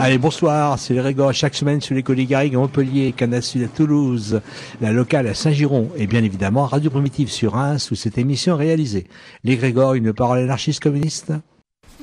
Allez, 0.00 0.18
bonsoir, 0.18 0.78
c'est 0.78 0.94
les 0.94 1.00
Régor, 1.00 1.32
chaque 1.32 1.56
semaine 1.56 1.80
sur 1.80 1.96
les 1.96 2.04
Garrigues 2.04 2.54
à 2.54 2.58
Montpellier, 2.58 3.10
Canal 3.10 3.42
Sud 3.42 3.64
à 3.64 3.66
Toulouse, 3.66 4.40
la 4.80 4.92
locale 4.92 5.26
à 5.26 5.34
Saint-Giron 5.34 5.88
et 5.96 6.06
bien 6.06 6.22
évidemment 6.22 6.66
Radio 6.66 6.88
Primitive 6.88 7.28
sur 7.28 7.54
Reims 7.54 7.90
où 7.90 7.96
cette 7.96 8.16
émission 8.16 8.54
est 8.54 8.58
réalisée. 8.66 9.08
Les 9.42 9.56
Grégor, 9.56 9.94
une 9.94 10.12
parole 10.12 10.38
anarchiste 10.38 10.80
communiste 10.80 11.32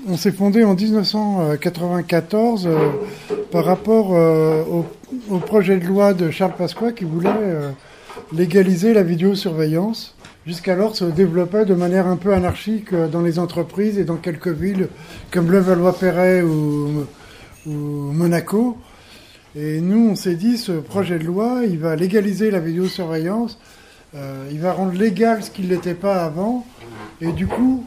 On 0.10 0.18
s'est 0.18 0.34
fondé 0.34 0.66
en 0.66 0.76
1994 0.76 2.68
euh, 2.68 2.90
par 3.50 3.64
rapport 3.64 4.14
euh, 4.14 4.62
au, 5.30 5.38
projet 5.40 5.78
de 5.78 5.86
loi 5.86 6.14
de 6.14 6.32
Charles 6.32 6.56
Pasqua 6.58 6.92
qui 6.92 7.06
voulait 7.06 7.30
euh, 7.32 7.72
légaliser 8.34 8.94
la 8.94 9.04
vidéosurveillance. 9.04 10.18
Jusqu'alors, 10.46 10.98
se 10.98 11.06
développait 11.06 11.64
de 11.64 11.76
manière 11.76 12.08
un 12.08 12.18
peu 12.18 12.34
anarchique 12.34 12.94
dans 12.94 13.22
les 13.22 13.40
entreprises 13.40 13.98
et 13.98 14.04
dans 14.04 14.18
quelques 14.18 14.50
villes 14.50 14.90
comme 15.32 15.50
Levallois-Perret 15.50 16.42
ou 16.42 17.06
ou 17.66 17.72
Monaco. 17.72 18.78
Et 19.56 19.80
nous, 19.80 20.10
on 20.10 20.16
s'est 20.16 20.36
dit, 20.36 20.58
ce 20.58 20.74
projet 20.74 21.18
de 21.18 21.24
loi, 21.24 21.62
il 21.64 21.80
va 21.80 21.96
légaliser 21.96 22.52
la 22.52 22.60
vidéosurveillance, 22.60 23.58
euh, 24.16 24.50
il 24.52 24.60
va 24.60 24.74
rendre 24.74 24.94
légal 24.94 25.44
ce 25.44 25.50
qui 25.50 25.62
ne 25.62 25.70
l'était 25.70 25.94
pas 25.94 26.26
avant, 26.26 26.66
et 27.22 27.32
du 27.32 27.48
coup, 27.48 27.86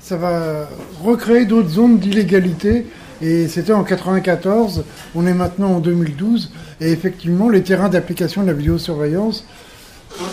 ça 0.00 0.16
va 0.16 0.68
recréer 1.02 1.44
d'autres 1.44 1.68
zones 1.68 1.98
d'illégalité. 1.98 2.86
Et 3.22 3.48
c'était 3.48 3.74
en 3.74 3.84
94, 3.84 4.84
on 5.14 5.26
est 5.26 5.34
maintenant 5.34 5.74
en 5.74 5.80
2012, 5.80 6.52
et 6.80 6.90
effectivement, 6.90 7.50
les 7.50 7.62
terrains 7.62 7.90
d'application 7.90 8.42
de 8.42 8.46
la 8.46 8.54
vidéosurveillance, 8.54 9.44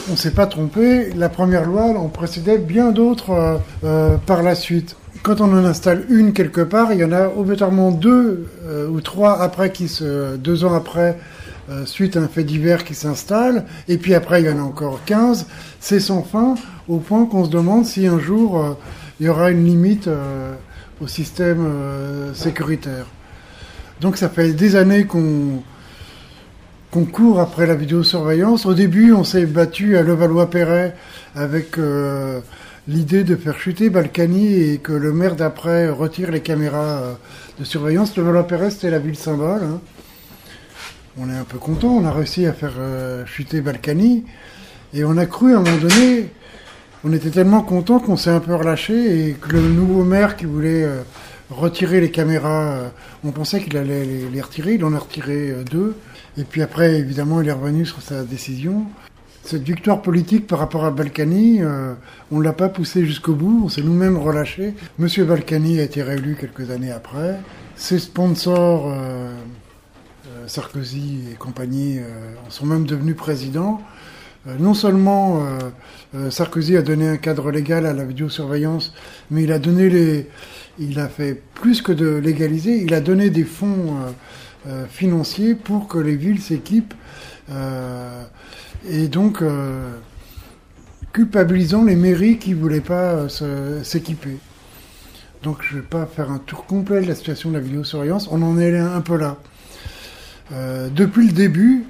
on 0.07 0.13
ne 0.13 0.17
s'est 0.17 0.31
pas 0.31 0.47
trompé, 0.47 1.11
la 1.13 1.27
première 1.29 1.65
loi 1.65 1.83
en 1.83 2.07
précédait 2.07 2.57
bien 2.57 2.91
d'autres 2.91 3.31
euh, 3.31 3.57
euh, 3.83 4.17
par 4.17 4.41
la 4.41 4.55
suite 4.55 4.95
quand 5.27 5.41
on 5.41 5.51
en 5.51 5.65
installe 5.65 6.05
une 6.07 6.31
quelque 6.31 6.61
part, 6.61 6.93
il 6.93 6.99
y 6.99 7.03
en 7.03 7.11
a 7.11 7.27
obligatoirement 7.27 7.91
deux 7.91 8.47
euh, 8.65 8.87
ou 8.87 9.01
trois 9.01 9.41
après 9.41 9.73
qui 9.73 9.89
se, 9.89 10.37
deux 10.37 10.63
ans 10.63 10.73
après, 10.73 11.19
euh, 11.69 11.85
suite 11.85 12.15
à 12.15 12.21
un 12.21 12.29
fait 12.29 12.45
divers 12.45 12.85
qui 12.85 12.95
s'installe, 12.95 13.65
et 13.89 13.97
puis 13.97 14.15
après 14.15 14.41
il 14.41 14.47
y 14.47 14.49
en 14.49 14.57
a 14.57 14.61
encore 14.61 15.01
15. 15.05 15.47
C'est 15.81 15.99
sans 15.99 16.23
fin, 16.23 16.55
au 16.87 16.99
point 16.99 17.25
qu'on 17.25 17.43
se 17.43 17.49
demande 17.49 17.85
si 17.85 18.07
un 18.07 18.19
jour 18.19 18.57
euh, 18.57 18.73
il 19.19 19.25
y 19.25 19.29
aura 19.29 19.51
une 19.51 19.65
limite 19.65 20.09
au 21.01 21.07
système 21.07 21.67
sécuritaire. 22.33 23.07
Donc 23.99 24.15
ça 24.15 24.29
fait 24.29 24.53
des 24.53 24.75
années 24.75 25.05
qu'on 25.05 25.63
qu'on 26.91 27.03
court 27.03 27.41
après 27.41 27.65
la 27.65 27.75
vidéosurveillance. 27.75 28.65
Au 28.65 28.75
début, 28.75 29.11
on 29.11 29.25
s'est 29.25 29.45
battu 29.45 29.97
à 29.97 30.03
Levallois-Perret 30.03 30.95
avec 31.35 31.77
l'idée 32.87 33.23
de 33.23 33.35
faire 33.35 33.59
chuter 33.59 33.89
Balkany 33.89 34.53
et 34.53 34.77
que 34.77 34.93
le 34.93 35.11
maire 35.11 35.35
d'après 35.35 35.89
retire 35.89 36.31
les 36.31 36.41
caméras 36.41 37.01
euh, 37.01 37.13
de 37.59 37.65
surveillance. 37.65 38.15
Le 38.15 38.23
Valopérez, 38.23 38.71
c'était 38.71 38.89
la 38.89 38.99
ville 38.99 39.17
symbole. 39.17 39.63
Hein. 39.63 39.81
On 41.19 41.29
est 41.29 41.35
un 41.35 41.43
peu 41.43 41.57
content, 41.57 41.89
on 41.89 42.05
a 42.05 42.11
réussi 42.11 42.45
à 42.45 42.53
faire 42.53 42.75
euh, 42.79 43.25
chuter 43.25 43.61
Balkany. 43.61 44.23
Et 44.93 45.03
on 45.03 45.17
a 45.17 45.25
cru 45.25 45.53
à 45.53 45.57
un 45.57 45.61
moment 45.61 45.77
donné, 45.77 46.29
on 47.03 47.11
était 47.11 47.29
tellement 47.29 47.61
content 47.61 47.99
qu'on 47.99 48.15
s'est 48.15 48.29
un 48.29 48.39
peu 48.39 48.55
relâché 48.55 49.27
et 49.27 49.33
que 49.33 49.51
le 49.51 49.61
nouveau 49.61 50.03
maire 50.03 50.37
qui 50.37 50.45
voulait 50.45 50.83
euh, 50.83 51.01
retirer 51.49 51.99
les 51.99 52.11
caméras, 52.11 52.91
on 53.23 53.31
pensait 53.31 53.61
qu'il 53.61 53.75
allait 53.77 54.05
les, 54.05 54.29
les, 54.29 54.41
retirer, 54.41 54.75
il 54.75 54.85
en 54.85 54.93
a 54.93 54.99
retiré 54.99 55.53
deux. 55.69 55.95
Et 56.37 56.43
puis 56.43 56.61
après, 56.61 56.95
évidemment, 56.99 57.41
il 57.41 57.47
est 57.47 57.53
revenu 57.53 57.85
sur 57.85 58.01
sa 58.01 58.23
décision 58.23 58.85
cette 59.47 59.63
victoire 59.63 60.01
politique 60.01 60.45
par 60.45 60.59
rapport 60.59 60.83
à 60.83 60.91
Balkany, 60.91 61.61
euh, 61.61 61.93
on 62.31 62.39
ne 62.39 62.43
l'a 62.43 62.51
pas 62.51 62.67
poussé 62.67 63.05
jusqu'au 63.05 63.33
bout, 63.33 63.61
on 63.63 63.69
s'est 63.69 63.81
nous-mêmes 63.81 64.17
relâché. 64.17 64.73
Monsieur 64.99 65.23
Balkany 65.23 65.79
a 65.79 65.83
été 65.83 66.03
réélu 66.03 66.35
quelques 66.37 66.69
années 66.69 66.91
après. 66.91 67.39
Ses 67.77 67.99
sponsors, 67.99 68.91
euh, 68.91 69.31
euh, 70.27 70.47
Sarkozy 70.47 71.19
et 71.31 71.35
compagnie, 71.35 71.99
sont 72.49 72.65
même 72.65 72.85
devenus 72.85 73.15
présidents. 73.15 73.81
non 74.59 74.73
seulement 74.73 75.45
Sarkozy 76.29 76.75
a 76.75 76.81
donné 76.81 77.07
un 77.07 77.17
cadre 77.17 77.49
légal 77.49 77.85
à 77.85 77.93
la 77.93 78.03
vidéosurveillance, 78.03 78.93
mais 79.31 79.43
il 79.43 79.51
a 79.53 79.59
donné 79.59 79.89
les, 79.89 80.27
il 80.77 80.99
a 80.99 81.07
fait 81.07 81.41
plus 81.53 81.81
que 81.81 81.93
de 81.93 82.15
légaliser, 82.15 82.81
il 82.81 82.93
a 82.93 83.01
donné 83.01 83.29
des 83.29 83.43
fonds 83.43 83.95
financiers 84.89 85.55
pour 85.55 85.87
que 85.87 85.97
les 85.97 86.15
villes 86.15 86.41
s'équipent 86.41 86.93
et 88.89 89.07
donc 89.07 89.41
euh, 89.41 89.91
culpabilisant 91.13 91.83
les 91.83 91.95
mairies 91.95 92.37
qui 92.37 92.51
ne 92.51 92.55
voulaient 92.55 92.81
pas 92.81 93.27
euh, 93.41 93.83
s'équiper. 93.83 94.37
Donc 95.43 95.59
je 95.61 95.75
ne 95.75 95.81
vais 95.81 95.87
pas 95.87 96.05
faire 96.05 96.31
un 96.31 96.39
tour 96.39 96.65
complet 96.65 97.01
de 97.01 97.07
la 97.07 97.15
situation 97.15 97.49
de 97.49 97.55
la 97.55 97.61
vidéosurveillance, 97.61 98.27
on 98.31 98.41
en 98.41 98.59
est 98.59 98.77
un 98.77 99.01
peu 99.01 99.17
là. 99.17 99.37
Euh, 100.51 100.89
depuis 100.89 101.27
le 101.27 101.33
début, 101.33 101.85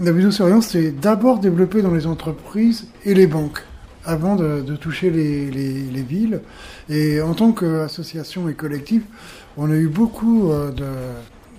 la 0.00 0.10
vidéosurveillance 0.10 0.68
s'est 0.68 0.90
d'abord 0.90 1.38
développée 1.38 1.82
dans 1.82 1.92
les 1.92 2.06
entreprises 2.06 2.86
et 3.04 3.12
les 3.12 3.26
banques, 3.26 3.62
avant 4.06 4.36
de, 4.36 4.62
toucher 4.76 5.10
les, 5.10 5.50
les, 5.50 6.02
villes. 6.02 6.40
Et 6.88 7.20
en 7.20 7.34
tant 7.34 7.52
qu'association 7.52 8.48
et 8.48 8.54
collectif, 8.54 9.02
on 9.58 9.70
a 9.70 9.74
eu 9.74 9.88
beaucoup 9.88 10.50
de, 10.50 10.86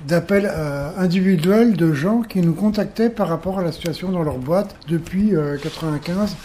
d'appels 0.08 0.50
euh, 0.52 0.90
individuels 0.98 1.76
de 1.76 1.94
gens 1.94 2.22
qui 2.22 2.42
nous 2.42 2.54
contactaient 2.54 3.10
par 3.10 3.28
rapport 3.28 3.60
à 3.60 3.64
la 3.64 3.72
situation 3.72 4.12
dans 4.12 4.24
leur 4.24 4.38
boîte 4.38 4.76
depuis 4.88 5.32
1995. 5.32 6.36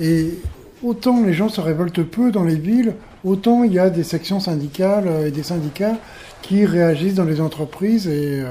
Euh, 0.00 0.04
et 0.04 0.38
autant 0.82 1.22
les 1.22 1.32
gens 1.32 1.48
se 1.48 1.60
révoltent 1.60 2.02
peu 2.02 2.30
dans 2.30 2.44
les 2.44 2.56
villes, 2.56 2.94
autant 3.24 3.64
il 3.64 3.72
y 3.72 3.78
a 3.78 3.90
des 3.90 4.04
sections 4.04 4.40
syndicales 4.40 5.06
euh, 5.06 5.26
et 5.26 5.30
des 5.30 5.42
syndicats 5.42 5.96
qui 6.42 6.64
réagissent 6.64 7.14
dans 7.14 7.24
les 7.24 7.40
entreprises. 7.40 8.08
Et 8.08 8.42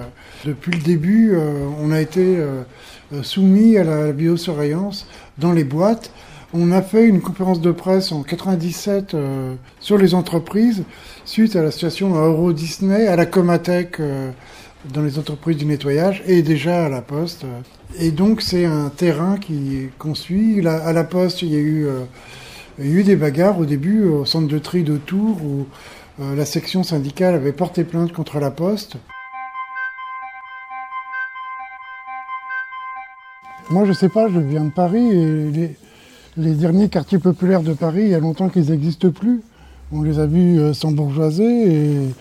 depuis 0.45 0.71
le 0.71 0.79
début, 0.79 1.35
on 1.77 1.91
a 1.91 1.99
été 1.99 2.37
soumis 3.21 3.77
à 3.77 3.83
la 3.83 4.13
biosurveillance 4.13 5.07
dans 5.39 5.51
les 5.51 5.65
boîtes. 5.65 6.09
On 6.53 6.71
a 6.71 6.81
fait 6.81 7.07
une 7.07 7.21
conférence 7.21 7.61
de 7.61 7.71
presse 7.71 8.11
en 8.11 8.23
97 8.23 9.15
sur 9.79 9.97
les 9.97 10.13
entreprises 10.13 10.83
suite 11.25 11.55
à 11.55 11.61
la 11.61 11.71
situation 11.71 12.15
à 12.15 12.27
Euro 12.27 12.53
Disney, 12.53 13.07
à 13.07 13.15
la 13.15 13.25
Comatech 13.25 13.99
euh, 13.99 14.31
dans 14.93 15.01
les 15.01 15.19
entreprises 15.19 15.57
du 15.57 15.65
nettoyage 15.65 16.23
et 16.25 16.41
déjà 16.41 16.85
à 16.85 16.89
la 16.89 17.01
Poste. 17.01 17.45
Et 17.99 18.11
donc 18.11 18.41
c'est 18.41 18.65
un 18.65 18.89
terrain 18.89 19.37
qui 19.37 19.89
qu'on 19.97 20.15
suit. 20.15 20.65
à 20.67 20.91
la 20.93 21.03
Poste, 21.03 21.41
il 21.41 21.49
y 21.49 21.55
a 21.55 21.59
eu 21.59 21.85
euh, 21.87 22.03
il 22.79 22.87
y 22.87 22.97
a 22.97 22.99
eu 22.99 23.03
des 23.03 23.15
bagarres 23.15 23.59
au 23.59 23.65
début 23.65 24.03
au 24.03 24.25
centre 24.25 24.47
de 24.47 24.57
tri 24.57 24.83
de 24.83 24.97
Tours 24.97 25.41
où 25.43 25.67
euh, 26.21 26.35
la 26.35 26.45
section 26.45 26.83
syndicale 26.83 27.35
avait 27.35 27.53
porté 27.53 27.83
plainte 27.83 28.11
contre 28.11 28.39
la 28.39 28.51
Poste. 28.51 28.97
Moi, 33.69 33.85
je 33.85 33.93
sais 33.93 34.09
pas, 34.09 34.27
je 34.27 34.39
viens 34.39 34.65
de 34.65 34.71
Paris 34.71 35.11
les 36.37 36.53
derniers 36.53 36.89
quartiers 36.89 37.19
populaires 37.19 37.61
de 37.61 37.73
Paris, 37.73 38.03
il 38.03 38.09
y 38.09 38.15
a 38.15 38.19
longtemps 38.19 38.49
qu'ils 38.49 38.69
n'existent 38.69 39.11
plus. 39.11 39.41
On 39.91 40.01
les 40.01 40.19
a 40.19 40.25
vus 40.25 40.59
euh, 40.59 40.73
s'embourgeoiser 40.73 41.73
et 41.73 42.15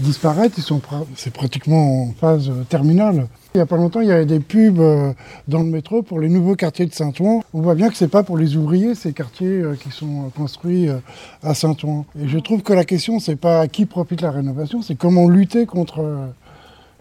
disparaître. 0.00 0.54
Ils 0.58 0.62
sont 0.62 0.80
c'est 1.14 1.32
pratiquement 1.32 2.02
en 2.02 2.12
phase 2.12 2.50
terminale. 2.68 3.28
Il 3.54 3.58
n'y 3.58 3.62
a 3.62 3.66
pas 3.66 3.76
longtemps, 3.76 4.02
il 4.02 4.08
y 4.08 4.12
avait 4.12 4.26
des 4.26 4.40
pubs 4.40 4.80
euh, 4.80 5.12
dans 5.48 5.60
le 5.60 5.70
métro 5.70 6.02
pour 6.02 6.20
les 6.20 6.28
nouveaux 6.28 6.56
quartiers 6.56 6.86
de 6.86 6.92
Saint-Ouen. 6.92 7.40
On 7.54 7.62
voit 7.62 7.74
bien 7.74 7.88
que 7.88 7.96
ce 7.96 8.04
n'est 8.04 8.10
pas 8.10 8.22
pour 8.22 8.36
les 8.36 8.56
ouvriers, 8.56 8.94
ces 8.94 9.12
quartiers 9.12 9.62
euh, 9.62 9.76
qui 9.76 9.90
sont 9.90 10.30
construits 10.36 10.88
euh, 10.88 10.98
à 11.42 11.54
Saint-Ouen. 11.54 12.04
Et 12.20 12.28
je 12.28 12.38
trouve 12.38 12.62
que 12.62 12.74
la 12.74 12.84
question, 12.84 13.18
c'est 13.18 13.36
pas 13.36 13.60
à 13.60 13.68
qui 13.68 13.86
profite 13.86 14.20
la 14.20 14.30
rénovation, 14.30 14.82
c'est 14.82 14.94
comment 14.94 15.28
lutter 15.28 15.64
contre, 15.64 16.04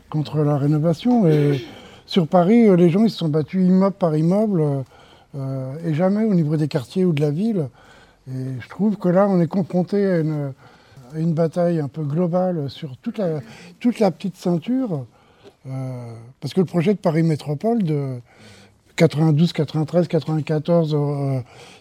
contre 0.10 0.44
la 0.44 0.58
rénovation. 0.58 1.28
Et 1.28 1.62
sur 2.06 2.28
Paris, 2.28 2.74
les 2.78 2.90
gens 2.90 3.04
ils 3.04 3.10
se 3.10 3.18
sont 3.18 3.28
battus 3.30 3.68
immeuble 3.68 3.96
par 3.98 4.16
immeuble 4.16 4.86
et 5.84 5.94
jamais 5.94 6.24
au 6.24 6.34
niveau 6.34 6.56
des 6.56 6.68
quartiers 6.68 7.06
ou 7.06 7.14
de 7.14 7.22
la 7.22 7.32
ville. 7.32 7.68
Et 8.28 8.60
je 8.60 8.70
trouve 8.70 8.98
que 8.98 9.10
là, 9.10 9.28
on 9.30 9.40
est 9.40 9.48
confronté 9.48 10.06
à 10.06 10.20
une, 10.20 11.34
bataille 11.34 11.80
un 11.80 11.88
peu 11.88 12.04
globale 12.04 12.70
sur 12.70 12.98
toute 12.98 13.18
la, 13.18 13.40
toute 13.80 14.00
la 14.00 14.12
petite 14.12 14.36
ceinture. 14.36 15.06
Euh, 15.68 16.14
parce 16.42 16.54
que 16.54 16.60
le 16.60 16.66
projet 16.66 16.94
de 16.94 17.00
Paris 17.00 17.24
Métropole 17.24 17.84
de 17.84 18.20
92, 18.98 19.52
93, 19.54 20.08
94, 20.08 20.96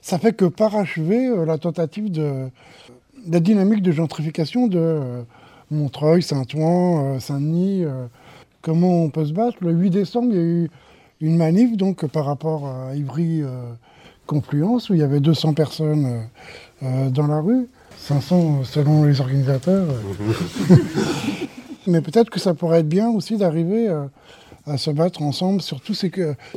ça 0.00 0.18
fait 0.18 0.32
que 0.32 0.46
parachever 0.46 1.26
euh, 1.26 1.44
la 1.44 1.58
tentative 1.58 2.10
de 2.10 2.48
la 3.28 3.40
dynamique 3.40 3.82
de 3.82 3.92
gentrification 3.92 4.68
de 4.68 4.78
euh, 4.78 5.22
Montreuil, 5.70 6.22
Saint-Ouen, 6.22 7.20
Saint-Denis. 7.20 7.84
comment 8.60 9.02
on 9.02 9.10
peut 9.10 9.24
se 9.24 9.32
battre? 9.32 9.56
Le 9.60 9.72
8 9.72 9.90
décembre, 9.90 10.28
il 10.30 10.36
y 10.36 10.38
a 10.38 10.42
eu 10.42 10.70
une 11.24 11.36
manif 11.36 11.76
donc 11.76 12.06
par 12.06 12.26
rapport 12.26 12.66
à 12.66 12.94
Ivry 12.94 13.42
Confluence 14.26 14.90
où 14.90 14.94
il 14.94 15.00
y 15.00 15.02
avait 15.02 15.20
200 15.20 15.54
personnes 15.54 16.28
dans 16.82 17.26
la 17.26 17.40
rue, 17.40 17.68
500 17.98 18.64
selon 18.64 19.04
les 19.04 19.20
organisateurs. 19.20 19.86
Mais 21.86 22.00
peut-être 22.00 22.30
que 22.30 22.40
ça 22.40 22.54
pourrait 22.54 22.80
être 22.80 22.88
bien 22.88 23.10
aussi 23.10 23.36
d'arriver 23.36 23.88
euh, 23.88 24.06
à 24.66 24.78
se 24.78 24.90
battre 24.90 25.22
ensemble 25.22 25.60
sur 25.60 25.80
tous, 25.80 25.94
ces, 25.94 26.10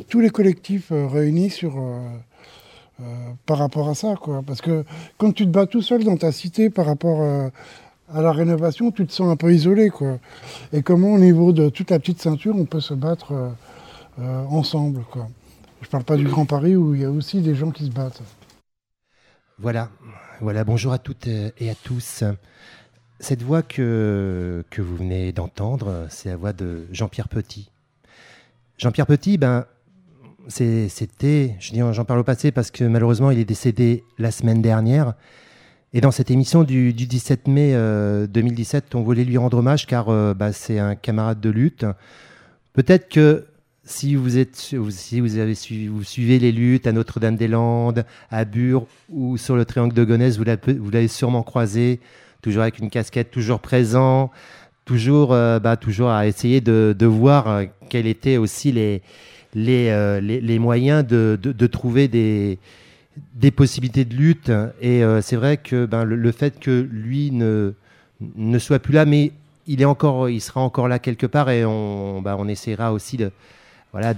tous 0.08 0.20
les 0.20 0.30
collectifs 0.30 0.90
euh, 0.90 1.06
réunis 1.06 1.50
sur, 1.50 1.78
euh, 1.78 3.04
par 3.44 3.58
rapport 3.58 3.88
à 3.88 3.94
ça. 3.94 4.14
Quoi. 4.20 4.42
Parce 4.46 4.60
que 4.60 4.84
quand 5.18 5.32
tu 5.32 5.44
te 5.44 5.50
bats 5.50 5.66
tout 5.66 5.82
seul 5.82 6.04
dans 6.04 6.16
ta 6.16 6.32
cité 6.32 6.70
par 6.70 6.86
rapport 6.86 7.22
à 8.12 8.22
la 8.22 8.32
rénovation, 8.32 8.90
tu 8.90 9.06
te 9.06 9.12
sens 9.12 9.28
un 9.28 9.36
peu 9.36 9.52
isolé. 9.52 9.90
Quoi. 9.90 10.18
Et 10.72 10.82
comment 10.82 11.12
au 11.12 11.18
niveau 11.18 11.52
de 11.52 11.68
toute 11.68 11.90
la 11.90 11.98
petite 11.98 12.20
ceinture, 12.22 12.56
on 12.56 12.64
peut 12.64 12.80
se 12.80 12.94
battre 12.94 13.52
ensemble. 14.18 15.04
Quoi. 15.10 15.28
Je 15.80 15.86
ne 15.86 15.90
parle 15.90 16.04
pas 16.04 16.16
du 16.16 16.24
Grand 16.24 16.46
Paris 16.46 16.76
où 16.76 16.94
il 16.94 17.02
y 17.02 17.04
a 17.04 17.10
aussi 17.10 17.40
des 17.40 17.54
gens 17.54 17.70
qui 17.70 17.86
se 17.86 17.90
battent. 17.90 18.22
Voilà, 19.58 19.90
voilà. 20.40 20.64
bonjour 20.64 20.92
à 20.92 20.98
toutes 20.98 21.26
et 21.26 21.70
à 21.70 21.74
tous. 21.74 22.24
Cette 23.20 23.42
voix 23.42 23.62
que, 23.62 24.64
que 24.70 24.80
vous 24.82 24.96
venez 24.96 25.32
d'entendre, 25.32 26.06
c'est 26.10 26.28
la 26.28 26.36
voix 26.36 26.52
de 26.52 26.86
Jean-Pierre 26.92 27.28
Petit. 27.28 27.70
Jean-Pierre 28.76 29.06
Petit, 29.06 29.38
ben, 29.38 29.66
c'était, 30.48 31.56
je 31.58 31.72
dis 31.72 31.80
j'en 31.92 32.04
parle 32.04 32.20
au 32.20 32.24
passé 32.24 32.52
parce 32.52 32.70
que 32.70 32.84
malheureusement 32.84 33.30
il 33.30 33.38
est 33.38 33.44
décédé 33.44 34.04
la 34.18 34.30
semaine 34.30 34.62
dernière. 34.62 35.14
Et 35.92 36.00
dans 36.00 36.10
cette 36.10 36.30
émission 36.30 36.64
du, 36.64 36.92
17 36.92 37.48
mai 37.48 37.72
2017, 38.28 38.84
euh, 38.94 38.98
on 38.98 39.02
voulait 39.02 39.24
lui 39.24 39.38
rendre 39.38 39.58
hommage 39.58 39.86
car 39.86 40.10
euh, 40.10 40.34
bah, 40.34 40.52
c'est 40.52 40.78
un 40.78 40.94
camarade 40.94 41.40
de 41.40 41.50
lutte. 41.50 41.86
Peut-être 42.74 43.08
que 43.08 43.46
si 43.88 44.14
vous 44.14 44.38
êtes, 44.38 44.56
si 44.56 45.20
vous 45.20 45.38
avez 45.38 45.54
suivi, 45.54 45.86
vous 45.88 46.04
suivez 46.04 46.38
les 46.38 46.52
luttes 46.52 46.86
à 46.86 46.92
Notre-Dame-des-Landes, 46.92 48.04
à 48.30 48.44
Bure 48.44 48.86
ou 49.08 49.36
sur 49.36 49.56
le 49.56 49.64
Triangle 49.64 49.94
de 49.94 50.04
Gonesse, 50.04 50.38
vous 50.38 50.44
l'avez 50.44 51.08
sûrement 51.08 51.42
croisé 51.42 52.00
toujours 52.42 52.62
avec 52.62 52.78
une 52.78 52.90
casquette, 52.90 53.30
toujours 53.30 53.60
présent, 53.60 54.30
toujours, 54.84 55.32
euh, 55.32 55.58
bah, 55.58 55.76
toujours 55.76 56.10
à 56.10 56.26
essayer 56.26 56.60
de, 56.60 57.06
voir 57.06 57.48
euh, 57.48 57.64
quels 57.88 58.06
étaient 58.06 58.36
aussi 58.36 58.72
les, 58.72 59.02
les, 59.54 59.88
euh, 59.88 60.20
les, 60.20 60.58
moyens 60.58 61.06
de, 61.06 61.38
de, 61.40 61.66
trouver 61.66 62.08
des, 62.08 62.58
des 63.34 63.50
possibilités 63.50 64.04
de 64.04 64.14
lutte. 64.14 64.52
Et 64.80 65.02
c'est 65.22 65.36
vrai 65.36 65.56
que 65.56 65.86
ben, 65.86 66.04
le, 66.04 66.32
fait 66.32 66.60
que 66.60 66.86
lui 66.90 67.30
ne, 67.30 67.72
ne 68.36 68.58
soit 68.58 68.78
plus 68.78 68.94
là, 68.94 69.04
mais 69.04 69.32
il, 69.66 69.82
est 69.82 69.86
encore, 69.86 70.28
il 70.28 70.40
sera 70.40 70.60
encore 70.60 70.88
là 70.88 70.98
quelque 70.98 71.26
part 71.26 71.50
et 71.50 71.64
on, 71.64 72.22
bah, 72.22 72.36
on 72.38 72.48
essaiera 72.48 72.92
aussi 72.92 73.16
de, 73.16 73.30
voilà, 73.92 74.14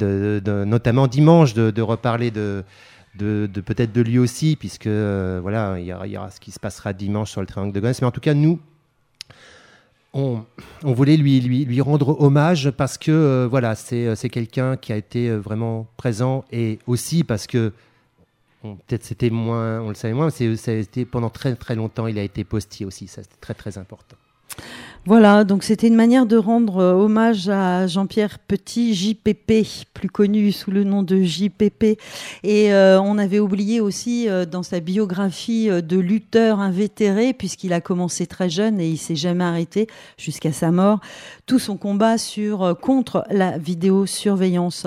notamment 0.64 1.06
dimanche, 1.06 1.55
de, 1.55 1.82
reparler 1.82 2.31
de, 2.31 2.64
peut-être 3.19 3.93
de 3.93 4.00
lui 4.00 4.19
aussi, 4.19 4.56
puisque 4.56 4.87
euh, 4.87 5.38
voilà, 5.43 5.78
il 5.78 5.87
y, 5.87 6.17
aura, 6.17 6.31
ce 6.31 6.40
qui 6.40 6.50
se 6.50 6.61
passera 6.61 6.93
dimanche 6.93 7.31
sur 7.31 7.40
le 7.40 7.46
triangle 7.46 7.72
de 7.72 7.81
Gonesse. 7.81 8.00
Mais 8.00 8.06
en 8.06 8.12
tout 8.12 8.20
cas, 8.20 8.34
nous, 8.34 8.58
on, 10.12 10.44
voulait 10.82 11.17
lui, 11.17 11.81
rendre 11.81 12.20
hommage 12.20 12.70
parce 12.70 12.99
que 12.99 13.12
euh, 13.12 13.49
voilà, 13.49 13.75
euh, 13.93 14.14
c'est 14.17 14.28
quelqu'un 14.28 14.76
qui 14.76 14.93
a 14.93 14.96
été 14.96 15.31
vraiment 15.31 15.87
présent 15.96 16.44
et 16.50 16.81
aussi 16.87 17.22
parce 17.22 17.46
que 17.46 17.72
peut-être 18.62 19.05
c'était 19.05 19.31
moins, 19.31 19.81
on 19.81 19.88
le 19.88 19.94
savait 19.94 20.14
moins, 20.14 20.28
mais 20.40 20.56
ça 20.56 20.72
a 20.72 20.75
été 20.75 21.05
pendant 21.05 21.31
très 21.31 21.55
très 21.55 21.76
longtemps, 21.76 22.08
il 22.08 22.19
a 22.19 22.22
été 22.22 22.44
postier 22.44 22.84
aussi, 22.84 23.06
ça 23.06 23.22
c'était 23.22 23.37
très 23.40 23.55
très 23.55 23.78
important. 23.78 24.17
Voilà, 25.06 25.44
donc 25.44 25.64
c'était 25.64 25.88
une 25.88 25.94
manière 25.94 26.26
de 26.26 26.37
rendre 26.37 26.76
euh, 26.79 26.93
hommage 26.93 27.49
à 27.49 27.87
Jean-Pierre 27.87 28.38
Petit, 28.38 28.94
JPP, 28.94 29.67
plus 29.94 30.11
connu 30.11 30.52
sous 30.52 30.70
le 30.70 30.85
nom 30.85 31.02
de 31.02 31.23
JPP. 31.23 31.99
Et 32.43 32.73
euh, 32.75 33.00
on 33.00 33.17
avait 33.17 33.38
oublié 33.38 33.81
aussi 33.81 34.29
euh, 34.29 34.44
dans 34.44 34.62
sa 34.62 34.81
biographie 34.81 35.70
de 35.70 35.99
lutteur 35.99 36.61
invétéré, 36.61 37.32
puisqu'il 37.32 37.73
a 37.73 37.81
commencé 37.81 38.26
très 38.26 38.50
jeune 38.50 38.79
et 38.79 38.88
il 38.91 38.99
s'est 38.99 39.17
jamais 39.17 39.44
arrêté 39.44 39.87
jusqu'à 40.19 40.52
sa 40.52 40.70
mort, 40.70 41.00
tout 41.46 41.58
son 41.58 41.79
combat 41.79 42.19
sur 42.19 42.76
contre 42.79 43.25
la 43.31 43.56
vidéosurveillance. 43.56 44.87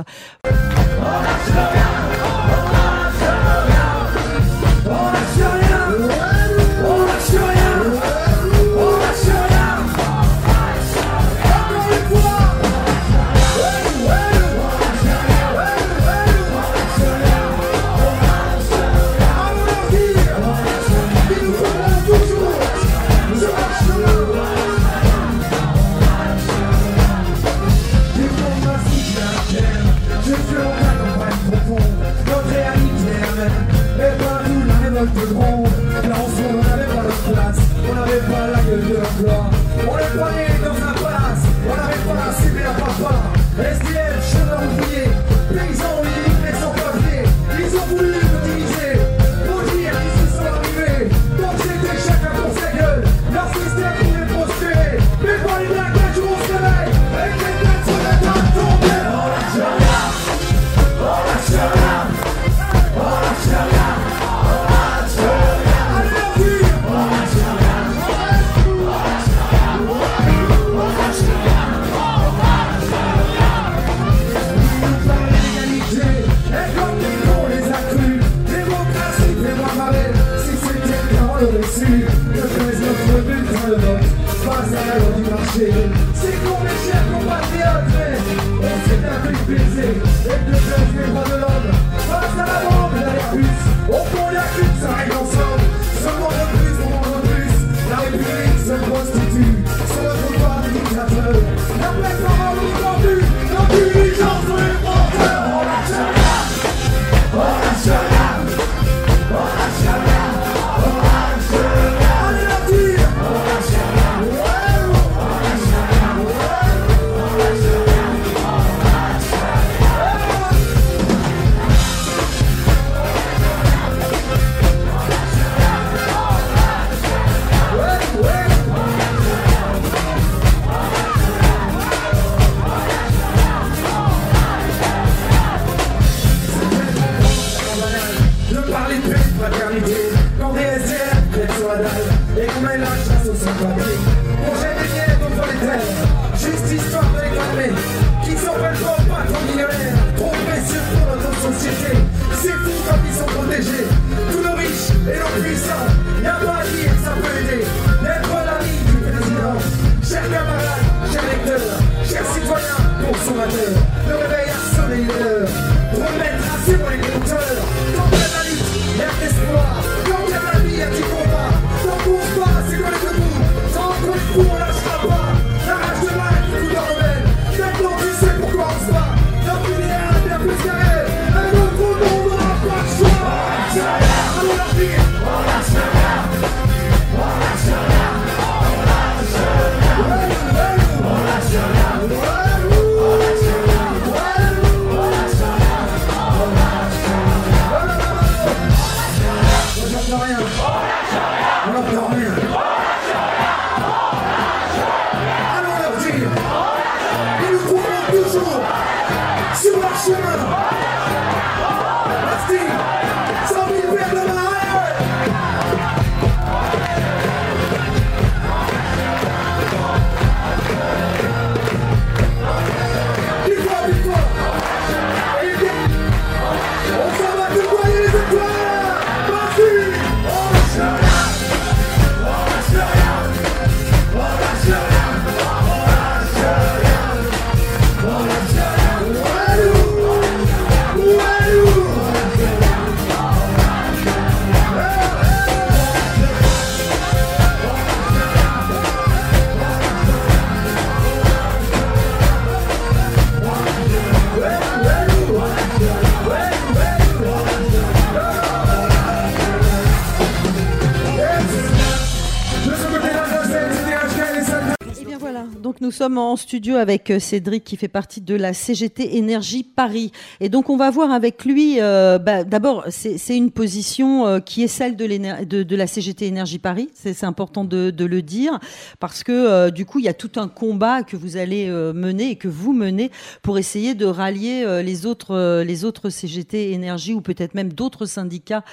Sommes 265.94 266.18
en 266.18 266.35
studio 266.35 266.76
avec 266.76 267.12
euh, 267.12 267.19
Cédric 267.19 267.64
qui 267.64 267.78
fait 267.78 267.88
partie 267.88 268.19
de 268.19 268.35
la 268.35 268.54
CGT 268.54 269.18
Énergie 269.18 269.64
Paris. 269.64 270.12
Et 270.40 270.50
donc 270.50 270.69
on 270.69 270.76
va 270.76 270.90
voir 270.90 271.12
avec 271.12 271.45
lui, 271.45 271.80
euh, 271.80 272.18
bah, 272.18 272.44
d'abord 272.44 272.85
c'est 272.90 273.38
une 273.38 273.52
position 273.52 274.26
euh, 274.26 274.40
qui 274.40 274.64
est 274.64 274.68
celle 274.68 274.95
de, 274.95 275.76
la 275.76 275.88
CGT 275.88 276.26
Énergie 276.26 276.57
Paris, 276.57 276.90
c'est 276.94 277.23
important 277.23 277.64
de, 277.64 277.94
le 278.04 278.21
dire, 278.21 278.59
parce 279.00 279.23
que 279.23 279.69
du 279.69 279.85
coup 279.85 280.00
il 280.00 280.06
y 280.06 280.09
a 280.09 280.14
tout 280.14 280.31
un 280.38 280.47
combat 280.47 281.04
que 281.04 281.16
vous 281.16 281.38
allez 281.38 281.68
mener 281.68 282.31
et 282.31 282.35
que 282.35 282.47
vous 282.47 282.73
menez 282.73 283.12
pour 283.44 283.57
essayer 283.57 283.94
de 283.94 284.06
rallier 284.06 284.81
les, 284.83 285.06
autres, 285.06 285.62
les 285.62 285.85
autres 285.85 286.09
CGT 286.09 286.71
Énergie 286.73 287.14
ou 287.14 287.21
peut-être 287.21 287.54
même 287.54 287.71
d'autres 287.71 288.06
syndicats 288.06 288.64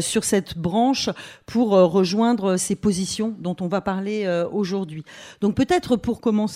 sur 0.00 0.24
cette 0.24 0.58
branche 0.58 1.08
pour 1.46 1.70
rejoindre 1.70 2.56
ces 2.56 2.74
positions 2.74 3.34
dont 3.38 3.56
on 3.60 3.68
va 3.68 3.80
parler 3.80 4.26
aujourd'hui. 4.52 5.04
Donc 5.40 5.54
peut-être 5.54 5.96
pour 5.96 6.20
commencer, 6.20 6.47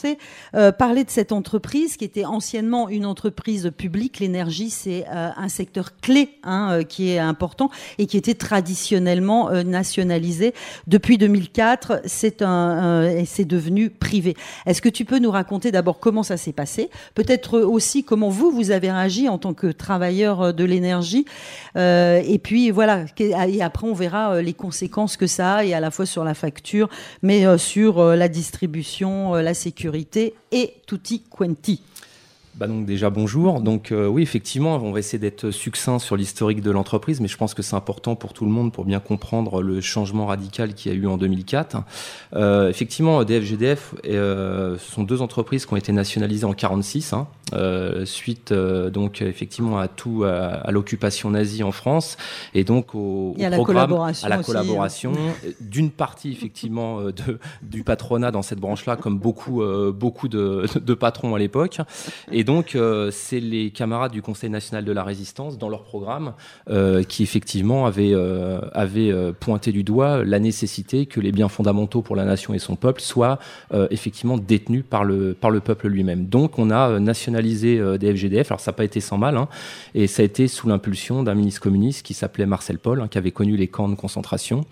euh, 0.54 0.72
parler 0.72 1.04
de 1.04 1.11
cette 1.11 1.32
entreprise 1.32 1.96
qui 1.96 2.04
était 2.04 2.25
anciennement 2.25 2.88
une 2.88 3.06
entreprise 3.06 3.70
publique. 3.76 4.20
L'énergie, 4.20 4.70
c'est 4.70 5.04
euh, 5.12 5.30
un 5.37 5.49
secteur 5.49 5.96
clé 6.00 6.30
hein, 6.42 6.68
euh, 6.72 6.82
qui 6.82 7.11
est 7.11 7.18
important 7.18 7.70
et 7.99 8.06
qui 8.06 8.16
était 8.16 8.34
traditionnellement 8.34 9.50
nationalisé. 9.64 10.54
Depuis 10.87 11.18
2004, 11.18 12.02
c'est 12.06 12.42
c'est 13.26 13.44
devenu 13.44 13.90
privé. 13.90 14.34
Est-ce 14.66 14.80
que 14.80 14.88
tu 14.88 15.04
peux 15.04 15.18
nous 15.18 15.30
raconter 15.30 15.70
d'abord 15.70 16.00
comment 16.00 16.22
ça 16.22 16.37
s'est 16.37 16.52
passé? 16.52 16.90
Peut-être 17.14 17.61
aussi 17.61 18.04
comment 18.04 18.30
vous, 18.30 18.50
vous 18.50 18.70
avez 18.70 18.90
réagi 18.90 19.28
en 19.28 19.38
tant 19.38 19.54
que 19.54 19.66
travailleur 19.66 20.54
de 20.54 20.64
l'énergie 20.64 21.26
Et 21.76 22.40
puis 22.42 22.70
voilà, 22.70 23.04
et 23.18 23.62
après 23.62 23.87
on 23.87 23.92
verra 23.92 24.40
les 24.40 24.54
conséquences 24.54 25.16
que 25.16 25.26
ça 25.26 25.56
a, 25.56 25.64
et 25.64 25.75
à 25.75 25.80
la 25.80 25.90
fois 25.90 26.06
sur 26.06 26.25
la 26.25 26.34
facture, 26.34 26.88
mais 27.22 27.58
sur 27.58 28.02
la 28.02 28.28
distribution, 28.28 29.34
la 29.34 29.54
sécurité 29.54 29.81
et 30.50 30.82
tutti 30.86 31.22
quanti. 31.28 31.80
Bah 32.54 32.66
donc 32.66 32.85
déjà 32.85 33.09
bonjour. 33.09 33.62
Donc 33.62 33.92
euh, 33.92 34.06
oui 34.06 34.23
effectivement 34.23 34.76
on 34.76 34.92
va 34.92 34.99
essayer 34.99 35.18
d'être 35.18 35.50
succinct 35.50 35.99
sur 35.99 36.16
l'historique 36.16 36.61
de 36.61 36.71
l'entreprise, 36.71 37.18
mais 37.21 37.28
je 37.28 37.38
pense 37.38 37.54
que 37.54 37.62
c'est 37.62 37.76
important 37.76 38.14
pour 38.14 38.35
tout 38.35 38.44
le 38.44 38.50
monde 38.50 38.73
pour 38.73 38.85
bien 38.85 39.00
comprendre 39.00 39.62
le 39.62 39.80
changement 39.80 40.26
radical 40.26 40.75
qu'il 40.75 40.92
y 40.92 40.94
a 40.94 40.99
eu 40.99 41.06
en 41.06 41.16
2004. 41.16 41.78
Euh, 42.35 42.68
effectivement 42.68 43.25
DFGDF 43.25 43.94
euh, 44.04 44.76
ce 44.76 44.92
sont 44.92 45.02
deux 45.02 45.23
entreprises 45.23 45.64
qui 45.64 45.73
ont 45.73 45.78
été 45.78 45.92
nationalisées 45.92 46.44
en 46.44 46.52
46 46.52 47.14
hein, 47.14 47.26
suite 48.04 48.52
donc 48.52 49.23
effectivement 49.23 49.78
à 49.78 49.88
tout 49.88 50.25
à, 50.25 50.28
à 50.28 50.71
l'occupation 50.73 51.30
nazie 51.30 51.62
en 51.62 51.73
France 51.73 52.18
et 52.52 52.64
donc 52.64 52.94
au, 52.94 53.35
Et 53.38 53.47
à 53.47 53.49
au 53.49 53.50
la 53.50 53.56
programme, 53.56 53.87
collaboration 53.87 54.26
à 54.26 54.28
la 54.28 54.38
aussi, 54.40 54.50
hein. 54.50 54.52
collaboration 54.52 55.12
d'une 55.62 55.90
partie 55.90 56.32
effectivement 56.32 57.00
de, 57.00 57.38
du 57.62 57.82
patronat 57.82 58.30
dans 58.30 58.42
cette 58.42 58.61
branche-là, 58.61 58.97
comme 58.97 59.18
beaucoup 59.18 59.62
beaucoup 59.94 60.28
de, 60.28 60.66
de 60.78 60.94
patrons 60.94 61.35
à 61.35 61.38
l'époque. 61.38 61.78
Et 62.30 62.41
donc 62.44 62.75
euh, 62.75 63.11
c'est 63.11 63.40
les 63.40 63.70
camarades 63.70 64.12
du 64.12 64.22
Conseil 64.22 64.50
national 64.50 64.84
de 64.84 64.92
la 64.92 65.04
résistance 65.04 65.58
dans 65.58 65.68
leur 65.68 65.82
programme 65.82 66.34
euh, 66.70 67.02
qui 67.02 67.22
effectivement 67.22 67.87
avaient 67.87 68.12
euh, 68.14 69.32
pointé 69.38 69.72
du 69.72 69.84
doigt 69.84 70.25
la 70.25 70.38
nécessité 70.38 71.06
que 71.06 71.20
les 71.20 71.32
biens 71.32 71.49
fondamentaux 71.49 72.02
pour 72.02 72.16
la 72.16 72.25
nation 72.25 72.54
et 72.54 72.58
son 72.58 72.76
peuple 72.76 73.00
soient 73.00 73.38
effectivement 73.90 74.38
détenus 74.38 74.84
par 74.88 75.04
le 75.04 75.34
par 75.34 75.50
le 75.50 75.61
peuple 75.61 75.88
lui-même. 75.88 76.26
Donc 76.26 76.58
on 76.58 76.70
a 76.70 76.99
nationalisé 77.00 77.80
des 77.99 78.14
FGDF. 78.14 78.50
Alors 78.50 78.61
ça 78.61 78.70
n'a 78.70 78.76
pas 78.76 78.84
été 78.84 79.00
sans 79.00 79.18
mal, 79.18 79.37
hein, 79.37 79.49
et 79.94 80.06
ça 80.06 80.22
a 80.22 80.25
été 80.25 80.49
sous 80.49 80.68
l'impulsion 80.68 81.22
d'un 81.22 81.34
ministre 81.34 81.61
communiste 81.61 82.04
qui 82.04 82.14
s'appelait 82.14 82.46
Marcel 82.46 82.78
Paul, 82.78 83.00
hein, 83.00 83.08
qui 83.08 83.18
avait 83.18 83.30
connu 83.30 83.56
les 83.56 83.68
camps 83.68 83.88
de 83.88 83.94
concentration, 83.94 84.64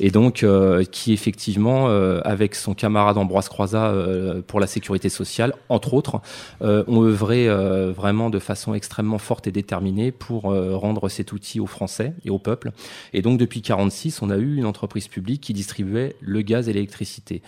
et 0.00 0.10
donc 0.10 0.46
qui 0.90 1.12
effectivement, 1.12 1.86
avec 2.24 2.54
son 2.54 2.74
camarade 2.74 3.18
Ambroise 3.18 3.48
Croizat 3.48 3.94
pour 4.46 4.60
la 4.60 4.66
sécurité 4.66 5.08
sociale, 5.08 5.54
entre 5.68 5.94
autres, 5.94 6.20
ont 6.60 7.02
œuvré 7.12 7.48
euh, 7.48 7.92
vraiment 7.92 8.30
de 8.30 8.38
façon 8.38 8.74
extrêmement 8.74 9.18
forte 9.18 9.46
et 9.46 9.52
déterminée 9.52 10.10
pour 10.10 10.50
euh, 10.50 10.76
rendre 10.76 11.08
cet 11.08 11.32
outil 11.32 11.60
aux 11.60 11.66
Français 11.66 12.14
et 12.24 12.30
au 12.30 12.38
peuple. 12.38 12.72
Et 13.12 13.22
donc 13.22 13.38
depuis 13.38 13.62
46, 13.62 14.22
on 14.22 14.30
a 14.30 14.38
eu 14.38 14.56
une 14.56 14.66
entreprise 14.66 15.08
publique 15.08 15.42
qui 15.42 15.52
distribuait 15.52 16.16
le 16.20 16.42
gaz 16.42 16.68
et 16.68 16.72
l'électricité. 16.72 17.42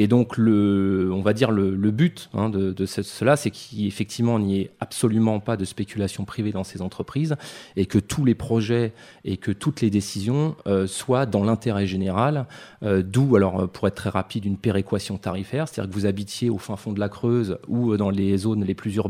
Et 0.00 0.06
donc, 0.06 0.36
le, 0.36 1.10
on 1.12 1.22
va 1.22 1.32
dire 1.32 1.50
le, 1.50 1.72
but 1.90 2.30
hein, 2.32 2.50
de, 2.50 2.72
de 2.72 2.86
ce- 2.86 3.02
cela, 3.02 3.34
c'est 3.36 3.50
qu'effectivement, 3.50 4.38
il 4.38 4.44
n'y 4.44 4.60
ait 4.60 4.70
absolument 4.78 5.40
pas 5.40 5.56
de 5.56 5.64
spéculation 5.64 6.24
privée 6.24 6.52
dans 6.52 6.62
ces 6.62 6.82
entreprises 6.82 7.34
et 7.74 7.86
que 7.86 7.98
tous 7.98 8.24
les 8.24 8.36
projets 8.36 8.92
et 9.24 9.38
que 9.38 9.50
toutes 9.50 9.80
les 9.80 9.90
décisions 9.90 10.54
euh, 10.68 10.86
soient 10.86 11.26
dans 11.26 11.42
l'intérêt 11.42 11.86
général. 11.86 12.46
D'où, 12.82 13.34
alors, 13.34 13.68
pour 13.68 13.88
être 13.88 13.96
très 13.96 14.10
rapide, 14.10 14.44
une 14.44 14.56
péréquation 14.56 15.18
tarifaire, 15.18 15.66
c'est-à-dire 15.66 15.90
que 15.90 15.94
vous 15.96 16.06
habitiez 16.06 16.48
au 16.48 16.58
fin 16.58 16.76
fond 16.76 16.92
de 16.92 17.00
la 17.00 17.08
Creuse 17.08 17.58
ou 17.66 17.96
dans 17.96 18.10
les 18.10 18.36
zones 18.36 18.62
les 18.64 18.74
plus 18.74 18.94
urbaines, 18.94 19.07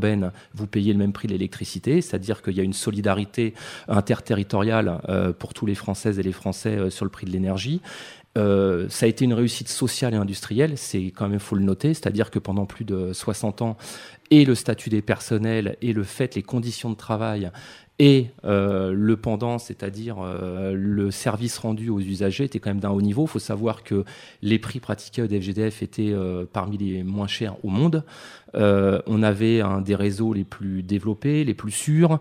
vous 0.55 0.67
payez 0.67 0.93
le 0.93 0.99
même 0.99 1.13
prix 1.13 1.29
de 1.29 1.33
l'électricité, 1.33 2.01
c'est-à-dire 2.01 2.43
qu'il 2.43 2.55
y 2.55 2.61
a 2.61 2.63
une 2.63 2.73
solidarité 2.73 3.55
interterritoriale 3.89 5.01
euh, 5.09 5.33
pour 5.33 5.55
tous 5.55 5.67
les 5.67 5.75
Françaises 5.75 6.19
et 6.19 6.23
les 6.23 6.33
Français 6.33 6.77
euh, 6.77 6.91
sur 6.91 7.05
le 7.05 7.11
prix 7.11 7.27
de 7.27 7.31
l'énergie. 7.31 7.81
Euh, 8.37 8.87
ça 8.89 9.07
a 9.07 9.09
été 9.09 9.25
une 9.25 9.33
réussite 9.33 9.69
sociale 9.69 10.15
et 10.15 10.17
industrielle, 10.17 10.77
c'est 10.77 11.07
quand 11.07 11.29
même 11.29 11.41
faut 11.41 11.57
le 11.57 11.65
noter, 11.65 11.95
c'est-à-dire 11.95 12.31
que 12.31 12.39
pendant 12.39 12.67
plus 12.67 12.85
de 12.85 13.13
60 13.13 13.63
ans, 13.63 13.77
et 14.31 14.45
le 14.45 14.55
statut 14.55 14.91
des 14.91 15.03
personnels, 15.03 15.77
et 15.81 15.93
le 15.93 16.05
fait, 16.05 16.35
les 16.35 16.43
conditions 16.43 16.91
de 16.91 16.97
travail, 16.97 17.51
et 17.99 18.29
euh, 18.45 18.93
le 18.93 19.17
pendant, 19.17 19.59
c'est-à-dire 19.59 20.19
euh, 20.21 20.73
le 20.73 21.11
service 21.11 21.59
rendu 21.59 21.89
aux 21.89 21.99
usagers, 21.99 22.45
était 22.45 22.61
quand 22.61 22.71
même 22.71 22.81
d'un 22.81 22.91
haut 22.91 23.03
niveau. 23.03 23.25
Il 23.25 23.29
faut 23.29 23.39
savoir 23.41 23.83
que 23.83 24.05
les 24.41 24.61
prix 24.61 24.79
pratiqués 24.79 25.23
au 25.23 25.27
DFGDF 25.27 25.83
étaient 25.83 26.13
euh, 26.13 26.45
parmi 26.51 26.79
les 26.79 27.03
moins 27.03 27.27
chers 27.27 27.57
au 27.65 27.69
monde. 27.69 28.05
on 28.55 29.23
avait 29.23 29.61
un 29.61 29.81
des 29.81 29.97
réseaux 29.97 30.33
les 30.33 30.45
plus 30.45 30.83
développés, 30.83 31.45
les 31.45 31.55
plus 31.55 31.73
sûrs, 31.73 32.21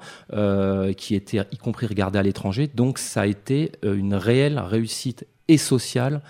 qui 0.98 1.16
étaient 1.16 1.42
y 1.52 1.58
compris 1.58 1.86
regardés 1.86 2.20
à 2.20 2.24
l'étranger. 2.24 2.70
Donc 2.74 2.98
ça 2.98 3.22
a 3.22 3.26
été 3.28 3.72
une 3.84 4.16
réelle 4.16 4.60
réussite 4.60 5.26
et 5.48 5.58
sociale 5.58 6.22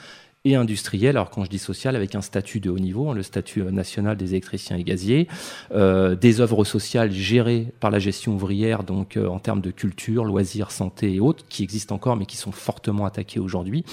et 0.45 0.55
industriel. 0.55 1.17
Alors 1.17 1.29
quand 1.29 1.43
je 1.43 1.49
dis 1.49 1.59
social, 1.59 1.95
avec 1.95 2.15
un 2.15 2.21
statut 2.21 2.59
de 2.59 2.69
haut 2.69 2.79
niveau, 2.79 3.09
hein, 3.09 3.13
le 3.13 3.23
statut 3.23 3.61
euh, 3.61 3.71
national 3.71 4.17
des 4.17 4.31
électriciens 4.31 4.77
et 4.77 4.83
gaziers, 4.83 5.27
euh, 5.71 6.15
des 6.15 6.41
œuvres 6.41 6.63
sociales 6.63 7.11
gérées 7.11 7.73
par 7.79 7.91
la 7.91 7.99
gestion 7.99 8.35
ouvrière, 8.35 8.83
donc 8.83 9.17
euh, 9.17 9.27
en 9.27 9.39
termes 9.39 9.61
de 9.61 9.71
culture, 9.71 10.23
loisirs, 10.23 10.71
santé 10.71 11.13
et 11.13 11.19
autres, 11.19 11.45
qui 11.49 11.63
existent 11.63 11.95
encore 11.95 12.15
mais 12.15 12.25
qui 12.25 12.37
sont 12.37 12.51
fortement 12.51 13.05
attaquées 13.05 13.39
aujourd'hui. 13.39 13.83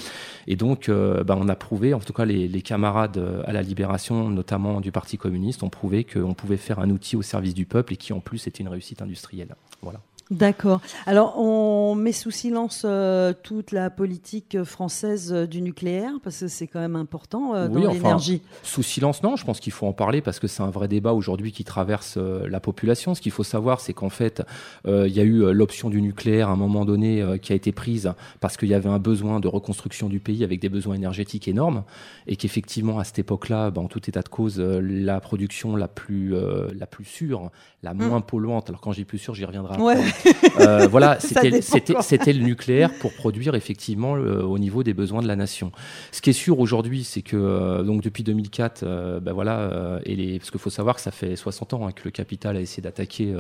Et 0.47 0.57
donc 0.57 0.91
bah, 0.91 1.37
on 1.39 1.49
a 1.49 1.57
prouvé, 1.57 1.95
en 1.95 2.01
tout 2.01 2.13
cas 2.13 2.25
les, 2.25 2.49
les, 2.49 2.63
camarades 2.63 3.23
à 3.47 3.53
la 3.53 3.63
libération, 3.63 4.29
notamment 4.29 4.81
du 4.81 4.93
Parti 4.93 5.17
communiste, 5.17 5.63
ont 5.63 5.71
prouvé 5.71 6.05
qu'on 6.05 6.35
pouvait 6.35 6.57
faire 6.57 6.79
un 6.79 6.91
outil 6.91 7.17
au 7.17 7.23
service 7.23 7.55
du 7.55 7.67
peuple 7.67 7.95
et 7.95 7.97
qui 7.97 8.13
en 8.13 8.21
plus 8.21 8.47
était 8.47 8.63
une 8.63 8.69
réussite 8.69 9.03
industrielle. 9.03 9.55
Voilà. 9.83 10.01
D'accord. 10.31 10.81
Alors, 11.05 11.39
on 11.39 11.95
met 11.95 12.13
sous 12.13 12.31
silence 12.31 12.83
euh, 12.87 13.35
toute 13.43 13.73
la 13.73 13.91
politique 13.91 14.63
française 14.65 15.33
euh, 15.33 15.47
du 15.47 15.61
nucléaire, 15.61 16.13
parce 16.23 16.41
que 16.41 16.49
c'est 16.49 16.67
quand 16.67 16.81
même 16.81 16.97
important 16.97 17.55
euh, 17.55 17.69
dans 17.69 17.93
l'énergie. 17.93 18.41
sous 18.63 18.83
silence, 18.83 19.23
non, 19.23 19.37
je 19.37 19.45
pense 19.45 19.61
qu'il 19.61 19.73
faut 19.73 19.87
en 19.87 19.93
parler, 19.93 20.23
parce 20.23 20.39
que 20.39 20.47
c'est 20.47 20.63
un 20.63 20.71
vrai 20.71 20.89
débat 20.89 21.13
aujourd'hui 21.13 21.53
qui 21.53 21.63
traverse 21.65 22.17
la 22.17 22.61
population. 22.61 23.15
Ce 23.15 23.21
qu'il 23.21 23.33
faut 23.33 23.45
savoir, 23.45 23.81
c'est 23.81 23.93
qu'en 23.93 24.09
fait, 24.09 24.43
il 24.87 25.13
y 25.13 25.21
a 25.21 25.25
eu 25.25 25.53
l'option 25.53 25.91
du 25.91 26.01
nucléaire 26.01 26.49
à 26.49 26.53
un 26.53 26.57
moment 26.57 26.85
donné 26.85 27.39
qui 27.43 27.53
a 27.53 27.57
été 27.57 27.73
prise 27.73 28.13
parce 28.41 28.57
qu'il 28.57 28.69
y 28.69 28.75
avait 28.75 28.89
un 28.89 28.99
besoin 28.99 29.41
de 29.41 29.49
reconstruction 29.49 30.09
du 30.09 30.21
pays 30.21 30.45
avec 30.45 30.61
des 30.61 30.69
besoins 30.69 30.95
énergétiques 30.95 31.49
énormes, 31.49 31.85
et 32.27 32.37
qu'effectivement, 32.37 32.99
à 32.99 33.05
cette 33.05 33.19
époque-là, 33.19 33.71
ben, 33.71 33.83
en 33.83 33.89
tout 33.89 34.09
état 34.09 34.23
de 34.23 34.29
cause, 34.29 34.59
la 34.59 35.21
production 35.21 35.77
la 35.77 35.89
plus, 35.89 36.35
la 36.75 36.87
plus 36.87 37.05
sûre, 37.05 37.51
la 37.83 37.95
mm. 37.95 38.09
moins 38.09 38.21
polluante, 38.21 38.69
alors 38.71 38.81
quand 38.81 38.93
j'ai 38.93 39.05
plus 39.05 39.19
sûre, 39.19 39.35
j'y 39.35 39.45
reviendrai 39.45 39.75
après. 39.75 40.14
Euh, 40.61 40.87
voilà, 40.89 41.19
c'était 42.01 42.33
le 42.33 42.45
nucléaire 42.45 42.93
pour 42.99 43.13
produire 43.13 43.55
effectivement 43.55 44.13
au 44.13 44.59
niveau 44.59 44.83
des 44.83 44.95
besoins 44.95 45.23
de 45.23 45.29
la 45.29 45.37
nation. 45.37 45.73
Ce 46.13 46.21
qui 46.21 46.31
est 46.31 46.35
sûr 46.35 46.59
aujourd'hui, 46.61 47.05
c'est 47.05 47.23
que 47.23 47.37
euh, 47.37 47.83
donc 47.83 48.03
depuis 48.03 48.23
2004, 48.23 48.83
euh, 48.83 49.21
ben 49.21 49.33
voilà, 49.33 50.01
et 50.05 50.17
les, 50.17 50.39
parce 50.39 50.51
qu'il 50.51 50.61
faut 50.61 50.71
savoir 50.71 50.97
que 50.97 51.01
ça 51.01 51.11
fait 51.11 51.37
60 51.37 51.75
ans 51.75 51.87
hein, 51.87 51.93
que 51.93 52.03
le 52.05 52.11
capital 52.11 52.57
a 52.57 52.61
essayé 52.61 52.83
d'attaquer 52.83 53.35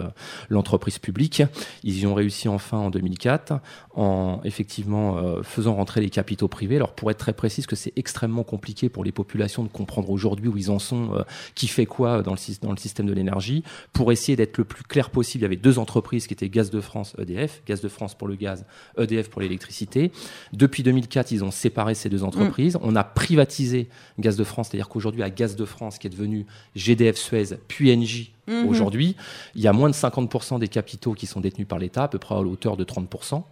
l'entreprise 0.48 0.98
publique. 0.98 1.42
Ils 1.82 2.00
y 2.00 2.06
ont 2.06 2.14
réussi 2.14 2.48
enfin 2.48 2.78
en 2.78 2.90
2004 2.90 3.54
en 3.94 4.40
effectivement 4.44 5.22
faisant 5.42 5.74
rentrer 5.74 6.00
les 6.00 6.10
capitaux 6.10 6.48
privés. 6.48 6.76
Alors 6.76 6.92
pour 6.92 7.10
être 7.10 7.18
très 7.18 7.32
précis, 7.32 7.62
que 7.66 7.76
c'est 7.76 7.92
extrêmement 7.96 8.42
compliqué 8.42 8.88
pour 8.88 9.04
les 9.04 9.12
populations 9.12 9.62
de 9.62 9.68
comprendre 9.68 10.10
aujourd'hui 10.10 10.48
où 10.48 10.56
ils 10.56 10.70
en 10.70 10.78
sont, 10.78 11.24
qui 11.54 11.68
fait 11.68 11.86
quoi 11.86 12.22
dans 12.22 12.32
le, 12.32 12.38
dans 12.60 12.70
le 12.70 12.76
système 12.76 13.06
de 13.06 13.12
l'énergie. 13.12 13.62
Pour 13.92 14.12
essayer 14.12 14.36
d'être 14.36 14.58
le 14.58 14.64
plus 14.64 14.84
clair 14.84 15.10
possible, 15.10 15.42
il 15.42 15.44
y 15.44 15.46
avait 15.46 15.56
deux 15.56 15.78
entreprises 15.78 16.26
qui 16.26 16.34
étaient 16.34 16.48
Gaz 16.48 16.63
de 16.70 16.80
France, 16.80 17.14
EDF, 17.18 17.62
Gaz 17.66 17.80
de 17.80 17.88
France 17.88 18.14
pour 18.14 18.28
le 18.28 18.34
gaz, 18.34 18.64
EDF 18.98 19.30
pour 19.30 19.40
l'électricité. 19.40 20.12
Depuis 20.52 20.82
2004, 20.82 21.32
ils 21.32 21.44
ont 21.44 21.50
séparé 21.50 21.94
ces 21.94 22.08
deux 22.08 22.24
entreprises. 22.24 22.78
On 22.82 22.96
a 22.96 23.04
privatisé 23.04 23.88
Gaz 24.18 24.36
de 24.36 24.44
France, 24.44 24.68
c'est-à-dire 24.70 24.88
qu'aujourd'hui, 24.88 25.22
à 25.22 25.30
Gaz 25.30 25.56
de 25.56 25.64
France, 25.64 25.98
qui 25.98 26.06
est 26.06 26.10
devenu 26.10 26.46
GDF 26.74 27.16
Suez, 27.16 27.56
puis 27.68 27.94
Engie, 27.94 28.32
mhm. 28.46 28.66
Aujourd'hui, 28.68 29.16
il 29.54 29.62
y 29.62 29.66
a 29.66 29.72
moins 29.72 29.88
de 29.88 29.94
50% 29.94 30.58
des 30.58 30.68
capitaux 30.68 31.14
qui 31.14 31.26
sont 31.26 31.40
détenus 31.40 31.66
par 31.66 31.78
l'État, 31.78 32.04
à 32.04 32.08
peu 32.08 32.18
près 32.18 32.34
à 32.34 32.40
hauteur 32.40 32.76
de 32.76 32.84
30%. 32.84 33.42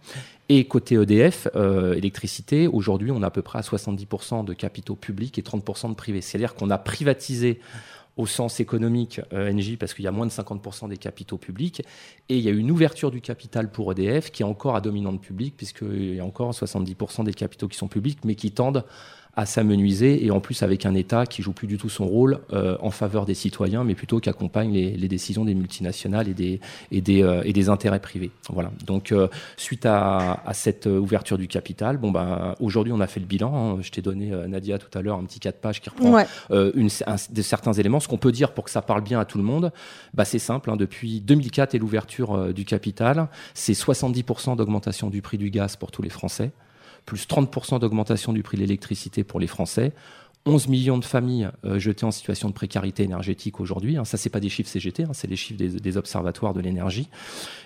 Et 0.49 0.65
côté 0.65 0.95
EDF, 0.95 1.47
euh, 1.55 1.93
électricité, 1.93 2.67
aujourd'hui, 2.67 3.11
on 3.11 3.23
a 3.23 3.27
à 3.27 3.31
peu 3.31 3.41
près 3.41 3.59
à 3.59 3.61
70% 3.61 4.43
de 4.43 4.53
capitaux 4.53 4.95
publics 4.95 5.39
et 5.39 5.41
30% 5.41 5.89
de 5.89 5.95
privés. 5.95 6.21
C'est-à-dire 6.21 6.53
qu'on 6.53 6.69
a 6.69 6.77
privatisé 6.77 7.59
au 8.15 8.27
sens 8.27 8.59
économique 8.59 9.21
euh, 9.33 9.51
NJ 9.51 9.77
parce 9.77 9.93
qu'il 9.93 10.05
y 10.05 10.07
a 10.07 10.11
moins 10.11 10.25
de 10.25 10.31
50% 10.31 10.89
des 10.89 10.97
capitaux 10.97 11.37
publics 11.37 11.81
et 12.29 12.37
il 12.37 12.43
y 12.43 12.47
a 12.47 12.51
une 12.51 12.69
ouverture 12.69 13.09
du 13.09 13.21
capital 13.21 13.71
pour 13.71 13.91
EDF 13.91 14.31
qui 14.31 14.43
est 14.43 14.45
encore 14.45 14.75
à 14.75 14.81
dominante 14.81 15.21
publique 15.21 15.57
puisqu'il 15.57 16.15
y 16.15 16.19
a 16.19 16.25
encore 16.25 16.51
70% 16.51 17.23
des 17.23 17.33
capitaux 17.33 17.67
qui 17.67 17.77
sont 17.77 17.87
publics 17.87 18.19
mais 18.23 18.35
qui 18.35 18.51
tendent 18.51 18.85
à 19.35 19.47
s'amenuiser 19.47 20.23
et 20.23 20.29
en 20.29 20.39
plus 20.39 20.61
avec 20.61 20.85
un 20.85 20.93
État 20.93 21.25
qui 21.25 21.41
joue 21.41 21.53
plus 21.53 21.65
du 21.65 21.77
tout 21.77 21.89
son 21.89 22.05
rôle 22.05 22.39
euh, 22.53 22.77
en 22.81 22.91
faveur 22.91 23.25
des 23.25 23.33
citoyens, 23.33 23.83
mais 23.83 23.95
plutôt 23.95 24.19
qui 24.19 24.29
accompagne 24.29 24.71
les, 24.71 24.91
les, 24.91 25.07
décisions 25.07 25.43
des 25.43 25.55
multinationales 25.55 26.27
et 26.27 26.35
des, 26.35 26.59
et 26.91 27.01
des, 27.01 27.23
euh, 27.23 27.41
et 27.43 27.51
des 27.51 27.69
intérêts 27.69 27.99
privés. 27.99 28.29
Voilà. 28.49 28.71
Donc 28.85 29.11
euh, 29.11 29.27
suite 29.57 29.87
à, 29.87 30.41
à, 30.45 30.53
cette 30.53 30.85
ouverture 30.85 31.39
du 31.39 31.47
capital, 31.47 31.97
bon 31.97 32.11
ben 32.11 32.53
aujourd'hui 32.59 32.93
on 32.93 32.99
a 32.99 33.07
fait 33.07 33.19
le 33.19 33.25
bilan. 33.25 33.55
Hein. 33.55 33.81
Je 33.81 33.89
t'ai 33.89 34.03
donné 34.03 34.31
Nadia 34.47 34.77
tout 34.77 34.95
à 34.95 35.01
l'heure 35.01 35.17
un 35.17 35.23
petit 35.23 35.39
4 35.39 35.59
pages 35.59 35.81
qui 35.81 35.89
reprend 35.89 36.19
une, 36.51 36.89
de 37.29 37.41
certains 37.41 37.73
éléments. 37.73 37.99
Ce 37.99 38.07
qu'on 38.07 38.17
peut 38.17 38.31
dire 38.31 38.53
pour 38.53 38.63
que 38.63 38.71
ça 38.71 38.83
parle 38.83 39.01
bien 39.01 39.19
à 39.19 39.25
tout 39.25 39.39
le 39.39 39.43
monde, 39.43 39.71
bah, 40.13 40.25
c'est 40.25 40.39
simple. 40.39 40.69
Hein. 40.69 40.75
Depuis 40.75 41.21
2004 41.21 41.73
et 41.73 41.79
l'ouverture 41.79 42.53
du 42.53 42.65
capital, 42.65 43.27
c'est 43.55 43.73
70% 43.73 44.55
d'augmentation 44.57 45.09
du 45.09 45.21
prix 45.21 45.39
du 45.39 45.49
gaz 45.49 45.75
pour 45.75 45.89
tous 45.89 46.03
les 46.03 46.09
Français 46.09 46.51
plus 47.05 47.27
30% 47.27 47.79
d'augmentation 47.79 48.33
du 48.33 48.43
prix 48.43 48.57
de 48.57 48.61
l'électricité 48.61 49.23
pour 49.23 49.39
les 49.39 49.47
Français, 49.47 49.93
11 50.45 50.67
millions 50.67 50.97
de 50.97 51.05
familles 51.05 51.47
euh, 51.65 51.79
jetées 51.79 52.05
en 52.05 52.11
situation 52.11 52.49
de 52.49 52.53
précarité 52.53 53.03
énergétique 53.03 53.61
aujourd'hui. 53.61 53.95
Hein. 53.95 54.03
Ça, 54.03 54.17
c'est 54.17 54.29
pas 54.29 54.41
des 54.41 54.49
chiffres 54.49 54.69
CGT, 54.69 55.03
hein, 55.03 55.11
c'est 55.13 55.29
les 55.29 55.37
chiffres 55.37 55.57
des, 55.57 55.97
observatoires 55.97 56.53
de 56.53 56.59
l'énergie. 56.59 57.07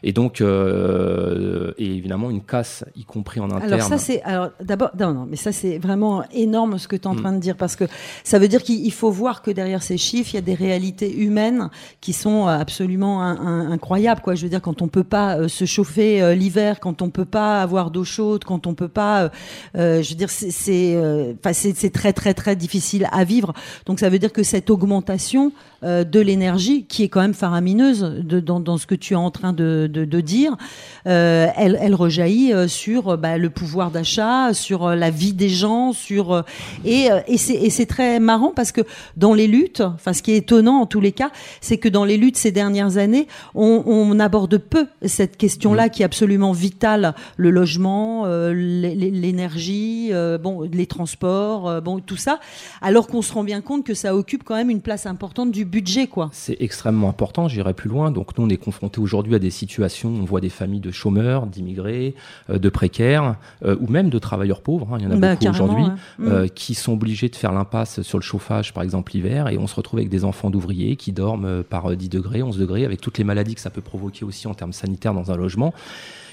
Et 0.04 0.14
donc, 0.14 0.42
euh, 0.42 1.74
et 1.80 1.86
évidemment, 1.86 2.30
une 2.30 2.44
casse, 2.44 2.86
y 2.96 3.04
compris 3.04 3.40
en 3.40 3.50
interne. 3.50 3.74
Alors 3.74 3.88
ça, 3.88 3.98
c'est 3.98 4.22
alors 4.22 4.50
d'abord, 4.62 4.92
non, 5.00 5.14
non, 5.14 5.26
mais 5.28 5.38
ça, 5.38 5.52
c'est 5.52 5.80
vraiment 5.80 6.24
énorme 6.32 6.78
ce 6.78 6.88
que 6.88 6.96
tu 6.96 7.04
es 7.04 7.08
en 7.08 7.16
mm. 7.16 7.22
train 7.22 7.34
de 7.34 7.40
dire 7.40 7.58
parce 7.58 7.76
que 7.76 7.86
ça 8.24 8.38
veut 8.38 8.48
dire 8.48 8.62
qu'il 8.62 8.92
faut 8.92 9.10
voir 9.10 9.42
que 9.42 9.50
derrière 9.50 9.82
ces 9.82 9.98
chiffres, 9.98 10.32
il 10.34 10.36
y 10.36 10.40
a 10.40 10.42
des 10.42 10.54
réalités 10.54 11.16
humaines 11.18 11.70
qui 12.00 12.14
sont 12.14 12.46
absolument 12.46 13.24
incroyables. 13.24 14.22
Quoi, 14.22 14.36
je 14.36 14.44
veux 14.44 14.50
dire, 14.50 14.62
quand 14.62 14.84
on 14.84 14.88
peut 14.88 15.04
pas 15.04 15.38
euh, 15.38 15.48
se 15.48 15.66
chauffer 15.66 16.36
l'hiver, 16.36 16.80
quand 16.80 17.02
on 17.02 17.10
peut 17.10 17.26
pas 17.26 17.62
avoir 17.62 17.90
d'eau 17.90 18.04
chaude, 18.04 18.44
quand 18.44 18.68
on 18.68 18.76
peut 18.76 18.88
pas, 18.88 19.32
je 19.74 20.10
veux 20.10 20.16
dire, 20.16 20.30
c'est, 20.30 21.34
enfin, 21.40 21.54
c'est 21.54 21.90
très, 21.90 22.14
très, 22.14 22.36
très 22.36 22.56
difficile 22.56 22.67
difficile 22.68 23.08
à 23.14 23.24
vivre. 23.24 23.54
Donc 23.86 24.00
ça 24.02 24.10
veut 24.10 24.20
dire 24.20 24.34
que 24.34 24.44
cette 24.44 24.70
augmentation 24.70 25.54
euh, 25.84 26.04
de 26.04 26.20
l'énergie, 26.20 26.86
qui 26.86 27.04
est 27.04 27.08
quand 27.08 27.22
même 27.22 27.36
faramineuse 27.36 28.02
de, 28.02 28.40
dans, 28.40 28.78
ce 28.78 28.88
que 28.88 28.96
tu 28.96 29.14
es 29.14 29.16
en 29.16 29.30
train 29.30 29.54
de, 29.54 29.88
dire, 30.22 30.58
euh, 31.06 31.48
elle, 31.56 31.78
elle, 31.80 31.94
rejaillit 31.94 32.52
euh, 32.52 32.68
sur 32.68 33.18
bah, 33.18 33.38
le 33.38 33.50
pouvoir 33.52 33.92
d'achat, 33.92 34.54
sur 34.54 34.90
la 34.90 35.12
vie 35.12 35.34
des 35.34 35.50
gens, 35.50 35.94
sur 35.94 36.44
et, 36.84 37.10
et 37.28 37.38
c'est 37.38 37.86
très 37.86 38.20
marrant 38.20 38.52
parce 38.56 38.72
que 38.72 38.82
dans 39.16 39.34
les 39.34 39.48
luttes, 39.48 39.82
enfin 39.82 40.14
ce 40.14 40.22
qui 40.24 40.32
est 40.32 40.38
étonnant 40.38 40.82
en 40.82 40.86
tous 40.88 41.00
les 41.00 41.12
cas, 41.12 41.30
c'est 41.62 41.78
que 41.78 41.90
dans 41.90 42.06
les 42.06 42.18
luttes 42.18 42.38
ces 42.38 42.52
dernières 42.52 42.98
années, 42.98 43.28
on, 43.54 43.84
on 43.86 44.20
aborde 44.20 44.58
peu 44.58 44.88
cette 45.06 45.38
question-là 45.38 45.90
qui 45.90 46.02
est 46.02 46.06
absolument 46.06 46.52
vitale, 46.52 47.14
le 47.38 47.52
logement, 47.52 48.26
l'énergie, 48.26 50.12
bon 50.42 50.68
les 50.72 50.88
transports, 50.88 51.82
bon 51.82 52.00
tout 52.00 52.18
ça 52.18 52.40
alors 52.82 53.08
qu'on 53.08 53.22
se 53.22 53.34
rend 53.34 53.44
bien 53.44 53.62
compte 53.62 53.86
que 53.86 53.94
ça 53.94 54.16
occupe 54.16 54.44
quand 54.44 54.56
même 54.56 54.70
une 54.70 54.82
place 54.82 55.06
importante 55.06 55.52
du 55.52 55.66
budget. 55.66 56.08
quoi. 56.08 56.30
C'est 56.32 56.58
extrêmement 56.60 57.10
important, 57.10 57.48
j'irai 57.48 57.74
plus 57.74 57.90
loin. 57.90 58.12
Donc 58.12 58.38
nous, 58.38 58.46
on 58.46 58.50
est 58.50 58.58
confrontés 58.58 59.00
aujourd'hui 59.00 59.36
à 59.36 59.40
des 59.40 59.50
situations, 59.50 60.10
on 60.10 60.26
voit 60.26 60.42
des 60.42 60.50
familles 60.50 60.80
de 60.80 60.92
chômeurs, 60.92 61.48
d'immigrés, 61.48 62.16
euh, 62.50 62.60
de 62.60 62.70
précaires, 62.70 63.36
euh, 63.66 63.76
ou 63.80 63.88
même 63.88 64.10
de 64.10 64.20
travailleurs 64.20 64.62
pauvres, 64.62 64.94
hein. 64.94 64.98
il 65.00 65.06
y 65.06 65.08
en 65.08 65.12
a 65.12 65.16
bah, 65.16 65.36
beaucoup 65.36 65.50
aujourd'hui, 65.50 65.86
euh, 66.22 66.46
mm. 66.46 66.50
qui 66.50 66.76
sont 66.76 66.94
obligés 66.94 67.30
de 67.30 67.36
faire 67.36 67.52
l'impasse 67.52 68.02
sur 68.02 68.18
le 68.18 68.24
chauffage, 68.24 68.74
par 68.74 68.84
exemple 68.84 69.14
l'hiver, 69.14 69.48
et 69.48 69.58
on 69.58 69.68
se 69.68 69.76
retrouve 69.76 70.00
avec 70.00 70.10
des 70.10 70.24
enfants 70.24 70.50
d'ouvriers 70.50 70.96
qui 70.96 71.12
dorment 71.12 71.64
par 71.64 71.96
10 71.96 72.10
degrés, 72.10 72.44
11 72.44 72.58
degrés, 72.58 72.86
avec 72.86 73.02
toutes 73.02 73.18
les 73.18 73.24
maladies 73.24 73.56
que 73.56 73.62
ça 73.62 73.70
peut 73.70 73.82
provoquer 73.82 74.26
aussi 74.26 74.48
en 74.48 74.54
termes 74.54 74.74
sanitaires 74.74 75.14
dans 75.14 75.32
un 75.32 75.38
logement. 75.38 75.74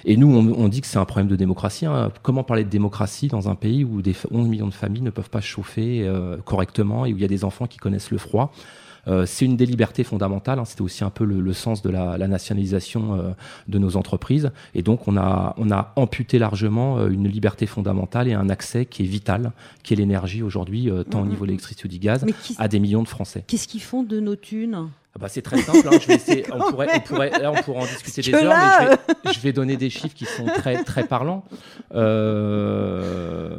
Et 0.07 0.17
nous, 0.17 0.29
on, 0.29 0.69
dit 0.69 0.83
que 0.83 0.87
c'est 0.87 0.99
un 0.99 1.05
problème 1.05 1.29
de 1.29 1.37
démocratie. 1.37 1.87
Hein. 1.87 2.13
Comment 2.23 2.45
parler 2.45 2.65
de 2.65 2.69
démocratie 2.69 3.29
dans 3.29 3.49
un 3.49 3.55
pays 3.55 3.85
où 3.85 4.03
des 4.03 4.15
11 4.31 4.49
millions 4.49 4.69
de 4.69 4.75
familles 4.75 5.03
ne 5.03 5.11
peuvent 5.11 5.31
pas 5.31 5.41
chauffer 5.41 6.03
euh, 6.03 6.37
correctement 6.45 7.07
et 7.07 7.13
où 7.13 7.17
il 7.17 7.23
y 7.23 7.25
a 7.25 7.29
des 7.29 7.45
enfants 7.45 7.67
qui 7.67 7.79
connaissent 7.79 8.11
le 8.11 8.19
froid? 8.19 8.53
Euh, 9.07 9.25
c'est 9.27 9.45
une 9.45 9.57
des 9.57 9.65
libertés 9.65 10.05
fondamentales. 10.05 10.59
Hein. 10.59 10.65
C'était 10.67 10.83
aussi 10.83 11.05
un 11.05 11.11
peu 11.11 11.25
le, 11.25 11.53
sens 11.55 11.81
de 11.81 11.89
la, 11.89 12.19
nationalisation 12.29 13.15
euh, 13.15 13.31
de 13.69 13.79
nos 13.79 13.97
entreprises. 13.97 14.51
Et 14.75 14.83
donc, 14.83 15.09
on 15.09 15.17
a, 15.17 15.55
on 15.57 15.71
a 15.71 15.93
amputé 15.97 16.39
largement 16.39 17.07
une 17.07 17.29
liberté 17.29 17.67
fondamentale 17.67 18.29
et 18.29 18.35
un 18.35 18.51
accès 18.51 18.85
qui 18.85 19.05
est 19.05 19.07
vital, 19.07 19.53
qui 19.83 19.95
est 19.95 19.97
l'énergie 19.97 20.43
aujourd'hui, 20.43 20.91
tant 21.11 21.23
au 21.23 21.27
niveau 21.27 21.45
de 21.45 21.49
l'électricité 21.49 21.87
ou 21.87 21.89
du 21.89 21.99
gaz, 21.99 22.27
à 22.59 22.69
des 22.69 22.79
millions 22.79 23.03
de 23.03 23.09
Français. 23.09 23.45
Qu'est-ce 23.47 23.69
qu'ils 23.69 23.83
font 23.83 24.03
de 24.03 24.21
nos 24.21 24.37
thunes? 24.37 24.89
Ah 25.17 25.21
bah, 25.21 25.29
c'est 25.29 25.43
très 25.43 25.59
simple. 25.59 25.87
Hein, 25.87 25.99
je 26.01 26.07
vais 26.09 26.15
essayer, 26.15 26.45
on, 26.53 26.59
pourrait, 26.59 26.89
on, 26.93 27.01
pourrait, 27.01 27.31
là, 27.31 27.53
on 27.53 27.63
pourrait 27.63 27.83
en 27.83 27.87
discuter 27.87 28.23
des 28.23 28.35
heures, 28.35 28.53
mais 28.53 28.85
je 28.85 29.29
vais, 29.29 29.35
je 29.35 29.41
vais, 29.41 29.53
donner 29.53 29.77
des 29.77 29.89
chiffres 29.89 30.15
qui 30.15 30.25
sont 30.25 30.47
très, 30.47 30.83
très 30.83 31.05
parlants. 31.07 31.45
Euh, 31.95 33.55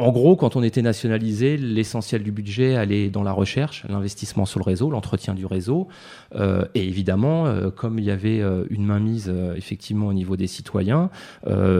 en 0.00 0.12
gros, 0.12 0.36
quand 0.36 0.56
on 0.56 0.62
était 0.62 0.82
nationalisé, 0.82 1.56
l'essentiel 1.56 2.22
du 2.22 2.32
budget 2.32 2.74
allait 2.74 3.10
dans 3.10 3.22
la 3.22 3.32
recherche, 3.32 3.84
l'investissement 3.88 4.46
sur 4.46 4.58
le 4.58 4.64
réseau, 4.64 4.90
l'entretien 4.90 5.34
du 5.34 5.46
réseau. 5.46 5.88
Euh, 6.34 6.64
et 6.74 6.86
évidemment, 6.86 7.46
euh, 7.46 7.70
comme 7.70 7.98
il 7.98 8.04
y 8.04 8.10
avait 8.10 8.40
euh, 8.40 8.64
une 8.70 8.84
mainmise 8.84 9.32
effectivement 9.56 10.06
au 10.06 10.12
niveau 10.12 10.36
des 10.36 10.46
citoyens, 10.46 11.10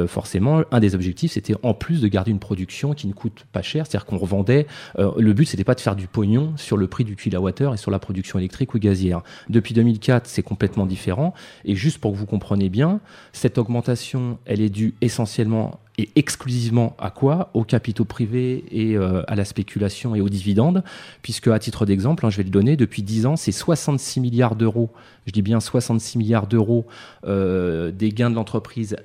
forcément, 0.07 0.63
un 0.71 0.81
des 0.81 0.95
objectifs, 0.95 1.33
c'était 1.33 1.55
en 1.63 1.75
plus 1.75 2.01
de 2.01 2.09
garder 2.09 2.31
une 2.31 2.39
production 2.39 2.93
qui 2.93 3.07
ne 3.07 3.13
coûte 3.13 3.47
pas 3.53 3.63
cher. 3.63 3.87
C'est-à-dire 3.87 4.07
qu'on 4.07 4.19
revendait. 4.19 4.67
le 4.99 5.33
but, 5.33 5.47
c'était 5.47 5.65
pas 5.65 5.75
de 5.75 5.81
faire 5.81 5.97
du 5.97 6.07
pognon 6.07 6.53
sur 6.57 6.77
le 6.77 6.87
prix 6.87 7.05
du 7.05 7.17
kilowattheure 7.17 7.75
et 7.75 7.77
sur 7.77 7.91
la 7.91 7.99
production 7.99 8.39
électrique 8.39 8.75
ou 8.75 8.79
gazière. 8.79 9.23
Depuis 9.49 9.75
2004, 9.75 10.27
c'est 10.27 10.43
complètement 10.43 10.87
différent. 10.87 11.35
Et 11.65 11.75
juste 11.75 11.99
pour 11.99 12.13
que 12.13 12.17
vous 12.17 12.27
compreniez 12.27 12.69
bien, 12.69 13.01
cette 13.33 13.59
augmentation, 13.59 14.39
elle 14.45 14.61
est 14.61 14.71
due 14.71 14.95
essentiellement 15.01 15.81
et 16.01 16.11
exclusivement 16.17 16.97
à 16.99 17.11
quoi? 17.11 17.51
Aux 17.53 17.65
capitaux 17.65 18.07
privés 18.07 18.65
et 18.71 18.97
euh, 18.97 19.23
à 19.29 19.37
la 19.37 19.45
spéculation 19.45 20.15
et 20.15 20.23
aux 20.23 20.31
dividendes, 20.31 20.83
puisque 21.21 21.49
à 21.49 21.59
titre 21.59 21.85
d'exemple, 21.85 22.25
hein, 22.25 22.31
je 22.31 22.39
vais 22.39 22.43
le 22.43 22.51
donner, 22.51 22.77
depuis 22.77 23.03
10 23.03 23.27
ans, 23.27 23.37
c'est 23.37 23.53
66 23.53 24.21
milliards 24.21 24.57
d'euros, 24.57 24.91
je 25.27 25.33
dis 25.33 25.43
bien 25.43 25.61
66 25.61 26.17
milliards 26.17 26.47
d'euros 26.47 26.87
euh, 27.27 27.91
des 27.91 28.11
gains 28.11 28.31
de 28.31 28.35
l'entreprise 28.35 28.97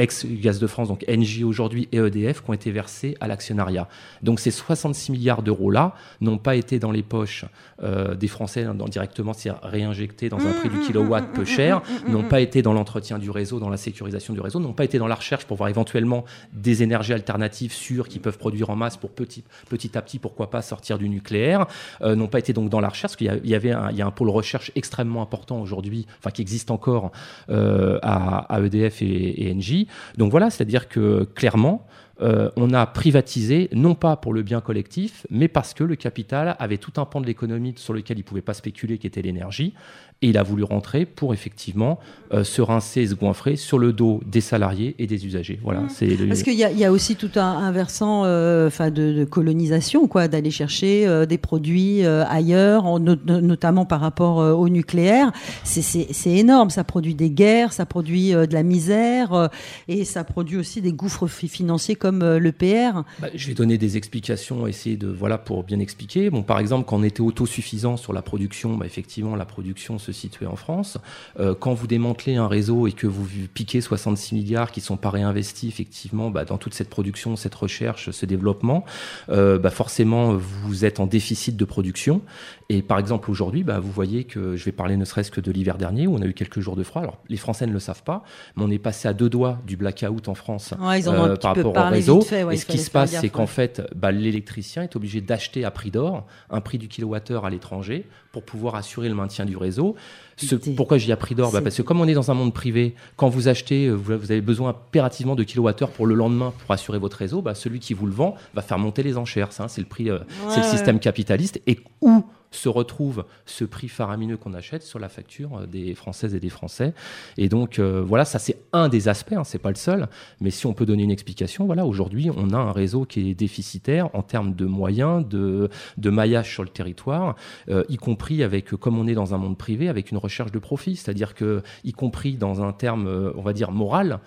ex-Gaz 0.00 0.58
de 0.58 0.66
France, 0.66 0.88
donc 0.88 1.04
Engie 1.08 1.44
aujourd'hui 1.44 1.88
et 1.92 1.98
EDF, 1.98 2.42
qui 2.42 2.50
ont 2.50 2.52
été 2.54 2.70
versés 2.70 3.16
à 3.20 3.28
l'actionnariat. 3.28 3.88
Donc 4.22 4.40
ces 4.40 4.50
66 4.50 5.12
milliards 5.12 5.42
d'euros-là 5.42 5.94
n'ont 6.20 6.38
pas 6.38 6.56
été 6.56 6.78
dans 6.78 6.90
les 6.90 7.02
poches 7.02 7.44
euh, 7.82 8.14
des 8.14 8.28
Français 8.28 8.64
dans- 8.74 8.88
directement, 8.88 9.32
c'est-à-dire 9.32 9.60
réinjectés 9.62 10.28
dans 10.28 10.38
un 10.46 10.52
prix 10.52 10.68
du 10.68 10.80
kilowatt 10.80 11.32
peu 11.32 11.44
cher, 11.44 11.82
n'ont 12.08 12.22
pas 12.24 12.40
été 12.40 12.62
dans 12.62 12.72
l'entretien 12.72 13.18
du 13.18 13.30
réseau, 13.30 13.58
dans 13.60 13.70
la 13.70 13.76
sécurisation 13.76 14.34
du 14.34 14.40
réseau, 14.40 14.58
n'ont 14.60 14.72
pas 14.72 14.84
été 14.84 14.98
dans 14.98 15.06
la 15.06 15.14
recherche 15.14 15.44
pour 15.44 15.56
voir 15.56 15.68
éventuellement 15.68 16.24
des 16.52 16.82
énergies 16.82 17.12
alternatives 17.12 17.72
sûres 17.72 18.08
qui 18.08 18.18
peuvent 18.18 18.38
produire 18.38 18.70
en 18.70 18.76
masse 18.76 18.96
pour 18.96 19.10
petit, 19.10 19.44
petit 19.68 19.96
à 19.96 20.02
petit, 20.02 20.18
pourquoi 20.18 20.50
pas 20.50 20.62
sortir 20.62 20.98
du 20.98 21.08
nucléaire, 21.08 21.66
euh, 22.02 22.14
n'ont 22.16 22.28
pas 22.28 22.38
été 22.38 22.52
donc 22.52 22.68
dans 22.70 22.80
la 22.80 22.88
recherche, 22.88 23.12
parce 23.12 23.16
qu'il 23.16 23.48
y 23.50 23.54
avait 23.54 23.72
un, 23.72 23.90
il 23.90 23.96
y 23.96 24.02
a 24.02 24.06
un 24.06 24.10
pôle 24.10 24.30
recherche 24.30 24.70
extrêmement 24.74 25.22
important 25.22 25.60
aujourd'hui, 25.60 26.06
enfin 26.18 26.30
qui 26.30 26.42
existe 26.42 26.70
encore 26.70 27.12
euh, 27.50 27.98
à, 28.02 28.52
à 28.54 28.60
EDF 28.60 29.02
et, 29.02 29.46
et 29.48 29.52
Engie. 29.54 29.86
Donc 30.16 30.30
voilà, 30.30 30.50
c'est-à-dire 30.50 30.88
que 30.88 31.24
clairement, 31.24 31.86
euh, 32.22 32.50
on 32.56 32.74
a 32.74 32.86
privatisé, 32.86 33.68
non 33.72 33.94
pas 33.94 34.16
pour 34.16 34.34
le 34.34 34.42
bien 34.42 34.60
collectif, 34.60 35.26
mais 35.30 35.48
parce 35.48 35.72
que 35.72 35.84
le 35.84 35.96
capital 35.96 36.54
avait 36.58 36.76
tout 36.76 37.00
un 37.00 37.06
pan 37.06 37.20
de 37.20 37.26
l'économie 37.26 37.74
sur 37.76 37.94
lequel 37.94 38.18
il 38.18 38.20
ne 38.20 38.24
pouvait 38.24 38.42
pas 38.42 38.54
spéculer, 38.54 38.98
qui 38.98 39.06
était 39.06 39.22
l'énergie, 39.22 39.74
et 40.22 40.28
il 40.28 40.36
a 40.38 40.42
voulu 40.42 40.64
rentrer 40.64 41.06
pour 41.06 41.32
effectivement 41.32 41.98
euh, 42.32 42.44
se 42.44 42.60
rincer 42.60 43.00
et 43.00 43.06
se 43.06 43.14
goinfrer 43.14 43.56
sur 43.56 43.78
le 43.78 43.92
dos 43.94 44.20
des 44.26 44.40
salariés 44.42 44.94
et 44.98 45.06
des 45.06 45.24
usagers. 45.26 45.58
Voilà, 45.62 45.84
c'est 45.88 46.08
Parce 46.28 46.42
qu'il 46.42 46.54
y, 46.54 46.62
a- 46.64 46.70
il 46.70 46.78
y 46.78 46.84
a 46.84 46.92
aussi 46.92 47.16
tout 47.16 47.30
un, 47.36 47.40
un 47.42 47.72
versant 47.72 48.24
euh, 48.24 48.68
de, 48.78 48.90
de 48.90 49.24
colonisation, 49.24 50.06
quoi, 50.08 50.28
d'aller 50.28 50.50
chercher 50.50 51.06
euh, 51.06 51.24
des 51.26 51.38
produits 51.38 52.04
euh, 52.04 52.24
ailleurs, 52.28 52.84
en- 52.86 52.98
no- 53.00 53.16
no- 53.26 53.40
notamment 53.40 53.86
par 53.86 54.00
rapport 54.00 54.36
au 54.58 54.68
nucléaire. 54.68 55.32
C'est- 55.64 56.06
énorme. 56.30 56.70
Ça 56.70 56.84
produit 56.84 57.14
des 57.14 57.30
guerres, 57.30 57.72
ça 57.72 57.86
produit 57.86 58.30
de 58.32 58.52
la 58.52 58.62
misère 58.62 59.48
et 59.88 60.04
ça 60.04 60.22
produit 60.24 60.56
aussi 60.58 60.80
des 60.80 60.92
gouffres 60.92 61.26
fi- 61.26 61.48
financiers 61.48 61.96
comme 61.96 62.22
euh, 62.22 62.38
le 62.38 62.52
PR. 62.52 63.04
Bah, 63.20 63.28
je 63.34 63.46
vais 63.48 63.54
donner 63.54 63.78
des 63.78 63.96
explications, 63.96 64.66
essayer 64.66 64.96
de 64.96 65.08
voilà 65.08 65.38
pour 65.38 65.64
bien 65.64 65.78
expliquer. 65.80 66.30
Bon, 66.30 66.42
par 66.42 66.58
exemple, 66.60 66.84
quand 66.86 66.98
on 66.98 67.02
était 67.02 67.20
autosuffisant 67.22 67.96
sur 67.96 68.12
la 68.12 68.22
production, 68.22 68.76
bah, 68.76 68.86
effectivement, 68.86 69.34
la 69.34 69.44
production 69.44 69.98
se 69.98 70.09
situait 70.12 70.46
en 70.46 70.56
France. 70.56 70.98
Euh, 71.38 71.54
quand 71.58 71.74
vous 71.74 71.86
démantelez 71.86 72.36
un 72.36 72.48
réseau 72.48 72.86
et 72.86 72.92
que 72.92 73.06
vous 73.06 73.26
piquez 73.52 73.80
66 73.80 74.34
milliards 74.34 74.70
qui 74.70 74.80
sont 74.80 74.96
pas 74.96 75.10
réinvestis 75.10 75.68
effectivement 75.68 76.30
bah, 76.30 76.44
dans 76.44 76.58
toute 76.58 76.74
cette 76.74 76.90
production, 76.90 77.36
cette 77.36 77.54
recherche, 77.54 78.10
ce 78.10 78.26
développement, 78.26 78.84
euh, 79.28 79.58
bah, 79.58 79.70
forcément 79.70 80.34
vous 80.34 80.84
êtes 80.84 81.00
en 81.00 81.06
déficit 81.06 81.56
de 81.56 81.64
production. 81.64 82.22
Et 82.68 82.82
par 82.82 82.98
exemple 82.98 83.30
aujourd'hui, 83.30 83.64
bah, 83.64 83.80
vous 83.80 83.90
voyez 83.90 84.24
que 84.24 84.56
je 84.56 84.64
vais 84.64 84.72
parler 84.72 84.96
ne 84.96 85.04
serait-ce 85.04 85.30
que 85.30 85.40
de 85.40 85.50
l'hiver 85.50 85.76
dernier 85.76 86.06
où 86.06 86.14
on 86.14 86.22
a 86.22 86.26
eu 86.26 86.34
quelques 86.34 86.60
jours 86.60 86.76
de 86.76 86.84
froid. 86.84 87.02
Alors 87.02 87.18
les 87.28 87.36
Français 87.36 87.66
ne 87.66 87.72
le 87.72 87.80
savent 87.80 88.04
pas, 88.04 88.22
mais 88.56 88.62
on 88.62 88.70
est 88.70 88.78
passé 88.78 89.08
à 89.08 89.12
deux 89.12 89.28
doigts 89.28 89.58
du 89.66 89.76
blackout 89.76 90.28
en 90.28 90.34
France 90.34 90.74
Ouais, 90.80 91.00
ils 91.00 91.08
en 91.08 91.14
ont 91.14 91.22
un 91.24 91.30
euh, 91.30 91.36
par 91.36 91.56
rapport 91.56 91.76
au 91.76 91.90
réseau. 91.90 92.18
vite 92.20 92.28
fait, 92.28 92.44
ouais, 92.44 92.54
et 92.54 92.56
ce 92.56 92.66
qui 92.66 92.78
se 92.78 92.90
passe, 92.90 93.10
c'est 93.20 93.28
qu'en 93.28 93.46
fait, 93.46 93.82
bah, 93.96 94.12
l'électricien 94.12 94.82
est 94.82 94.94
obligé 94.96 95.20
d'acheter 95.20 95.64
à 95.64 95.70
prix 95.70 95.90
d'or 95.90 96.26
un 96.50 96.60
prix 96.60 96.78
du 96.78 96.88
kilowattheure 96.88 97.44
à 97.44 97.50
l'étranger 97.50 98.06
pour 98.32 98.44
pouvoir 98.44 98.76
assurer 98.76 99.08
le 99.08 99.14
maintien 99.14 99.44
du 99.44 99.56
réseau. 99.56 99.96
Ce- 100.36 100.54
pourquoi 100.54 100.96
je 100.96 101.04
dis 101.04 101.12
à 101.12 101.16
prix 101.16 101.34
d'or 101.34 101.52
bah, 101.52 101.60
Parce 101.60 101.76
que 101.76 101.82
comme 101.82 102.00
on 102.00 102.08
est 102.08 102.14
dans 102.14 102.30
un 102.30 102.34
monde 102.34 102.54
privé, 102.54 102.94
quand 103.16 103.28
vous 103.28 103.48
achetez, 103.48 103.86
euh, 103.88 103.92
vous, 103.92 104.16
vous 104.16 104.32
avez 104.32 104.40
besoin 104.40 104.70
impérativement 104.70 105.34
de 105.36 105.42
kilowattheures 105.42 105.90
pour 105.90 106.06
le 106.06 106.14
lendemain 106.14 106.54
pour 106.62 106.72
assurer 106.72 106.98
votre 106.98 107.18
réseau, 107.18 107.42
bah, 107.42 107.54
celui 107.54 107.78
qui 107.78 107.92
vous 107.92 108.06
le 108.06 108.12
vend 108.12 108.34
va 108.54 108.62
faire 108.62 108.78
monter 108.78 109.02
les 109.02 109.18
enchères. 109.18 109.52
Ça, 109.52 109.64
hein, 109.64 109.68
c'est 109.68 109.82
le 109.82 109.86
prix, 109.86 110.08
euh, 110.08 110.18
c'est 110.48 110.60
le 110.60 110.66
système 110.66 110.98
capitaliste. 110.98 111.60
Et 111.66 111.78
où 112.00 112.24
se 112.50 112.68
retrouve 112.68 113.24
ce 113.46 113.64
prix 113.64 113.88
faramineux 113.88 114.36
qu'on 114.36 114.54
achète 114.54 114.82
sur 114.82 114.98
la 114.98 115.08
facture 115.08 115.58
euh, 115.58 115.66
des 115.66 115.94
Françaises 115.94 116.34
et 116.34 116.40
des 116.40 116.48
Français. 116.48 116.94
Et 117.36 117.48
donc 117.48 117.78
euh, 117.78 118.02
voilà, 118.04 118.24
ça 118.24 118.38
c'est 118.38 118.58
un 118.72 118.88
des 118.88 119.08
aspects, 119.08 119.32
hein, 119.32 119.44
c'est 119.44 119.58
pas 119.58 119.70
le 119.70 119.76
seul. 119.76 120.08
Mais 120.40 120.50
si 120.50 120.66
on 120.66 120.72
peut 120.72 120.86
donner 120.86 121.04
une 121.04 121.10
explication, 121.10 121.66
voilà, 121.66 121.86
aujourd'hui 121.86 122.30
on 122.36 122.50
a 122.50 122.58
un 122.58 122.72
réseau 122.72 123.04
qui 123.04 123.30
est 123.30 123.34
déficitaire 123.34 124.10
en 124.14 124.22
termes 124.22 124.54
de 124.54 124.66
moyens, 124.66 125.26
de, 125.26 125.70
maillage 126.10 126.52
sur 126.52 126.64
le 126.64 126.68
territoire, 126.68 127.36
euh, 127.68 127.84
y 127.88 127.96
compris 127.96 128.42
avec, 128.42 128.70
comme 128.70 128.98
on 128.98 129.06
est 129.06 129.14
dans 129.14 129.32
un 129.32 129.38
monde 129.38 129.56
privé, 129.56 129.88
avec 129.88 130.10
une 130.10 130.18
recherche 130.18 130.50
de 130.50 130.58
profit, 130.58 130.96
c'est-à-dire 130.96 131.34
que 131.34 131.62
y 131.84 131.92
compris 131.92 132.34
dans 132.34 132.62
un 132.62 132.72
terme, 132.72 133.32
on 133.36 133.42
va 133.42 133.52
dire 133.52 133.70
moral. 133.70 134.18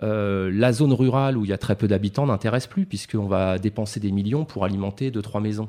la 0.00 0.72
zone 0.72 0.92
rurale 0.92 1.36
où 1.36 1.44
il 1.44 1.50
y 1.50 1.52
a 1.52 1.58
très 1.58 1.74
peu 1.74 1.88
d'habitants 1.88 2.26
n'intéresse 2.26 2.66
plus 2.68 2.86
puisqu'on 2.86 3.26
va 3.26 3.58
dépenser 3.58 3.98
des 3.98 4.12
millions 4.12 4.44
pour 4.44 4.64
alimenter 4.64 5.10
deux 5.10 5.22
trois 5.22 5.40
maisons. 5.40 5.68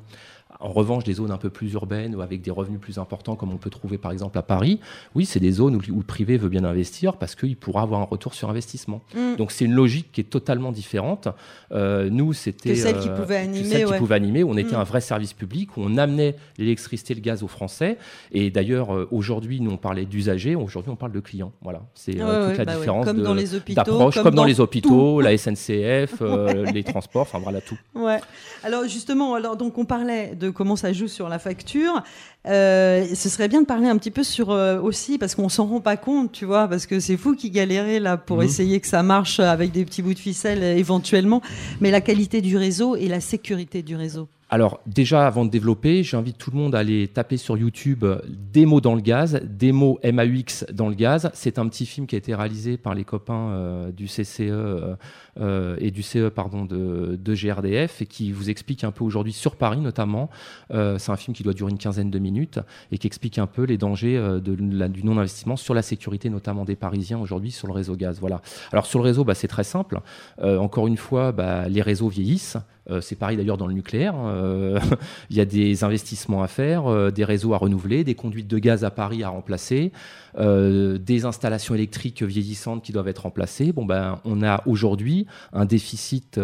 En 0.64 0.72
revanche, 0.72 1.04
des 1.04 1.14
zones 1.14 1.32
un 1.32 1.38
peu 1.38 1.50
plus 1.50 1.74
urbaines 1.74 2.16
ou 2.16 2.22
avec 2.22 2.42
des 2.42 2.50
revenus 2.52 2.80
plus 2.80 2.98
importants, 2.98 3.36
comme 3.36 3.52
on 3.54 3.58
peut 3.58 3.70
trouver 3.70 3.98
par 3.98 4.12
exemple 4.12 4.38
à 4.38 4.42
Paris, 4.42 4.80
oui, 5.14 5.26
c'est 5.26 5.40
des 5.40 5.52
zones 5.52 5.76
où, 5.76 5.82
où 5.92 5.98
le 5.98 6.04
privé 6.04 6.38
veut 6.38 6.50
bien 6.50 6.64
investir 6.64 7.18
parce 7.18 7.36
qu'il 7.36 7.56
pourra 7.58 7.82
avoir 7.84 8.00
un 8.02 8.06
retour 8.06 8.34
sur 8.34 8.50
investissement. 8.50 9.02
Mm. 9.16 9.36
Donc 9.38 9.52
c'est 9.52 9.66
une 9.66 9.74
logique 9.74 10.12
qui 10.12 10.22
est 10.22 10.26
totalement 10.26 10.72
différente. 10.72 11.28
Euh, 11.74 12.10
nous, 12.10 12.34
c'était 12.34 12.76
celle 12.76 13.00
qui 13.00 13.10
euh, 13.10 13.16
pouvait 13.22 13.36
animer, 13.38 13.64
celle 13.66 13.86
qui 13.88 13.94
pouvait 13.94 14.16
animer, 14.16 14.44
où 14.44 14.50
on 14.52 14.58
était 14.58 14.76
Mm. 14.76 14.80
un 14.80 14.84
vrai 14.84 15.02
service 15.02 15.34
public, 15.34 15.76
où 15.78 15.82
on 15.84 15.98
amenait 15.98 16.36
l'électricité, 16.58 17.14
le 17.14 17.20
gaz 17.22 17.44
aux 17.44 17.48
Français. 17.48 17.98
Et 18.32 18.50
d'ailleurs, 18.50 18.96
euh, 18.96 19.08
aujourd'hui, 19.12 19.60
nous 19.60 19.72
on 19.72 19.78
parlait 19.78 20.06
d'usagers, 20.06 20.56
aujourd'hui 20.56 20.92
on 20.92 20.96
parle 20.96 21.12
de 21.12 21.20
clients. 21.20 21.52
Voilà, 21.62 21.82
c'est 21.94 22.14
Ouais, 22.14 22.20
toute 22.20 22.28
ouais, 22.30 22.58
la 22.58 22.66
bah 22.66 22.76
différence 22.78 23.06
Comme 23.06 23.18
de- 23.18 23.24
dans 23.24 23.34
les 23.34 23.54
hôpitaux, 23.56 23.76
d'approche, 23.76 24.14
comme 24.16 24.24
comme, 24.24 24.36
dans, 24.36 24.42
dans 24.44 24.48
les 24.48 24.60
hôpitaux, 24.62 25.16
tout. 25.16 25.20
la 25.20 25.38
SNCF, 25.38 26.22
euh, 26.22 26.66
les 26.74 26.84
transports, 26.84 27.24
enfin 27.24 27.40
voilà 27.40 27.60
tout. 27.62 27.78
Ouais. 27.96 28.20
Alors 28.64 28.86
justement, 28.88 29.34
alors 29.36 29.58
donc 29.58 29.78
on 29.78 29.86
parlait 29.86 30.36
de 30.36 30.50
comment 30.54 30.76
ça 30.76 30.94
joue 30.94 31.08
sur 31.08 31.28
la 31.30 31.40
facture. 31.40 32.04
Euh, 32.48 33.06
ce 33.14 33.30
serait 33.30 33.48
bien 33.48 33.62
de 33.62 33.66
parler 33.66 33.88
un 33.88 33.98
petit 33.98 34.12
peu 34.12 34.24
sur 34.24 34.52
euh, 34.52 34.80
aussi 34.80 35.18
parce 35.18 35.34
qu'on 35.36 35.50
s'en 35.50 35.66
rend 35.66 35.80
pas 35.82 35.98
compte, 35.98 36.32
tu 36.32 36.46
vois, 36.46 36.68
parce 36.68 36.86
que 36.86 37.00
c'est 37.00 37.16
vous 37.16 37.36
qui 37.36 37.50
galérez 37.50 38.00
là 38.00 38.18
pour 38.18 38.38
Mhm. 38.38 38.44
essayer 38.44 38.80
que 38.80 38.88
ça 38.88 39.02
marche 39.04 39.40
avec 39.40 39.72
des 39.72 39.86
petits 39.86 40.02
bouts 40.02 40.14
de 40.14 40.20
ficelle 40.20 40.62
éventuellement, 40.64 41.42
mais 41.82 41.90
la 41.92 42.02
qualité 42.02 42.42
du 42.42 42.58
réseau 42.58 42.96
et 42.96 43.08
la 43.08 43.20
sécurité 43.22 43.82
du 43.82 43.96
réseau. 43.96 44.28
Alors 44.54 44.82
déjà, 44.86 45.26
avant 45.26 45.46
de 45.46 45.50
développer, 45.50 46.04
j'invite 46.04 46.38
tout 46.38 46.52
le 46.52 46.58
monde 46.58 46.76
à 46.76 46.78
aller 46.78 47.08
taper 47.08 47.38
sur 47.38 47.58
YouTube 47.58 48.04
euh, 48.04 48.20
Démo 48.30 48.82
dans 48.82 48.94
le 48.94 49.02
gaz, 49.02 49.42
Démo 49.44 50.00
MAUX 50.04 50.72
dans 50.72 50.90
le 50.90 50.94
gaz. 50.94 51.32
C'est 51.34 51.58
un 51.58 51.68
petit 51.68 51.88
film 51.88 52.06
qui 52.06 52.14
a 52.14 52.20
été 52.20 52.36
réalisé 52.36 52.78
par 52.78 52.94
les 52.94 53.04
copains 53.04 53.50
euh, 53.50 53.92
du 53.92 54.06
CCE 54.06 54.42
euh, 54.52 55.76
et 55.80 55.90
du 55.90 56.04
CE 56.04 56.30
pardon, 56.30 56.66
de, 56.66 57.18
GRDF 57.34 58.04
et 58.04 58.06
qui 58.06 58.32
vous 58.32 58.52
explique 58.52 58.84
un 58.84 58.92
peu 58.92 59.04
aujourd'hui 59.04 59.34
sur 59.34 59.56
Paris 59.56 59.80
notamment. 59.80 60.30
C'est 60.70 61.10
un 61.10 61.18
film 61.18 61.36
qui 61.36 61.42
doit 61.42 61.54
durer 61.54 61.72
une 61.72 61.80
quinzaine 61.80 62.12
de 62.12 62.20
minutes 62.20 62.60
et 62.92 63.00
qui 63.00 63.08
explique 63.08 63.40
un 63.40 63.48
peu 63.48 63.64
les 63.64 63.80
dangers 63.80 64.22
du 64.40 65.04
non-investissement 65.04 65.56
sur 65.56 65.74
la 65.74 65.82
sécurité 65.82 66.30
notamment 66.30 66.64
des 66.64 66.76
Parisiens 66.76 67.18
aujourd'hui 67.18 67.50
sur 67.50 67.66
le 67.66 67.74
réseau 67.74 67.96
gaz. 67.96 68.20
Voilà. 68.20 68.40
Alors 68.72 68.86
sur 68.86 69.00
le 69.00 69.06
réseau, 69.06 69.24
bah, 69.24 69.34
c'est 69.34 69.48
très 69.48 69.64
simple. 69.64 70.00
Encore 70.44 70.86
une 70.86 70.98
fois, 70.98 71.32
bah, 71.32 71.68
les 71.68 71.82
réseaux 71.82 72.10
vieillissent. 72.10 72.60
Euh, 72.90 73.02
c'est 73.02 73.16
pareil 73.16 73.38
d'ailleurs 73.38 73.58
dans 73.58 73.68
le 73.68 73.74
nucléaire. 73.74 74.16
Euh, 74.18 74.80
il 75.30 75.38
y 75.38 75.40
a 75.40 75.46
des 75.46 75.84
investissements 75.84 76.44
à 76.44 76.48
faire, 76.48 76.88
euh, 76.88 77.12
des 77.12 77.24
réseaux 77.24 77.54
à 77.54 77.58
renouveler, 77.58 78.04
des 78.04 78.16
conduites 78.16 78.48
de 78.48 78.60
gaz 78.60 78.84
à 78.84 78.92
Paris 78.92 79.24
à 79.24 79.30
remplacer, 79.30 79.92
des 80.36 81.26
installations 81.26 81.76
électriques 81.76 82.24
vieillissantes 82.24 82.82
qui 82.82 82.92
doivent 82.92 83.08
être 83.08 83.22
remplacées. 83.22 83.72
Bon, 83.72 83.86
ben, 83.86 84.20
on 84.26 84.42
a 84.42 84.64
aujourd'hui 84.66 85.28
un 85.52 85.66
déficit 85.66 86.40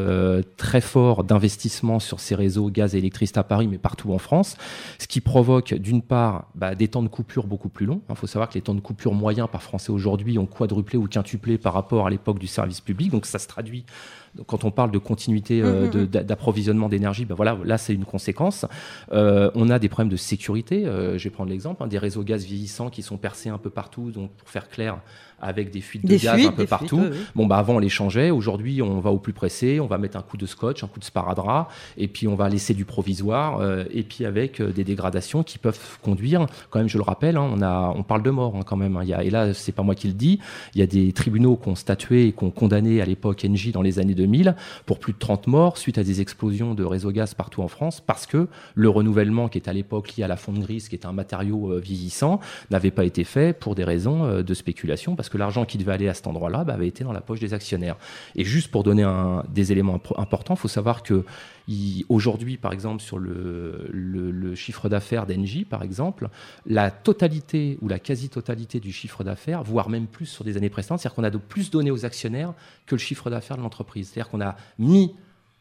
très 0.58 0.80
fort 0.80 1.24
d'investissement 1.24 1.98
sur 1.98 2.20
ces 2.20 2.36
réseaux 2.36 2.70
gaz 2.70 2.94
et 2.94 3.00
électricité 3.00 3.40
à 3.40 3.44
Paris, 3.44 3.68
mais 3.68 3.80
partout 3.80 4.14
en 4.14 4.20
France, 4.20 4.58
ce 5.00 5.08
qui 5.08 5.22
provoque 5.22 5.74
d'une 5.74 6.04
part 6.04 6.50
bah, 6.54 6.76
des 6.76 6.88
temps 6.88 7.02
de 7.02 7.08
coupure 7.08 7.48
beaucoup 7.48 7.70
plus 7.70 7.88
longs. 7.88 8.04
Il 8.12 8.16
faut 8.16 8.28
savoir 8.28 8.50
que 8.50 8.54
les 8.54 8.62
temps 8.62 8.76
de 8.76 8.80
coupure 8.80 9.16
moyens 9.16 9.48
par 9.52 9.64
Français 9.64 9.92
aujourd'hui 9.92 10.38
ont 10.38 10.46
quadruplé 10.46 11.00
ou 11.00 11.08
quintuplé 11.08 11.58
par 11.58 11.74
rapport 11.74 12.06
à 12.06 12.12
l'époque 12.12 12.38
du 12.38 12.46
service 12.46 12.82
public, 12.82 13.10
donc 13.10 13.26
ça 13.26 13.40
se 13.40 13.48
traduit 13.48 13.86
quand 14.48 14.64
on 14.64 14.72
parle 14.72 14.92
de 14.92 14.98
continuité 14.98 15.62
euh, 15.62 15.86
Mhm. 15.86 15.90
de- 15.92 16.06
d'a- 16.06 16.24
d'approvisionnement 16.24 16.90
d'énergie, 16.90 17.26
ben 17.26 17.36
voilà, 17.36 17.58
là 17.64 17.78
c'est 17.78 17.94
une 17.94 18.06
conséquence. 18.06 18.66
Euh, 19.12 19.52
on 19.56 19.70
a 19.70 19.80
des 19.80 19.90
problèmes 19.90 20.10
de 20.12 20.18
sécurité. 20.18 20.86
Euh, 20.86 21.18
je 21.18 21.24
vais 21.24 21.30
prendre 21.30 21.50
l'exemple 21.50 21.84
hein, 21.84 21.88
des 21.88 21.98
réseaux 21.98 22.24
gaz 22.24 22.44
vieillissants 22.46 22.90
qui 22.90 23.02
sont 23.02 23.18
percés 23.18 23.50
un 23.50 23.58
peu 23.58 23.70
partout, 23.70 24.12
donc 24.12 24.32
pour 24.32 24.50
faire 24.50 24.70
clair, 24.70 25.00
avec 25.42 25.72
des 25.72 25.82
fuites 25.82 26.04
de 26.04 26.08
Des 26.08 26.18
gaz 26.18 26.36
fuites, 26.38 26.50
un 26.50 26.52
peu 26.52 26.66
partout. 26.66 26.98
fuites, 27.00 27.12
oui, 27.12 27.18
oui. 27.20 27.26
Bon, 27.36 27.46
bah 27.48 27.58
avant 27.58 27.76
on 27.76 27.80
les 27.80 27.90
changeait. 27.90 28.30
Aujourd'hui, 28.32 28.82
on 28.82 29.00
va 29.00 29.12
au 29.12 29.18
plus 29.20 29.34
pressé. 29.34 29.80
On 29.80 29.88
va 29.88 29.98
mettre 29.98 30.18
un 30.18 30.22
coup 30.22 30.38
de 30.38 30.46
scotch, 30.46 30.84
un 30.84 30.88
coup 30.88 31.00
de 31.00 31.06
sparadrap, 31.06 31.72
et 31.98 32.08
puis 32.08 32.28
on 32.28 32.36
va 32.36 32.50
laisser 32.50 32.74
du 32.74 32.86
provisoire, 32.86 33.60
euh, 33.60 33.84
et 33.92 34.04
puis 34.04 34.26
avec 34.26 34.60
euh, 34.62 34.72
des 34.72 34.84
dégradations 34.84 35.44
qui 35.44 35.58
peuvent 35.58 35.80
conduire. 36.02 36.46
Quand 36.70 36.80
même, 36.80 36.90
je 36.90 36.98
le 36.98 37.04
rappelle, 37.04 37.38
hein, 37.38 37.50
on 37.54 37.62
a, 37.62 37.94
on 37.96 38.04
parle 38.04 38.24
de 38.24 38.30
mort 38.30 38.56
hein, 38.56 38.62
quand 38.66 38.76
même. 38.78 38.98
hein. 38.98 39.02
Il 39.04 39.10
y 39.10 39.14
a, 39.14 39.24
et 39.24 39.30
là, 39.30 39.54
c'est 39.54 39.72
pas 39.72 39.84
moi 39.84 39.96
qui 39.96 40.08
le 40.08 40.14
dis. 40.14 40.40
Il 40.76 40.80
y 40.80 40.84
a 40.84 40.88
des 40.88 41.12
tribunaux 41.14 41.56
qui 41.56 41.70
ont 41.70 41.76
statué 41.76 42.28
et 42.28 42.32
qui 42.32 42.44
ont 42.44 42.52
condamné 42.52 43.02
à 43.02 43.06
l'époque 43.06 43.46
Engie 43.50 43.72
dans 43.72 43.82
les 43.82 44.00
années 44.00 44.16
2000 44.16 44.56
pour 44.86 45.00
plus 45.00 45.14
de 45.14 45.18
30 45.20 45.48
morts 45.48 45.78
suite 45.78 45.98
à 45.98 46.04
des 46.04 46.22
explosions 46.22 46.74
de 46.76 46.84
réseaux 46.84 47.12
gaz 47.12 47.34
partout 47.34 47.62
en 47.62 47.68
France, 47.68 48.02
parce 48.06 48.26
que 48.26 48.48
le 48.76 48.90
renouvellement 48.90 49.48
qui 49.50 49.58
est 49.58 49.68
à 49.68 49.74
l'époque 49.74 50.16
lié 50.16 50.24
à 50.24 50.28
la 50.28 50.36
fonte 50.38 50.60
grise, 50.60 50.90
qui 50.90 50.96
est 50.96 51.06
un 51.06 51.12
matériau 51.14 51.72
euh, 51.74 51.80
vieillissant, 51.80 52.40
n'avait 52.72 52.92
pas 52.92 53.06
été 53.06 53.24
fait 53.24 53.58
pour 53.58 53.76
des 53.76 53.84
raisons 53.84 54.26
euh, 54.26 54.44
de 54.44 54.54
spéculation, 54.54 55.16
parce 55.16 55.29
que 55.30 55.38
l'argent 55.38 55.66
qui 55.66 55.78
devait 55.78 55.94
aller 55.94 56.08
à 56.10 56.14
cet 56.14 56.28
endroit-là 56.28 56.64
bah, 56.64 56.74
avait 56.74 56.88
été 56.88 57.04
dans 57.04 57.14
la 57.14 57.22
poche 57.22 57.40
des 57.40 57.54
actionnaires. 57.54 57.96
Et 58.36 58.44
juste 58.44 58.70
pour 58.72 58.84
donner 58.84 59.04
un- 59.04 59.44
des 59.50 59.72
éléments 59.72 60.02
importants, 60.18 60.56
il 60.56 60.60
faut 60.60 60.68
savoir 60.68 61.04
que 61.04 61.24
aujourd'hui, 62.10 62.58
par 62.58 62.74
exemple, 62.74 63.02
sur 63.02 63.20
le 63.20 64.56
chiffre 64.56 64.90
d'affaires 64.90 65.26
d'Engie, 65.28 65.66
par 65.66 65.84
exemple, 65.84 66.30
la 66.66 66.90
totalité 66.92 67.78
ou 67.82 67.88
la 67.88 68.00
quasi-totalité 68.00 68.80
du 68.80 68.92
chiffre 68.92 69.24
d'affaires, 69.24 69.64
voire 69.64 69.90
même 69.90 70.08
plus 70.08 70.26
sur 70.26 70.44
des 70.44 70.58
années 70.58 70.70
précédentes, 70.70 71.00
c'est-à-dire 71.00 71.16
qu'on 71.16 71.24
a 71.24 71.30
de 71.30 71.38
plus 71.38 71.70
donné 71.70 71.92
aux 71.92 72.06
actionnaires 72.06 72.54
que 72.88 72.96
le 72.96 73.00
chiffre 73.00 73.30
d'affaires 73.30 73.58
de 73.58 73.62
l'entreprise. 73.62 74.10
C'est-à-dire 74.10 74.30
qu'on 74.32 74.42
a 74.42 74.56
mis 74.80 75.14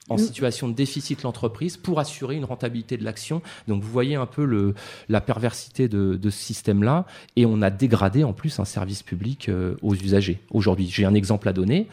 en 0.09 0.19
situation 0.19 0.69
de 0.69 0.75
déficit 0.75 1.23
l'entreprise 1.23 1.77
pour 1.77 2.01
assurer 2.01 2.37
une 2.37 2.45
rentabilité 2.45 2.97
de 2.97 3.05
l'action. 3.05 3.43
Donc 3.67 3.83
vous 3.83 3.91
voyez 3.91 4.15
un 4.15 4.27
peu 4.27 4.45
le, 4.45 4.75
la 5.09 5.21
perversité 5.21 5.89
de, 5.89 6.17
de 6.17 6.31
ce 6.31 6.39
système-là 6.39 7.07
et 7.37 7.47
on 7.47 7.63
a 7.63 7.71
dégradé 7.71 8.25
en 8.25 8.33
plus 8.33 8.59
un 8.59 8.65
service 8.65 9.03
public 9.03 9.49
euh, 9.49 9.77
aux 9.83 9.95
usagers. 9.95 10.41
Aujourd'hui, 10.51 10.89
j'ai 10.91 11.05
un 11.05 11.15
exemple 11.15 11.49
à 11.49 11.53
donner. 11.53 11.89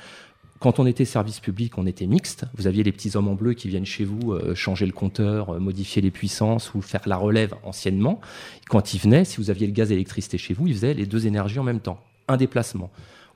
Quand 0.59 0.79
on 0.79 0.87
était 0.87 1.05
service 1.05 1.41
public, 1.41 1.77
on 1.77 1.85
était 1.85 2.07
mixte. 2.07 2.45
Vous 2.55 2.65
aviez 2.65 2.81
les 2.83 2.91
petits 2.91 3.15
hommes 3.17 3.27
en 3.27 3.35
bleu 3.35 3.53
qui 3.53 3.67
viennent 3.67 3.85
chez 3.85 4.05
vous 4.05 4.31
euh, 4.31 4.55
changer 4.55 4.85
le 4.85 4.93
compteur, 4.93 5.49
euh, 5.55 5.59
modifier 5.59 6.01
les 6.01 6.11
puissances 6.11 6.73
ou 6.73 6.81
faire 6.81 7.01
la 7.05 7.17
relève 7.17 7.53
anciennement. 7.63 8.21
Quand 8.69 8.93
ils 8.93 8.99
venaient, 8.99 9.25
si 9.25 9.37
vous 9.37 9.49
aviez 9.49 9.67
le 9.67 9.73
gaz 9.73 9.91
et 9.91 9.95
l'électricité 9.95 10.37
chez 10.37 10.53
vous, 10.53 10.67
ils 10.67 10.73
faisaient 10.73 10.93
les 10.93 11.05
deux 11.05 11.27
énergies 11.27 11.59
en 11.59 11.63
même 11.63 11.81
temps. 11.81 11.99
Un 12.27 12.37
déplacement. 12.37 12.89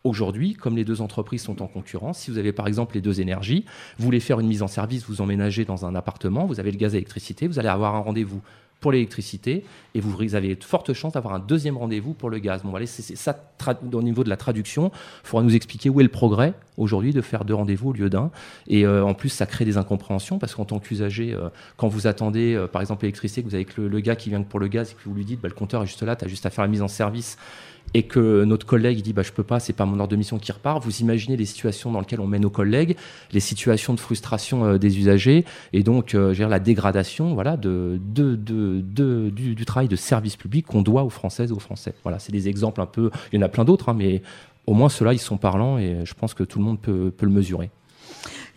Aujourd'hui, 0.03 0.53
comme 0.53 0.77
les 0.77 0.85
deux 0.85 1.01
entreprises 1.01 1.41
sont 1.41 1.62
en 1.62 1.67
concurrence, 1.67 2.19
si 2.19 2.31
vous 2.31 2.38
avez 2.38 2.53
par 2.53 2.67
exemple 2.67 2.95
les 2.95 3.01
deux 3.01 3.19
énergies, 3.19 3.65
vous 3.97 4.05
voulez 4.05 4.21
faire 4.21 4.39
une 4.39 4.47
mise 4.47 4.63
en 4.63 4.67
service, 4.67 5.05
vous 5.05 5.21
emménagez 5.21 5.65
dans 5.65 5.85
un 5.85 5.93
appartement, 5.93 6.45
vous 6.45 6.59
avez 6.59 6.71
le 6.71 6.77
gaz 6.77 6.93
et 6.93 6.97
l'électricité, 6.97 7.47
vous 7.47 7.59
allez 7.59 7.67
avoir 7.67 7.95
un 7.95 7.99
rendez-vous 7.99 8.41
pour 8.79 8.91
l'électricité 8.91 9.65
et 9.93 9.99
vous 9.99 10.35
avez 10.35 10.55
de 10.55 10.63
fortes 10.63 10.93
chances 10.93 11.13
d'avoir 11.13 11.33
un 11.33 11.39
deuxième 11.39 11.77
rendez-vous 11.77 12.13
pour 12.13 12.29
le 12.29 12.39
gaz. 12.39 12.62
Bon, 12.63 12.73
allez, 12.75 12.85
c'est 12.85 13.15
ça 13.15 13.38
au 13.91 14.01
niveau 14.01 14.23
de 14.23 14.29
la 14.29 14.38
traduction. 14.38 14.91
Il 15.23 15.27
faudra 15.27 15.43
nous 15.43 15.55
expliquer 15.55 15.89
où 15.89 15.99
est 15.99 16.03
le 16.03 16.09
progrès 16.09 16.53
aujourd'hui 16.77 17.12
de 17.12 17.21
faire 17.21 17.43
deux 17.43 17.53
rendez-vous 17.53 17.89
au 17.89 17.93
lieu 17.93 18.09
d'un. 18.09 18.31
Et 18.67 18.85
euh, 18.85 19.03
en 19.03 19.13
plus, 19.13 19.29
ça 19.29 19.45
crée 19.45 19.65
des 19.65 19.77
incompréhensions 19.77 20.39
parce 20.39 20.55
qu'en 20.55 20.65
tant 20.65 20.79
qu'usager, 20.79 21.33
euh, 21.33 21.49
quand 21.75 21.89
vous 21.89 22.07
attendez, 22.07 22.55
euh, 22.55 22.67
par 22.67 22.81
exemple, 22.81 23.03
l'électricité, 23.03 23.43
que 23.43 23.49
vous 23.49 23.55
avez 23.55 23.67
le, 23.75 23.88
le 23.89 23.99
gars 23.99 24.15
qui 24.15 24.29
vient 24.29 24.41
pour 24.41 24.59
le 24.59 24.67
gaz 24.67 24.91
et 24.91 24.93
que 24.93 25.09
vous 25.09 25.13
lui 25.13 25.25
dites, 25.25 25.41
bah, 25.41 25.49
le 25.49 25.55
compteur 25.55 25.83
est 25.83 25.88
juste 25.88 26.03
là, 26.03 26.15
tu 26.15 26.23
as 26.23 26.27
juste 26.27 26.45
à 26.45 26.49
faire 26.49 26.63
la 26.63 26.69
mise 26.69 26.81
en 26.81 26.88
service 26.88 27.38
et 27.95 28.04
que 28.04 28.43
notre 28.43 28.65
collègue 28.67 29.02
dit 29.02 29.13
bah 29.13 29.23
je 29.23 29.32
peux 29.32 29.43
pas 29.43 29.60
c'est 29.60 29.73
pas 29.73 29.86
mon 29.86 29.99
ordre 29.99 30.12
de 30.12 30.15
mission 30.15 30.38
qui 30.38 30.52
repart 30.52 30.84
vous 30.84 30.97
imaginez 31.02 31.36
les 31.38 31.45
situations 31.45 31.91
dans 31.91 31.99
lesquelles 31.99 32.19
on 32.19 32.28
met 32.28 32.38
nos 32.38 32.52
collègues 32.52 32.95
les 33.32 33.39
situations 33.39 33.95
de 33.95 33.99
frustration 33.99 34.63
euh, 34.65 34.78
des 34.78 34.99
usagers 34.99 35.43
et 35.73 35.82
donc 35.82 36.13
euh, 36.13 36.34
la 36.47 36.60
dégradation 36.60 37.34
voilà 37.34 37.58
de, 37.58 37.99
de, 38.13 38.36
de- 38.36 38.82
de- 38.82 39.30
du, 39.32 39.65
travail 39.65 39.88
de 39.88 39.95
service 39.95 40.36
public 40.36 40.67
qu'on 40.67 40.84
doit 40.84 41.04
aux 41.04 41.10
françaises 41.10 41.49
et 41.49 41.54
aux 41.54 41.60
français 41.60 41.93
voilà 42.04 42.19
c'est 42.19 42.32
des 42.32 42.47
exemples 42.47 42.80
un 42.82 42.86
peu 42.86 43.10
il 43.34 43.39
y 43.39 43.43
en 43.43 43.45
a 43.45 43.49
plein 43.49 43.65
d'autres 43.65 43.89
hein, 43.89 43.95
mais 43.97 44.21
au 44.67 44.73
moins 44.73 44.89
ceux-là 44.89 45.13
ils 45.13 45.19
sont 45.19 45.38
parlants 45.38 45.80
et 45.80 45.97
je 46.06 46.13
pense 46.13 46.36
que 46.36 46.43
tout 46.43 46.60
le 46.60 46.65
monde 46.65 46.80
peut, 46.80 47.12
peut 47.15 47.25
le 47.25 47.32
mesurer 47.32 47.71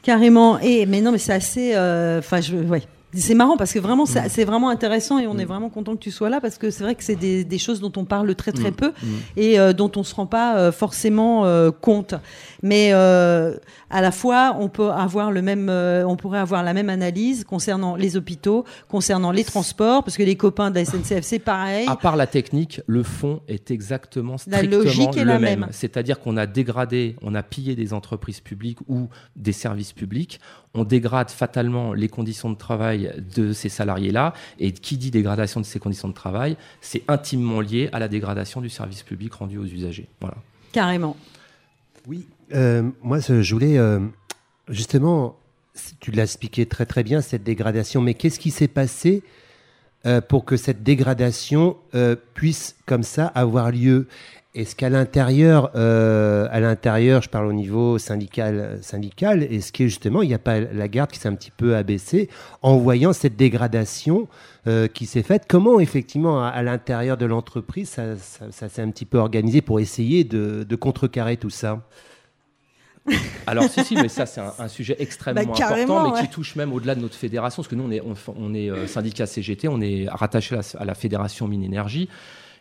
Carrément. 0.02 0.58
Et 0.58 0.84
mais 0.84 1.00
non, 1.00 1.12
mais 1.12 1.18
c'est 1.18 1.32
assez. 1.32 1.74
euh, 1.76 2.18
Enfin, 2.18 2.40
je. 2.40 2.56
Ouais. 2.56 2.82
C'est 3.14 3.34
marrant 3.34 3.56
parce 3.56 3.72
que 3.72 3.78
vraiment, 3.78 4.04
Mm. 4.04 4.28
c'est 4.28 4.44
vraiment 4.44 4.68
intéressant 4.70 5.18
et 5.18 5.26
on 5.26 5.38
est 5.38 5.44
vraiment 5.44 5.68
content 5.68 5.92
que 5.94 6.00
tu 6.00 6.10
sois 6.10 6.30
là 6.30 6.40
parce 6.40 6.56
que 6.58 6.70
c'est 6.70 6.82
vrai 6.84 6.94
que 6.94 7.04
c'est 7.04 7.16
des, 7.16 7.44
des 7.44 7.58
choses 7.58 7.80
dont 7.80 7.92
on 7.96 8.04
parle 8.04 8.34
très 8.34 8.52
très 8.52 8.70
Mm. 8.70 8.74
peu 8.74 8.88
Mm. 8.88 9.06
et 9.36 9.58
euh, 9.60 9.72
dont 9.72 9.90
on 9.96 10.02
se 10.02 10.14
rend 10.14 10.26
pas 10.26 10.56
euh, 10.56 10.72
forcément 10.72 11.44
euh, 11.44 11.70
compte. 11.70 12.14
Mais 12.62 12.92
à 12.92 14.00
la 14.00 14.10
fois, 14.12 14.56
on 14.58 14.68
peut 14.68 14.90
avoir 14.90 15.30
le 15.32 15.42
même, 15.42 15.68
on 15.68 16.16
pourrait 16.16 16.38
avoir 16.38 16.62
la 16.62 16.72
même 16.72 16.88
analyse 16.88 17.44
concernant 17.44 17.96
les 17.96 18.16
hôpitaux, 18.16 18.64
concernant 18.88 19.32
les 19.32 19.44
transports, 19.44 20.04
parce 20.04 20.16
que 20.16 20.22
les 20.22 20.36
copains 20.36 20.70
de 20.70 20.76
la 20.76 20.84
SNCF, 20.84 21.22
c'est 21.22 21.38
pareil. 21.38 21.86
À 21.88 21.96
part 21.96 22.16
la 22.16 22.26
technique, 22.26 22.80
le 22.86 23.02
fond 23.02 23.40
est 23.48 23.70
exactement 23.70 24.32
La 24.46 24.58
strictement 24.58 24.78
logique 24.84 25.16
est 25.16 25.24
le 25.24 25.32
la 25.32 25.38
même. 25.38 25.60
même. 25.60 25.68
C'est-à-dire 25.72 26.20
qu'on 26.20 26.36
a 26.36 26.46
dégradé, 26.46 27.16
on 27.22 27.34
a 27.34 27.42
pillé 27.42 27.74
des 27.76 27.92
entreprises 27.92 28.40
publiques 28.40 28.78
ou 28.88 29.08
des 29.36 29.52
services 29.52 29.92
publics. 29.92 30.40
On 30.74 30.84
dégrade 30.84 31.30
fatalement 31.30 31.92
les 31.92 32.08
conditions 32.08 32.48
de 32.48 32.56
travail 32.56 33.01
de 33.36 33.52
ces 33.52 33.68
salariés-là. 33.68 34.34
Et 34.58 34.72
qui 34.72 34.96
dit 34.96 35.10
dégradation 35.10 35.60
de 35.60 35.66
ces 35.66 35.78
conditions 35.78 36.08
de 36.08 36.14
travail, 36.14 36.56
c'est 36.80 37.02
intimement 37.08 37.60
lié 37.60 37.88
à 37.92 37.98
la 37.98 38.08
dégradation 38.08 38.60
du 38.60 38.70
service 38.70 39.02
public 39.02 39.32
rendu 39.34 39.58
aux 39.58 39.64
usagers. 39.66 40.08
Voilà. 40.20 40.36
Carrément. 40.72 41.16
Oui, 42.06 42.26
euh, 42.54 42.82
moi 43.02 43.20
je 43.20 43.52
voulais 43.54 43.78
euh, 43.78 44.00
justement, 44.68 45.36
tu 46.00 46.10
l'as 46.10 46.24
expliqué 46.24 46.66
très 46.66 46.86
très 46.86 47.02
bien 47.02 47.20
cette 47.20 47.44
dégradation, 47.44 48.00
mais 48.00 48.14
qu'est-ce 48.14 48.38
qui 48.38 48.50
s'est 48.50 48.68
passé 48.68 49.22
euh, 50.04 50.20
pour 50.20 50.44
que 50.44 50.56
cette 50.56 50.82
dégradation 50.82 51.76
euh, 51.94 52.16
puisse 52.34 52.76
comme 52.86 53.02
ça 53.02 53.26
avoir 53.26 53.70
lieu? 53.70 54.08
Est-ce 54.54 54.76
qu'à 54.76 54.90
l'intérieur, 54.90 55.70
euh, 55.76 56.46
à 56.50 56.60
l'intérieur, 56.60 57.22
je 57.22 57.30
parle 57.30 57.46
au 57.46 57.54
niveau 57.54 57.96
syndical, 57.96 58.78
syndical, 58.82 59.42
est-ce 59.44 59.72
que 59.72 59.84
justement 59.84 60.20
il 60.20 60.28
n'y 60.28 60.34
a 60.34 60.38
pas 60.38 60.60
la 60.60 60.88
garde 60.88 61.10
qui 61.10 61.18
s'est 61.18 61.28
un 61.28 61.34
petit 61.34 61.50
peu 61.50 61.74
abaissée 61.74 62.28
en 62.60 62.76
voyant 62.76 63.14
cette 63.14 63.34
dégradation 63.34 64.28
euh, 64.66 64.88
qui 64.88 65.06
s'est 65.06 65.22
faite? 65.22 65.44
Comment 65.48 65.80
effectivement 65.80 66.44
à, 66.44 66.48
à 66.48 66.62
l'intérieur 66.62 67.16
de 67.16 67.24
l'entreprise 67.24 67.88
ça, 67.88 68.18
ça- 68.18 68.52
ça 68.52 68.68
s'est 68.68 68.82
un 68.82 68.90
petit 68.90 69.06
peu 69.06 69.16
organisé 69.16 69.62
pour 69.62 69.80
essayer 69.80 70.22
de, 70.22 70.66
de 70.68 70.76
contrecarrer 70.76 71.38
tout 71.38 71.48
ça? 71.48 71.80
Alors 73.46 73.64
si, 73.70 73.82
si, 73.84 73.94
mais 73.96 74.08
ça 74.08 74.26
c'est 74.26 74.42
un, 74.42 74.52
un 74.58 74.68
sujet 74.68 74.96
extrêmement 74.98 75.42
Bah, 75.44 75.64
important, 75.64 76.08
mais 76.10 76.14
ouais. 76.14 76.20
qui 76.20 76.28
touche 76.28 76.56
même 76.56 76.74
au-delà 76.74 76.94
de 76.94 77.00
notre 77.00 77.16
fédération, 77.16 77.62
parce 77.62 77.68
que 77.68 77.74
nous 77.74 77.84
on 77.84 77.90
est, 77.90 78.02
on, 78.02 78.14
on 78.38 78.52
est 78.54 78.70
euh, 78.70 78.86
syndicat 78.86 79.24
CGT, 79.24 79.66
on 79.68 79.80
est 79.80 80.06
rattaché 80.10 80.54
à 80.54 80.58
la, 80.58 80.80
à 80.80 80.84
la 80.84 80.94
fédération 80.94 81.48
Mine 81.48 81.64
Énergie. 81.64 82.10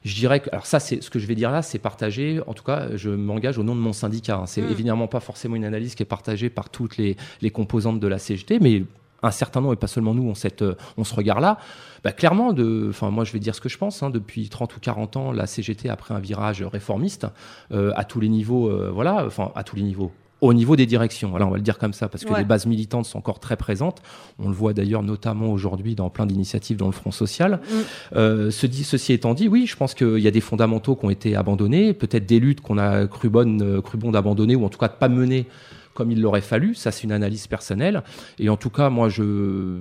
Je 0.03 0.15
dirais 0.15 0.39
que, 0.39 0.49
alors 0.51 0.65
ça, 0.65 0.79
c'est 0.79 1.01
ce 1.03 1.09
que 1.11 1.19
je 1.19 1.27
vais 1.27 1.35
dire 1.35 1.51
là, 1.51 1.61
c'est 1.61 1.77
partagé. 1.79 2.41
En 2.47 2.53
tout 2.53 2.63
cas, 2.63 2.87
je 2.95 3.09
m'engage 3.11 3.57
au 3.59 3.63
nom 3.63 3.75
de 3.75 3.79
mon 3.81 3.93
syndicat. 3.93 4.37
hein. 4.37 4.45
C'est 4.47 4.61
Mm. 4.61 4.71
évidemment 4.71 5.07
pas 5.07 5.19
forcément 5.19 5.55
une 5.55 5.65
analyse 5.65 5.93
qui 5.95 6.01
est 6.03 6.05
partagée 6.07 6.49
par 6.49 6.69
toutes 6.69 6.97
les, 6.97 7.15
les 7.41 7.51
composantes 7.51 7.99
de 7.99 8.07
la 8.07 8.17
CGT, 8.17 8.59
mais 8.59 8.83
un 9.23 9.29
certain 9.29 9.61
nombre, 9.61 9.73
et 9.73 9.77
pas 9.77 9.85
seulement 9.85 10.15
nous, 10.15 10.27
ont, 10.27 10.33
cette, 10.33 10.63
euh, 10.63 10.73
ont 10.97 11.03
ce 11.03 11.13
regard-là. 11.13 11.59
Bah, 12.03 12.11
clairement, 12.11 12.53
de, 12.53 12.87
enfin, 12.89 13.11
moi 13.11 13.23
je 13.23 13.31
vais 13.31 13.37
dire 13.39 13.53
ce 13.53 13.61
que 13.61 13.69
je 13.69 13.77
pense. 13.77 14.01
hein. 14.01 14.09
depuis 14.09 14.49
30 14.49 14.75
ou 14.75 14.79
40 14.79 15.15
ans, 15.17 15.31
la 15.31 15.45
CGT 15.45 15.89
a 15.89 15.95
pris 15.95 16.15
un 16.15 16.19
virage 16.19 16.63
réformiste 16.63 17.27
euh, 17.71 17.91
à 17.95 18.03
tous 18.03 18.19
les 18.19 18.29
niveaux. 18.29 18.69
euh, 18.69 18.89
voilà, 18.91 19.23
enfin 19.27 19.51
à 19.53 19.63
tous 19.63 19.75
les 19.75 19.83
niveaux. 19.83 20.11
Au 20.41 20.53
niveau 20.53 20.75
des 20.75 20.87
directions, 20.87 21.29
voilà, 21.29 21.45
on 21.45 21.51
va 21.51 21.57
le 21.57 21.61
dire 21.61 21.77
comme 21.77 21.93
ça, 21.93 22.09
parce 22.09 22.25
que 22.25 22.31
Ouais. 22.33 22.39
les 22.39 22.45
bases 22.45 22.65
militantes 22.65 23.05
sont 23.05 23.19
encore 23.19 23.39
très 23.39 23.55
présentes. 23.57 24.01
On 24.39 24.47
le 24.49 24.55
voit 24.55 24.73
d'ailleurs 24.73 25.03
notamment 25.03 25.51
aujourd'hui 25.53 25.93
dans 25.93 26.09
plein 26.09 26.25
d'initiatives 26.25 26.77
dans 26.77 26.87
le 26.87 26.91
Front 26.93 27.11
social. 27.11 27.59
Mm. 27.61 27.75
Euh, 28.15 28.49
ce 28.51 28.65
dit- 28.65 28.83
ceci 28.83 29.13
étant 29.13 29.35
dit, 29.35 29.47
oui, 29.47 29.67
je 29.67 29.75
pense 29.75 29.93
qu'il 29.93 30.17
y 30.17 30.27
a 30.27 30.31
des 30.31 30.41
fondamentaux 30.41 30.95
qui 30.95 31.05
ont 31.05 31.11
été 31.11 31.35
abandonnés, 31.35 31.93
peut-être 31.93 32.25
des 32.25 32.39
luttes 32.39 32.61
qu'on 32.61 32.79
a 32.79 33.05
cru, 33.05 33.29
bonnes, 33.29 33.61
euh, 33.61 33.81
cru 33.81 33.99
bon 33.99 34.09
d'abandonner, 34.11 34.55
ou 34.55 34.65
en 34.65 34.69
tout 34.69 34.79
cas 34.79 34.87
de 34.87 34.93
pas 34.93 35.09
mener 35.09 35.45
comme 35.93 36.11
il 36.11 36.21
l'aurait 36.21 36.41
fallu. 36.41 36.73
Ça, 36.75 36.91
c'est 36.91 37.03
une 37.03 37.11
analyse 37.11 37.47
personnelle. 37.47 38.03
Et 38.39 38.49
en 38.49 38.57
tout 38.57 38.69
cas, 38.69 38.89
moi, 38.89 39.09
je, 39.09 39.77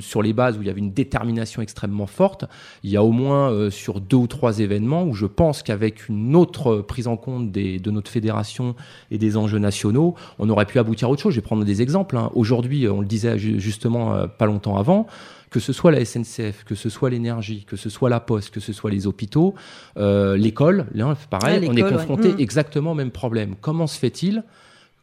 sur 0.00 0.22
les 0.22 0.32
bases 0.32 0.56
où 0.58 0.62
il 0.62 0.66
y 0.66 0.70
avait 0.70 0.80
une 0.80 0.92
détermination 0.92 1.62
extrêmement 1.62 2.06
forte, 2.06 2.44
il 2.82 2.90
y 2.90 2.96
a 2.96 3.04
au 3.04 3.12
moins 3.12 3.50
euh, 3.50 3.70
sur 3.70 4.00
deux 4.00 4.16
ou 4.16 4.26
trois 4.26 4.58
événements 4.60 5.04
où 5.04 5.14
je 5.14 5.26
pense 5.26 5.62
qu'avec 5.62 6.08
une 6.08 6.34
autre 6.36 6.76
prise 6.78 7.06
en 7.06 7.16
compte 7.16 7.50
des, 7.52 7.78
de 7.78 7.90
notre 7.90 8.10
fédération 8.10 8.74
et 9.10 9.18
des 9.18 9.36
enjeux 9.36 9.58
nationaux, 9.58 10.14
on 10.38 10.48
aurait 10.50 10.66
pu 10.66 10.78
aboutir 10.78 11.08
à 11.08 11.10
autre 11.10 11.22
chose. 11.22 11.34
Je 11.34 11.40
vais 11.40 11.44
prendre 11.46 11.64
des 11.64 11.82
exemples. 11.82 12.16
hein. 12.16 12.30
Aujourd'hui, 12.34 12.88
on 12.88 13.00
le 13.00 13.06
disait 13.06 13.38
ju- 13.38 13.60
justement 13.60 14.14
euh, 14.14 14.26
pas 14.26 14.46
longtemps 14.46 14.76
avant, 14.76 15.06
que 15.50 15.58
ce 15.60 15.72
soit 15.72 15.90
la 15.90 16.04
SNCF, 16.04 16.62
que 16.64 16.76
ce 16.76 16.88
soit 16.88 17.10
l'énergie, 17.10 17.64
que 17.66 17.76
ce 17.76 17.90
soit 17.90 18.08
la 18.08 18.20
poste, 18.20 18.54
que 18.54 18.60
ce 18.60 18.72
soit 18.72 18.90
les 18.90 19.06
hôpitaux, 19.08 19.54
euh, 19.96 20.36
l'école, 20.36 20.86
pareil, 21.28 21.58
Ouais, 21.60 21.68
on 21.68 21.74
est 21.76 21.82
ouais. 21.82 21.90
confronté 21.90 22.28
Mm. 22.34 22.36
exactement 22.40 22.92
au 22.92 22.94
même 22.94 23.10
problème. 23.10 23.54
Comment 23.60 23.88
se 23.88 23.98
fait-il 23.98 24.44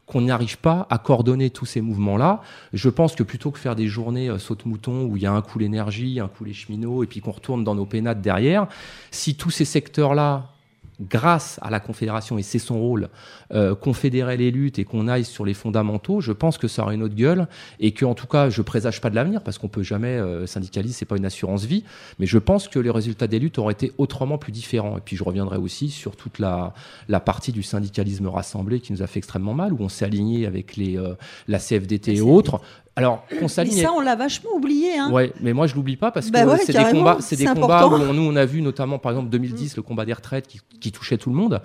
qu'on 0.08 0.22
n'arrive 0.22 0.58
pas 0.58 0.88
à 0.90 0.98
coordonner 0.98 1.50
tous 1.50 1.66
ces 1.66 1.82
mouvements-là. 1.82 2.42
Je 2.74 2.90
pense 2.90 3.14
que 3.14 3.24
plutôt 3.24 3.52
que 3.52 3.60
faire 3.60 3.76
des 3.76 3.88
journées 3.88 4.30
euh, 4.30 4.40
saute-mouton 4.40 5.04
où 5.06 5.18
il 5.18 5.24
y 5.24 5.26
a 5.26 5.34
un 5.34 5.42
coup 5.42 5.60
l'énergie, 5.60 6.20
un 6.20 6.30
coup 6.30 6.46
les 6.46 6.54
cheminots, 6.54 7.04
et 7.04 7.08
puis 7.08 7.20
qu'on 7.20 7.32
retourne 7.32 7.64
dans 7.64 7.76
nos 7.76 7.86
pénates 7.86 8.22
derrière, 8.22 8.68
si 9.12 9.36
tous 9.36 9.52
ces 9.52 9.66
secteurs-là 9.66 10.50
grâce 11.00 11.60
à 11.62 11.70
la 11.70 11.80
Confédération, 11.80 12.38
et 12.38 12.44
c'est 12.44 12.60
son 12.60 12.80
rôle, 12.80 13.10
euh, 13.54 13.76
confédérer 13.76 14.38
les 14.38 14.52
luttes 14.52 14.80
et 14.80 14.84
qu'on 14.84 15.08
aille 15.08 15.26
sur 15.26 15.46
les 15.46 15.54
fondamentaux, 15.54 16.22
je 16.22 16.32
pense 16.32 16.58
que 16.58 16.68
ça 16.68 16.84
aura 16.84 16.94
une 16.94 17.04
autre 17.04 17.16
gueule 17.16 17.48
et 17.80 17.92
que, 17.92 18.06
en 18.06 18.16
tout 18.16 18.28
cas, 18.28 18.50
je 18.50 18.62
présage 18.62 19.02
pas 19.02 19.10
de 19.10 19.16
l'avenir 19.16 19.44
parce 19.44 19.58
qu'on 19.58 19.68
peut 19.68 19.84
jamais 19.84 20.18
euh, 20.18 20.48
syndicaliser, 20.48 20.94
c'est 20.94 21.06
pas 21.06 21.18
une 21.18 21.26
assurance 21.26 21.66
vie, 21.66 21.84
mais 22.20 22.26
je 22.26 22.38
pense 22.38 22.68
que 22.68 22.80
les 22.80 22.90
résultats 22.90 23.28
des 23.28 23.40
luttes 23.40 23.60
auraient 23.60 23.74
été 23.74 23.92
autrement 23.98 24.38
plus 24.38 24.52
différents. 24.52 24.98
Et 24.98 25.02
puis 25.02 25.16
je 25.16 25.24
reviendrai 25.24 25.58
aussi 25.58 25.90
sur 25.90 26.16
toute 26.16 26.40
la, 26.40 26.74
la 27.08 27.20
partie 27.20 27.52
du 27.52 27.64
syndicalisme 27.64 28.28
rassemblé 28.28 28.80
qui 28.80 28.94
nous 28.94 29.04
a 29.04 29.08
fait 29.08 29.20
extrêmement 29.20 29.54
mal, 29.54 29.74
où 29.74 29.78
on 29.80 29.90
s'est 29.90 30.06
aligné 30.06 30.46
avec 30.46 30.76
les, 30.76 30.98
euh, 30.98 31.14
la 31.48 31.60
CFDT 31.60 32.16
et 32.16 32.22
autres. 32.22 32.62
Alors, 32.98 33.24
on 33.32 33.42
Mais 33.42 33.48
s'aligne. 33.48 33.82
ça, 33.84 33.94
on 33.94 34.00
l'a 34.00 34.16
vachement 34.16 34.50
oublié. 34.56 34.98
Hein. 34.98 35.12
Ouais, 35.12 35.32
mais 35.40 35.54
moi 35.54 35.68
je 35.68 35.76
l'oublie 35.76 35.98
pas 35.98 36.10
parce 36.10 36.26
que 36.28 36.32
Bah 36.32 36.46
ouais, 36.48 36.58
c'est 36.58 36.74
des 36.74 36.84
combats, 36.92 37.18
c'est 37.20 37.36
des 37.36 37.46
combats 37.46 37.86
où 37.88 37.94
on- 37.94 38.12
nous 38.14 38.24
on 38.24 38.36
a 38.36 38.44
vu 38.46 38.64
notamment 38.64 38.98
par 38.98 39.12
exemple 39.12 39.30
2010 39.30 39.76
le 39.78 39.84
combat 39.84 40.04
des 40.04 40.14
retraites 40.14 40.48
qui, 40.48 40.60
qui 40.82 40.92
touchait 40.92 41.18
tout 41.20 41.30
le 41.30 41.36
monde. 41.36 41.62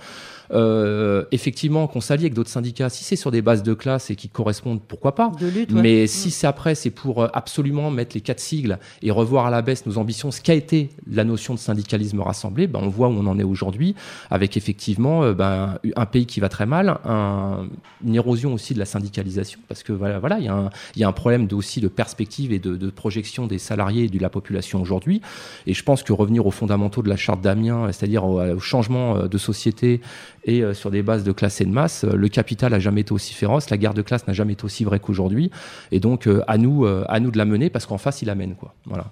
Euh, 0.50 1.24
effectivement, 1.30 1.86
qu'on 1.86 2.00
s'allie 2.00 2.24
avec 2.24 2.34
d'autres 2.34 2.50
syndicats, 2.50 2.88
si 2.90 3.04
c'est 3.04 3.16
sur 3.16 3.30
des 3.30 3.42
bases 3.42 3.62
de 3.62 3.74
classe 3.74 4.10
et 4.10 4.16
qui 4.16 4.28
correspondent, 4.28 4.80
pourquoi 4.86 5.14
pas. 5.14 5.30
De 5.40 5.46
lutte, 5.46 5.72
ouais. 5.72 5.80
Mais 5.82 6.06
si 6.06 6.30
c'est 6.30 6.46
après, 6.46 6.74
c'est 6.74 6.90
pour 6.90 7.22
euh, 7.22 7.28
absolument 7.32 7.90
mettre 7.90 8.14
les 8.14 8.20
quatre 8.20 8.40
sigles 8.40 8.78
et 9.02 9.10
revoir 9.10 9.46
à 9.46 9.50
la 9.50 9.62
baisse 9.62 9.86
nos 9.86 9.98
ambitions, 9.98 10.30
ce 10.30 10.40
qu'a 10.40 10.54
été 10.54 10.90
la 11.10 11.24
notion 11.24 11.54
de 11.54 11.58
syndicalisme 11.58 12.20
rassemblé, 12.20 12.66
ben 12.66 12.80
on 12.82 12.88
voit 12.88 13.08
où 13.08 13.12
on 13.12 13.26
en 13.26 13.38
est 13.38 13.42
aujourd'hui, 13.44 13.94
avec 14.30 14.56
effectivement 14.56 15.22
euh, 15.24 15.32
ben, 15.32 15.78
un 15.96 16.06
pays 16.06 16.26
qui 16.26 16.40
va 16.40 16.48
très 16.48 16.66
mal, 16.66 16.98
un- 17.04 17.66
une 18.04 18.14
érosion 18.14 18.52
aussi 18.52 18.74
de 18.74 18.78
la 18.78 18.84
syndicalisation, 18.84 19.60
parce 19.68 19.82
que 19.82 19.92
voilà, 19.92 20.18
voilà, 20.18 20.38
il 20.38 20.44
y 20.44 20.48
a 20.48 20.54
un, 20.54 20.70
il 20.96 21.00
y 21.00 21.04
a 21.04 21.08
un 21.08 21.12
problème 21.12 21.46
de, 21.46 21.54
aussi 21.54 21.80
de 21.80 21.88
perspective 21.88 22.52
et 22.52 22.58
de, 22.58 22.76
de 22.76 22.90
projection 22.90 23.46
des 23.46 23.58
salariés 23.58 24.04
et 24.04 24.08
de 24.08 24.18
la 24.20 24.28
population 24.30 24.82
aujourd'hui. 24.82 25.20
Et 25.66 25.74
je 25.74 25.82
pense 25.82 26.02
que 26.02 26.12
revenir 26.12 26.46
aux 26.46 26.50
fondamentaux 26.50 27.02
de 27.02 27.08
la 27.08 27.16
charte 27.16 27.40
d'Amiens, 27.40 27.90
c'est-à-dire 27.92 28.24
au, 28.24 28.40
au 28.42 28.60
changement 28.60 29.26
de 29.26 29.38
société 29.38 30.00
et 30.44 30.62
euh, 30.62 30.74
sur 30.74 30.90
des 30.90 31.02
bases 31.02 31.24
de 31.24 31.32
classe 31.32 31.60
et 31.60 31.64
de 31.64 31.70
masse, 31.70 32.04
euh, 32.04 32.14
le 32.14 32.28
capital 32.28 32.74
a 32.74 32.78
jamais 32.78 33.02
été 33.02 33.12
aussi 33.12 33.34
féroce, 33.34 33.70
la 33.70 33.76
guerre 33.76 33.94
de 33.94 34.02
classe 34.02 34.26
n'a 34.26 34.32
jamais 34.32 34.54
été 34.54 34.64
aussi 34.64 34.84
vraie 34.84 35.00
qu'aujourd'hui. 35.00 35.50
Et 35.90 36.00
donc 36.00 36.26
euh, 36.26 36.42
à 36.46 36.58
nous, 36.58 36.84
à 36.86 37.20
nous 37.20 37.30
de 37.30 37.38
la 37.38 37.44
mener, 37.44 37.70
parce 37.70 37.86
qu'en 37.86 37.98
face, 37.98 38.22
il 38.22 38.26
la 38.26 38.34
mène, 38.34 38.54
quoi. 38.54 38.74
Voilà. 38.86 39.06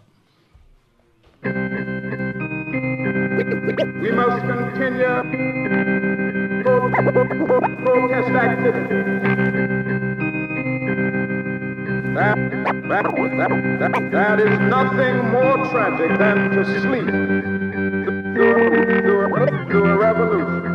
We 4.02 4.12
must 4.12 4.42
continue 4.42 5.04
pro- 6.62 6.90
protest 7.84 8.30
activity. 8.30 8.94
That, 12.14 12.36
that, 12.88 13.04
that, 13.78 14.10
that 14.12 14.40
is 14.40 14.58
nothing 14.68 15.16
more 15.30 15.58
tragic 15.70 16.18
than 16.18 16.50
to 16.50 16.64
sleep 16.80 17.06
through, 18.34 19.02
through, 19.04 19.66
through 19.68 19.84
a 19.86 19.96
revolution. 19.96 20.69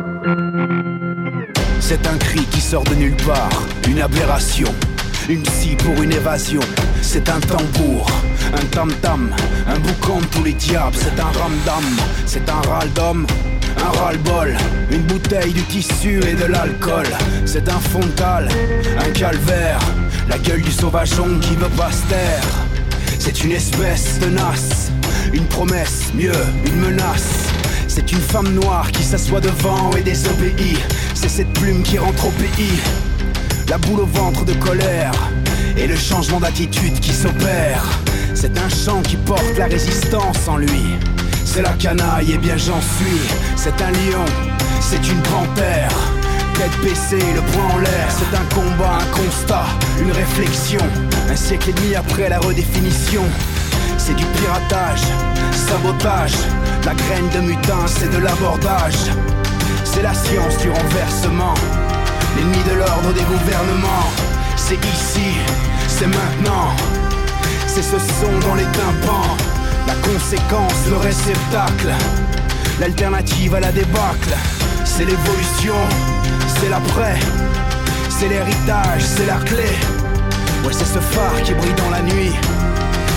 C'est 1.88 2.04
un 2.08 2.18
cri 2.18 2.40
qui 2.50 2.60
sort 2.60 2.82
de 2.82 2.96
nulle 2.96 3.16
part, 3.18 3.62
une 3.88 4.00
aberration, 4.00 4.66
une 5.28 5.46
scie 5.46 5.76
pour 5.76 6.02
une 6.02 6.12
évasion. 6.12 6.58
C'est 7.00 7.28
un 7.28 7.38
tambour, 7.38 8.10
un 8.52 8.64
tam-tam, 8.72 9.30
un 9.68 9.78
boucan 9.78 10.18
de 10.18 10.26
tous 10.26 10.42
les 10.42 10.54
diables. 10.54 10.96
C'est 10.96 11.20
un 11.20 11.30
ramdam, 11.38 11.84
c'est 12.26 12.50
un 12.50 12.60
râle 12.68 12.92
d'homme, 12.92 13.24
un 13.78 13.98
ras-le-bol, 14.00 14.56
une 14.90 15.02
bouteille 15.02 15.52
du 15.52 15.62
tissu 15.62 16.20
et 16.26 16.34
de 16.34 16.46
l'alcool. 16.46 17.06
C'est 17.44 17.68
un 17.68 17.78
frontal, 17.78 18.48
un 18.98 19.10
calvaire, 19.12 19.78
la 20.28 20.38
gueule 20.38 20.62
du 20.62 20.72
sauvageon 20.72 21.38
qui 21.40 21.54
veut 21.54 21.76
pas 21.76 21.92
se 21.92 22.02
taire. 22.08 22.66
C'est 23.20 23.44
une 23.44 23.52
espèce 23.52 24.18
tenace, 24.18 24.90
une 25.32 25.46
promesse, 25.46 26.10
mieux, 26.16 26.32
une 26.66 26.80
menace. 26.80 27.46
C'est 27.86 28.12
une 28.12 28.20
femme 28.20 28.52
noire 28.52 28.90
qui 28.90 29.02
s'assoit 29.02 29.40
devant 29.40 29.90
et 29.96 30.02
désobéit. 30.02 30.78
C'est 31.16 31.30
cette 31.30 31.52
plume 31.54 31.82
qui 31.82 31.96
rentre 31.96 32.26
au 32.26 32.30
pays. 32.30 32.78
La 33.70 33.78
boule 33.78 34.00
au 34.00 34.06
ventre 34.06 34.44
de 34.44 34.52
colère 34.52 35.12
et 35.74 35.86
le 35.86 35.96
changement 35.96 36.38
d'attitude 36.38 37.00
qui 37.00 37.12
s'opère. 37.14 37.82
C'est 38.34 38.58
un 38.58 38.68
chant 38.68 39.00
qui 39.00 39.16
porte 39.16 39.56
la 39.56 39.64
résistance 39.64 40.46
en 40.46 40.58
lui. 40.58 40.98
C'est 41.42 41.62
la 41.62 41.72
canaille 41.72 42.32
et 42.32 42.38
bien 42.38 42.58
j'en 42.58 42.82
suis. 42.82 43.20
C'est 43.56 43.80
un 43.80 43.90
lion, 43.92 44.26
c'est 44.80 45.08
une 45.08 45.22
panthère. 45.22 45.90
Tête 46.54 46.84
baissée, 46.84 47.32
le 47.34 47.40
poing 47.40 47.74
en 47.74 47.78
l'air. 47.78 48.08
C'est 48.10 48.36
un 48.36 48.44
combat, 48.54 48.98
un 49.00 49.16
constat, 49.16 49.64
une 50.02 50.12
réflexion. 50.12 50.82
Un 51.30 51.36
siècle 51.36 51.70
et 51.70 51.72
demi 51.72 51.94
après 51.94 52.28
la 52.28 52.38
redéfinition. 52.40 53.22
C'est 53.96 54.14
du 54.14 54.26
piratage, 54.26 55.02
sabotage, 55.52 56.36
la 56.84 56.94
graine 56.94 57.28
de 57.34 57.40
mutin, 57.40 57.86
c'est 57.86 58.12
de 58.12 58.18
l'abordage. 58.18 59.10
C'est 59.96 60.02
la 60.02 60.12
science 60.12 60.58
du 60.58 60.68
renversement, 60.68 61.54
l'ennemi 62.36 62.62
de 62.68 62.74
l'ordre 62.74 63.14
des 63.14 63.22
gouvernements. 63.22 64.10
C'est 64.54 64.74
ici, 64.74 65.38
c'est 65.88 66.06
maintenant, 66.06 66.76
c'est 67.66 67.80
ce 67.80 67.98
son 67.98 68.46
dans 68.46 68.56
les 68.56 68.64
tympans. 68.64 69.36
La 69.86 69.94
conséquence, 69.94 70.86
le 70.90 70.98
réceptacle, 70.98 71.94
l'alternative 72.78 73.54
à 73.54 73.60
la 73.60 73.72
débâcle. 73.72 74.36
C'est 74.84 75.06
l'évolution, 75.06 75.76
c'est 76.60 76.68
l'après, 76.68 77.18
c'est 78.10 78.28
l'héritage, 78.28 79.00
c'est 79.02 79.24
la 79.24 79.36
clé. 79.46 79.70
Ouais, 80.62 80.74
c'est 80.74 80.84
ce 80.84 80.98
phare 80.98 81.40
qui 81.42 81.54
brille 81.54 81.72
dans 81.72 81.88
la 81.88 82.02
nuit. 82.02 82.34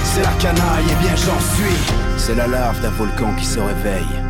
C'est 0.06 0.22
la 0.22 0.32
canaille 0.40 0.86
et 0.90 1.04
bien 1.04 1.16
j'en 1.18 1.42
suis. 1.56 1.78
C'est 2.16 2.36
la 2.36 2.48
lave 2.48 2.80
d'un 2.80 2.92
volcan 2.92 3.34
qui 3.38 3.46
se 3.46 3.60
réveille. 3.60 4.29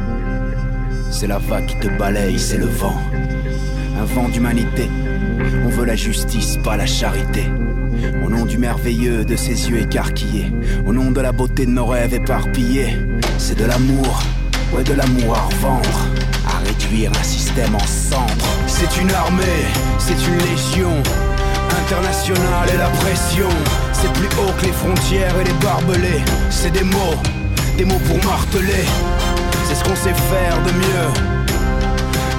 C'est 1.11 1.27
la 1.27 1.39
vague 1.39 1.65
qui 1.65 1.75
te 1.75 1.87
balaye, 1.87 2.39
c'est 2.39 2.57
le 2.57 2.67
vent. 2.67 2.95
Un 3.99 4.05
vent 4.05 4.29
d'humanité. 4.29 4.89
On 5.65 5.69
veut 5.69 5.85
la 5.85 5.95
justice, 5.95 6.57
pas 6.63 6.77
la 6.77 6.85
charité. 6.85 7.45
Au 8.23 8.29
nom 8.29 8.45
du 8.45 8.57
merveilleux 8.57 9.25
de 9.25 9.35
ses 9.35 9.69
yeux 9.69 9.79
écarquillés. 9.79 10.51
Au 10.85 10.93
nom 10.93 11.11
de 11.11 11.19
la 11.19 11.31
beauté 11.31 11.65
de 11.65 11.71
nos 11.71 11.87
rêves 11.87 12.13
éparpillés. 12.13 12.95
C'est 13.37 13.57
de 13.57 13.65
l'amour, 13.65 14.21
ouais 14.73 14.83
de 14.83 14.93
l'amour 14.93 15.35
à 15.35 15.41
revendre. 15.41 16.07
À 16.47 16.59
réduire 16.65 17.11
un 17.19 17.23
système 17.23 17.75
en 17.75 17.87
cendres. 17.87 18.45
C'est 18.67 19.01
une 19.01 19.11
armée, 19.11 19.65
c'est 19.97 20.13
une 20.13 20.37
légion 20.37 20.93
internationale 21.81 22.69
et 22.73 22.77
la 22.77 22.89
pression. 22.89 23.49
C'est 23.93 24.13
plus 24.13 24.27
haut 24.37 24.53
que 24.59 24.65
les 24.65 24.71
frontières 24.71 25.35
et 25.41 25.43
les 25.43 25.65
barbelés. 25.65 26.23
C'est 26.49 26.71
des 26.71 26.83
mots, 26.83 27.17
des 27.77 27.85
mots 27.85 28.01
pour 28.07 28.23
marteler. 28.29 28.85
C'est 29.69 29.75
ce 29.75 29.83
qu'on 29.83 29.95
sait 29.95 30.15
faire 30.33 30.57
de 30.65 30.71
mieux. 30.71 31.09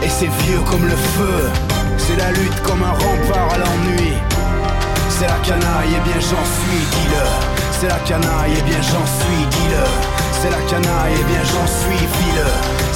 Et 0.03 0.09
c'est 0.09 0.27
vieux 0.43 0.59
comme 0.69 0.85
le 0.85 0.97
feu. 0.97 1.49
C'est 1.97 2.16
la 2.16 2.33
lutte 2.33 2.61
comme 2.62 2.83
un 2.83 2.90
rempart 2.90 3.55
à 3.55 3.59
l'ennui. 3.59 4.14
C'est 5.09 5.29
la 5.29 5.38
canaille 5.38 5.95
et 5.95 6.03
bien 6.03 6.19
j'en 6.19 6.43
suis, 6.43 6.83
dis-le. 6.90 7.23
C'est 7.71 7.87
la 7.87 8.01
canaille 8.03 8.59
et 8.59 8.62
bien 8.62 8.83
j'en 8.83 9.07
suis, 9.07 9.47
dis-le. 9.49 9.87
C'est 10.43 10.51
la 10.51 10.59
canaille 10.66 11.14
et 11.14 11.25
bien 11.31 11.45
j'en 11.45 11.66
suis, 11.71 12.03
vis-le. 12.19 12.47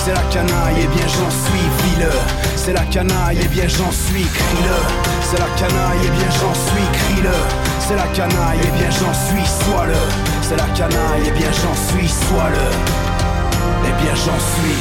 C'est 0.02 0.14
la 0.14 0.26
canaille 0.34 0.82
et 0.82 0.88
bien 0.88 1.06
j'en 1.06 1.30
suis, 1.30 1.68
vis-le. 1.84 2.10
C'est 2.56 2.72
la 2.72 2.82
canaille 2.90 3.38
et 3.38 3.46
bien 3.54 3.68
j'en 3.68 3.92
suis, 3.92 4.24
crie-le. 4.24 4.82
C'est 5.22 5.38
la 5.38 5.46
canaille 5.54 6.06
et 6.06 6.10
bien 6.10 6.30
j'en 6.42 6.54
suis, 6.54 6.88
crie-le. 6.90 7.38
C'est 7.78 7.94
la 7.94 8.08
canaille 8.18 8.58
et 8.66 8.78
bien 8.78 8.90
j'en 8.90 9.14
suis, 9.14 9.46
sois-le. 9.46 9.94
C'est 10.42 10.56
la 10.56 10.66
canaille 10.74 11.28
et 11.28 11.30
bien 11.30 11.52
j'en 11.52 11.76
suis, 11.86 12.08
sois-le. 12.08 13.13
Eh 13.86 14.02
bien 14.02 14.14
j'en 14.14 14.38
suis. 14.38 14.78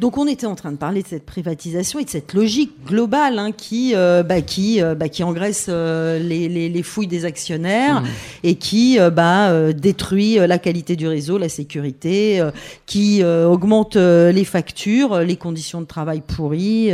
Donc 0.00 0.16
on 0.16 0.26
était 0.26 0.46
en 0.46 0.54
train 0.54 0.72
de 0.72 0.78
parler 0.78 1.02
de 1.02 1.06
cette 1.08 1.26
privatisation 1.26 1.98
et 1.98 2.04
de 2.04 2.08
cette 2.10 2.32
logique 2.32 2.72
globale 2.86 3.38
hein, 3.38 3.52
qui, 3.52 3.92
euh, 3.94 4.22
bah, 4.22 4.40
qui, 4.40 4.80
euh, 4.80 4.94
bah, 4.94 5.10
qui 5.10 5.22
engraisse 5.22 5.66
euh, 5.68 6.18
les, 6.18 6.48
les- 6.48 6.70
les 6.70 6.82
fouilles 6.82 7.06
des 7.06 7.26
actionnaires 7.26 8.00
Mmh. 8.00 8.06
et 8.44 8.54
qui 8.54 8.98
bah, 9.12 9.72
détruit 9.72 10.36
la 10.36 10.58
qualité 10.58 10.96
du 10.96 11.06
réseau, 11.06 11.36
la 11.36 11.48
sécurité, 11.50 12.40
qui 12.86 13.22
augmente 13.24 13.96
les 13.96 14.44
factures, 14.44 15.18
les 15.20 15.36
conditions 15.36 15.80
de 15.82 15.86
travail 15.86 16.22
pourries 16.26 16.90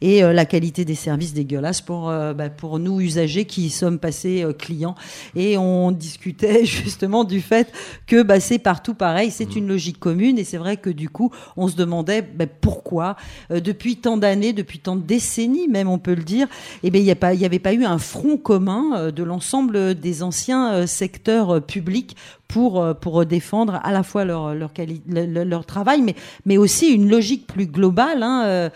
et 0.00 0.20
la 0.22 0.44
qualité 0.46 0.84
des 0.84 0.94
services 0.94 1.34
dégueulasses 1.34 1.80
pour, 1.82 2.04
bah, 2.06 2.48
pour 2.56 2.78
nous 2.78 3.00
usagers 3.00 3.44
qui 3.44 3.68
sommes 3.70 3.98
passés 3.98 4.46
clients. 4.58 4.94
Et 5.36 5.58
on 5.58 5.90
discutait 5.92 6.64
justement 6.64 7.24
du 7.24 7.40
fait 7.40 7.70
que 8.06 8.22
bah, 8.22 8.40
c'est 8.40 8.58
partout 8.58 8.94
pareil, 8.94 9.30
c'est 9.30 9.56
une 9.56 9.66
logique 9.68 9.98
commune 9.98 10.38
et 10.38 10.44
c'est 10.44 10.58
vrai 10.58 10.76
que 10.78 10.90
du 10.90 11.08
coup 11.10 11.30
on 11.56 11.68
se 11.68 11.76
demandait 11.76 12.22
bah, 12.38 12.46
pourquoi? 12.60 13.16
Euh, 13.50 13.60
depuis 13.60 13.96
tant 13.96 14.16
d'années, 14.16 14.52
depuis 14.52 14.78
tant 14.78 14.96
de 14.96 15.02
décennies 15.02 15.68
même 15.68 15.88
on 15.88 15.98
peut 15.98 16.14
le 16.14 16.22
dire, 16.22 16.46
eh 16.82 16.90
ben, 16.90 16.98
il 17.02 17.38
n'y 17.38 17.44
avait 17.44 17.58
pas 17.58 17.72
eu 17.74 17.84
un 17.84 17.98
front 17.98 18.36
commun 18.36 18.84
euh, 18.96 19.10
de 19.10 19.22
l'ensemble 19.22 19.94
des 19.94 20.22
anciens 20.22 20.72
euh, 20.72 20.86
secteurs 20.86 21.56
euh, 21.56 21.60
publics 21.60 22.16
pour, 22.46 22.80
euh, 22.80 22.94
pour 22.94 23.26
défendre 23.26 23.78
à 23.82 23.92
la 23.92 24.02
fois 24.02 24.24
leur, 24.24 24.54
leur, 24.54 24.72
quali- 24.72 25.02
le- 25.06 25.26
le- 25.26 25.44
leur 25.44 25.66
travail, 25.66 26.00
mais, 26.00 26.14
mais 26.46 26.56
aussi 26.56 26.88
une 26.88 27.08
logique 27.10 27.46
plus 27.46 27.66
globale 27.66 28.22
hein, 28.22 28.44
euh, 28.46 28.70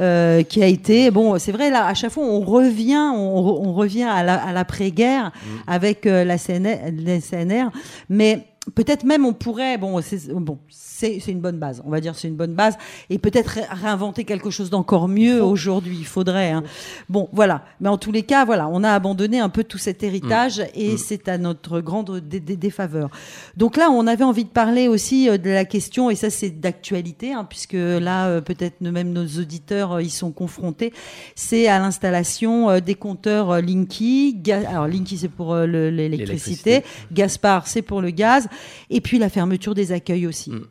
euh, 0.00 0.42
qui 0.42 0.62
a 0.62 0.66
été, 0.66 1.10
bon, 1.10 1.38
c'est 1.38 1.52
vrai, 1.52 1.68
là, 1.70 1.86
à 1.86 1.92
chaque 1.94 2.12
fois, 2.12 2.24
on 2.24 2.40
revient, 2.40 3.10
on, 3.14 3.68
on 3.68 3.74
revient 3.74 4.04
à 4.04 4.22
la- 4.22 4.42
à 4.42 4.52
l'après-guerre 4.52 5.32
avec 5.66 6.06
euh, 6.06 6.24
la, 6.24 6.38
CNR, 6.38 6.78
la 7.04 7.20
CNR, 7.20 7.70
mais 8.08 8.46
peut-être 8.74 9.04
même 9.04 9.24
on 9.24 9.32
pourrait, 9.32 9.78
bon, 9.78 10.00
c'est 10.02 10.28
bon, 10.32 10.58
c'est 10.68 11.18
une 11.28 11.40
bonne 11.40 11.58
base, 11.58 11.82
on 11.86 11.90
va 11.90 12.00
dire 12.00 12.14
c'est 12.14 12.28
une 12.28 12.36
bonne 12.36 12.54
base, 12.54 12.76
et 13.10 13.18
peut-être 13.18 13.48
ré- 13.48 13.64
réinventer 13.70 14.24
quelque 14.24 14.50
chose 14.50 14.70
d'encore 14.70 15.08
mieux 15.08 15.42
aujourd'hui. 15.42 15.96
Il 15.98 16.06
faudrait. 16.06 16.50
hein. 16.50 16.62
Bon, 17.08 17.28
voilà. 17.32 17.64
Mais 17.80 17.88
en 17.88 17.98
tous 17.98 18.12
les 18.12 18.22
cas, 18.22 18.44
voilà, 18.44 18.68
on 18.68 18.82
a 18.84 18.90
abandonné 18.90 19.38
un 19.40 19.48
peu 19.48 19.64
tout 19.64 19.78
cet 19.78 20.02
héritage 20.02 20.62
et 20.74 20.96
c'est 20.96 21.28
à 21.28 21.38
notre 21.38 21.80
grande 21.80 22.20
dé- 22.20 22.40
dé- 22.40 22.56
défaveur. 22.56 23.10
Donc 23.56 23.76
là, 23.76 23.90
on 23.90 24.06
avait 24.06 24.24
envie 24.24 24.44
de 24.44 24.48
parler 24.50 24.88
aussi 24.88 25.28
euh, 25.28 25.38
de 25.38 25.50
la 25.50 25.64
question, 25.64 26.10
et 26.10 26.14
ça 26.14 26.30
c'est 26.30 26.50
d'actualité, 26.50 27.32
hein, 27.32 27.44
puisque 27.48 27.74
là, 27.74 28.26
euh, 28.26 28.40
peut-être 28.40 28.80
même 28.80 29.12
nos 29.12 29.26
auditeurs 29.40 29.92
euh, 29.94 30.02
y 30.02 30.10
sont 30.10 30.30
confrontés, 30.32 30.92
c'est 31.34 31.68
à 31.68 31.78
l'installation 31.78 32.80
des 32.80 32.94
compteurs 32.94 33.60
Linky. 33.60 34.34
Ga- 34.42 34.68
Alors 34.68 34.86
Linky 34.88 35.18
c'est 35.18 35.28
pour 35.28 35.54
le- 35.54 35.90
l'électricité, 35.90 36.70
L'électricité. 36.70 36.84
Gaspard 37.12 37.66
c'est 37.66 37.82
pour 37.82 38.00
le 38.00 38.10
gaz, 38.10 38.48
et 38.90 39.00
puis 39.00 39.18
la 39.18 39.28
fermeture 39.28 39.74
des 39.74 39.92
accueils 39.92 40.26
aussi. 40.26 40.50
Mm. 40.50 40.66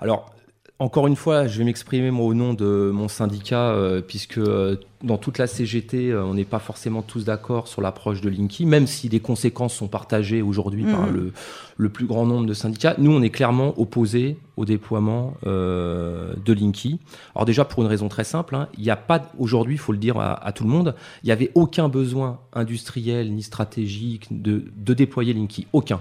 Alors, 0.00 0.32
encore 0.78 1.06
une 1.06 1.14
fois, 1.14 1.46
je 1.46 1.58
vais 1.58 1.64
m'exprimer 1.64 2.10
moi 2.10 2.26
au 2.26 2.34
nom 2.34 2.54
de 2.54 2.90
mon 2.92 3.06
syndicat, 3.06 3.70
euh, 3.70 4.00
puisque 4.00 4.38
euh, 4.38 4.76
dans 5.04 5.16
toute 5.16 5.38
la 5.38 5.46
CGT, 5.46 6.10
euh, 6.10 6.24
on 6.24 6.34
n'est 6.34 6.44
pas 6.44 6.58
forcément 6.58 7.02
tous 7.02 7.24
d'accord 7.24 7.68
sur 7.68 7.82
l'approche 7.82 8.20
de 8.20 8.28
Linky, 8.28 8.66
même 8.66 8.88
si 8.88 9.08
les 9.08 9.20
conséquences 9.20 9.74
sont 9.74 9.86
partagées 9.86 10.42
aujourd'hui 10.42 10.82
par 10.82 11.06
Mhm. 11.06 11.14
le, 11.14 11.32
le 11.76 11.88
plus 11.88 12.06
grand 12.06 12.26
nombre 12.26 12.46
de 12.46 12.54
syndicats. 12.54 12.96
Nous, 12.98 13.12
on 13.12 13.22
est 13.22 13.30
clairement 13.30 13.78
opposés 13.80 14.38
au 14.56 14.64
déploiement 14.64 15.34
de 15.44 16.52
Linky. 16.52 16.98
Alors 17.36 17.44
déjà, 17.46 17.64
pour 17.64 17.82
une 17.82 17.88
raison 17.88 18.08
très 18.08 18.24
simple, 18.24 18.56
hein, 18.56 18.68
il 18.76 18.82
n'y 18.82 18.90
a 18.90 18.96
pas, 18.96 19.30
aujourd'hui, 19.38 19.76
il 19.76 19.78
faut 19.78 19.92
le 19.92 19.98
dire 19.98 20.18
à, 20.18 20.34
à 20.44 20.50
tout 20.52 20.64
le 20.64 20.70
monde, 20.70 20.96
il 21.22 21.26
n'y 21.26 21.32
avait 21.32 21.52
aucun 21.54 21.88
besoin 21.88 22.40
industriel 22.52 23.32
ni 23.32 23.42
stratégique 23.42 24.42
de, 24.42 24.64
de 24.76 24.94
déployer 24.94 25.32
Linky. 25.32 25.68
Aucun. 25.72 26.00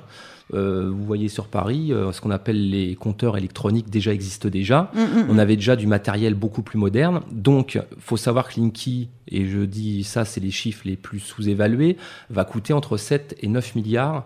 Euh, 0.54 0.90
vous 0.92 1.06
voyez 1.06 1.30
sur 1.30 1.48
Paris, 1.48 1.94
euh, 1.94 2.12
ce 2.12 2.20
qu'on 2.20 2.32
appelle 2.32 2.70
les 2.70 2.96
compteurs 2.96 3.38
électroniques 3.38 3.90
déjà 3.90 4.14
existent 4.14 4.50
déjà. 4.50 4.92
Mm, 4.94 5.00
mm, 5.00 5.26
On 5.30 5.34
mm. 5.36 5.40
avait 5.40 5.56
déjà 5.56 5.76
du 5.76 5.88
matériel 5.88 6.34
beaucoup 6.34 6.62
plus 6.62 6.78
moderne. 6.78 7.22
Donc, 7.32 7.80
faut 8.00 8.18
savoir 8.18 8.50
que 8.50 8.60
Linky, 8.60 9.10
et 9.28 9.46
je 9.46 9.60
dis 9.60 10.04
ça, 10.04 10.26
c'est 10.26 10.42
les 10.42 10.52
chiffres 10.52 10.84
les 10.86 10.98
plus 10.98 11.20
sous-évalués, 11.20 11.98
va 12.30 12.44
coûter 12.44 12.74
entre 12.74 12.98
7 12.98 13.38
et 13.42 13.48
9 13.48 13.76
milliards 13.76 14.26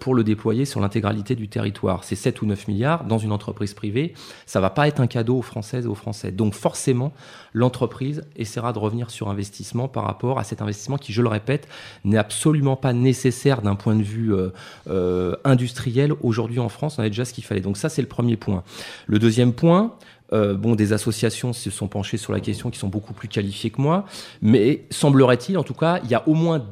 pour 0.00 0.14
le 0.14 0.24
déployer 0.24 0.64
sur 0.64 0.80
l'intégralité 0.80 1.34
du 1.34 1.48
territoire. 1.48 2.04
C'est 2.04 2.16
7 2.16 2.42
ou 2.42 2.46
9 2.46 2.68
milliards 2.68 3.04
dans 3.04 3.18
une 3.18 3.32
entreprise 3.32 3.74
privée. 3.74 4.14
Ça 4.46 4.60
va 4.60 4.70
pas 4.70 4.88
être 4.88 5.00
un 5.00 5.06
cadeau 5.06 5.38
aux 5.38 5.42
Françaises 5.42 5.84
et 5.84 5.88
aux 5.88 5.94
Français. 5.94 6.32
Donc 6.32 6.54
forcément, 6.54 7.12
l'entreprise 7.52 8.24
essaiera 8.36 8.72
de 8.72 8.78
revenir 8.78 9.10
sur 9.10 9.28
investissement 9.28 9.88
par 9.88 10.04
rapport 10.04 10.38
à 10.38 10.44
cet 10.44 10.62
investissement 10.62 10.98
qui, 10.98 11.12
je 11.12 11.22
le 11.22 11.28
répète, 11.28 11.68
n'est 12.04 12.18
absolument 12.18 12.76
pas 12.76 12.92
nécessaire 12.92 13.62
d'un 13.62 13.74
point 13.74 13.94
de 13.94 14.02
vue 14.02 14.34
euh, 14.34 14.50
euh, 14.88 15.36
industriel. 15.44 16.12
Aujourd'hui 16.20 16.60
en 16.60 16.68
France, 16.68 16.98
on 16.98 17.02
a 17.02 17.08
déjà 17.08 17.24
ce 17.24 17.32
qu'il 17.32 17.44
fallait. 17.44 17.60
Donc 17.60 17.76
ça, 17.76 17.88
c'est 17.88 18.02
le 18.02 18.08
premier 18.08 18.36
point. 18.36 18.62
Le 19.06 19.18
deuxième 19.18 19.52
point, 19.52 19.94
euh, 20.32 20.54
bon, 20.54 20.74
des 20.74 20.92
associations 20.92 21.52
se 21.52 21.70
sont 21.70 21.88
penchées 21.88 22.16
sur 22.16 22.32
la 22.32 22.40
question 22.40 22.70
qui 22.70 22.78
sont 22.78 22.88
beaucoup 22.88 23.12
plus 23.12 23.28
qualifiées 23.28 23.70
que 23.70 23.80
moi, 23.80 24.04
mais 24.42 24.84
semblerait-il, 24.90 25.56
en 25.58 25.62
tout 25.62 25.74
cas, 25.74 26.00
il 26.04 26.10
y 26.10 26.14
a 26.14 26.26
au 26.28 26.34
moins 26.34 26.66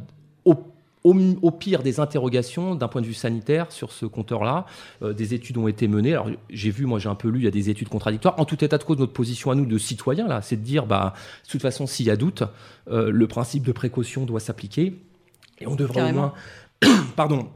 au, 1.04 1.14
au 1.42 1.50
pire 1.50 1.82
des 1.82 2.00
interrogations 2.00 2.74
d'un 2.74 2.88
point 2.88 3.02
de 3.02 3.06
vue 3.06 3.14
sanitaire 3.14 3.70
sur 3.70 3.92
ce 3.92 4.06
compteur-là. 4.06 4.64
Euh, 5.02 5.12
des 5.12 5.34
études 5.34 5.58
ont 5.58 5.68
été 5.68 5.86
menées. 5.86 6.12
Alors 6.12 6.30
j'ai 6.50 6.70
vu, 6.70 6.86
moi 6.86 6.98
j'ai 6.98 7.08
un 7.08 7.14
peu 7.14 7.28
lu, 7.28 7.40
il 7.40 7.44
y 7.44 7.48
a 7.48 7.52
des 7.52 7.70
études 7.70 7.88
contradictoires. 7.88 8.34
En 8.38 8.46
tout 8.46 8.64
état 8.64 8.78
de 8.78 8.84
cause, 8.84 8.98
notre 8.98 9.12
position 9.12 9.50
à 9.50 9.54
nous 9.54 9.66
de 9.66 9.78
citoyens 9.78 10.26
là, 10.26 10.42
c'est 10.42 10.56
de 10.56 10.62
dire, 10.62 10.86
bah, 10.86 11.12
de 11.44 11.50
toute 11.50 11.62
façon, 11.62 11.86
s'il 11.86 12.06
y 12.06 12.10
a 12.10 12.16
doute, 12.16 12.42
euh, 12.90 13.10
le 13.10 13.28
principe 13.28 13.64
de 13.64 13.72
précaution 13.72 14.24
doit 14.24 14.40
s'appliquer 14.40 14.98
et 15.60 15.66
on 15.66 15.76
devrait 15.76 16.00
Carrément. 16.00 16.32
au 16.82 16.86
moins, 16.86 17.04
pardon, 17.16 17.48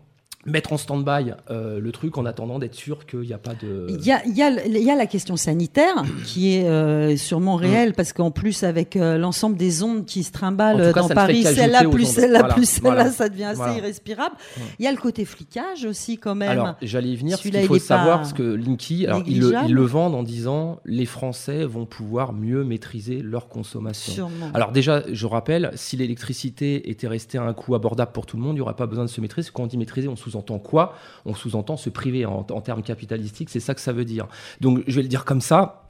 mettre 0.48 0.72
en 0.72 0.78
stand-by 0.78 1.32
euh, 1.50 1.80
le 1.80 1.92
truc 1.92 2.18
en 2.18 2.26
attendant 2.26 2.58
d'être 2.58 2.74
sûr 2.74 3.06
qu'il 3.06 3.20
n'y 3.20 3.32
a 3.32 3.38
pas 3.38 3.54
de. 3.54 3.86
Il 3.88 4.04
y 4.04 4.12
a, 4.12 4.24
il 4.26 4.36
y, 4.36 4.42
a, 4.42 4.66
il 4.66 4.82
y 4.82 4.90
a 4.90 4.96
la 4.96 5.06
question 5.06 5.36
sanitaire 5.36 6.04
qui 6.24 6.54
est 6.54 6.68
euh, 6.68 7.16
sûrement 7.16 7.58
Mm. 7.58 7.60
réelle 7.60 7.94
parce 7.94 8.12
qu'en 8.12 8.30
plus 8.30 8.62
avec 8.62 8.96
euh, 8.96 9.18
l'ensemble 9.18 9.56
des 9.56 9.82
ondes 9.82 10.04
qui 10.04 10.22
se 10.22 10.30
En 10.30 10.32
trimballent 10.32 10.92
cas, 10.92 11.00
dans 11.00 11.08
Paris, 11.08 11.42
celle-là 11.42 11.84
plus 11.88 12.06
celle-là 12.06 12.40
Voilà, 12.40 12.54
plus 12.54 12.68
celle-là, 12.68 12.90
voilà. 12.90 13.10
ça 13.10 13.28
devient 13.28 13.44
assez 13.44 13.78
irrespirable. 13.78 14.36
Mm. 14.56 14.60
Il 14.78 14.84
y 14.84 14.88
a 14.88 14.92
le 14.92 14.98
côté 14.98 15.24
flicage 15.24 15.84
aussi 15.84 16.18
quand 16.18 16.34
même. 16.34 16.50
Alors, 16.50 16.74
j'allais 16.82 17.08
y 17.08 17.16
venir. 17.16 17.38
Ce 17.38 17.42
qu'il 17.42 17.54
il 17.54 17.66
faut 17.66 17.78
savoir, 17.78 18.18
parce 18.18 18.32
que 18.32 18.42
Linky, 18.42 19.06
alors, 19.06 19.22
ils, 19.26 19.40
le, 19.40 19.82
vendent 19.82 20.14
en 20.14 20.22
disant 20.22 20.80
les 20.84 21.06
Français 21.06 21.64
vont 21.64 21.86
pouvoir 21.86 22.32
mieux 22.32 22.64
maîtriser 22.64 23.20
leur 23.22 23.48
consommation. 23.48 24.12
Sûrement. 24.12 24.50
Alors 24.54 24.72
déjà, 24.72 25.02
je 25.10 25.26
rappelle, 25.26 25.70
si 25.74 25.96
l'électricité 25.96 26.90
était 26.90 27.08
restée 27.08 27.38
à 27.38 27.42
un 27.42 27.52
coût 27.52 27.74
abordable 27.74 28.12
pour 28.12 28.26
tout 28.26 28.36
le 28.36 28.42
monde, 28.42 28.52
il 28.52 28.56
n'y 28.56 28.60
aurait 28.60 28.74
pas 28.74 28.86
besoin 28.86 29.04
de 29.04 29.10
se 29.10 29.20
maîtriser. 29.20 29.50
Quand 29.52 29.64
on 29.64 29.66
dit 29.66 29.78
maîtriser, 29.78 30.08
on 30.08 30.16
sous-entend 30.38 30.58
quoi? 30.58 30.94
On 31.24 31.34
sous-entend 31.34 31.76
se 31.76 31.90
priver 31.90 32.26
en, 32.26 32.46
en 32.50 32.60
termes 32.60 32.82
capitalistiques, 32.82 33.50
c'est 33.50 33.60
ça 33.60 33.74
que 33.74 33.80
ça 33.80 33.92
veut 33.92 34.04
dire. 34.04 34.26
Donc 34.60 34.82
je 34.86 34.96
vais 34.96 35.02
le 35.02 35.08
dire 35.08 35.24
comme 35.24 35.40
ça. 35.40 35.84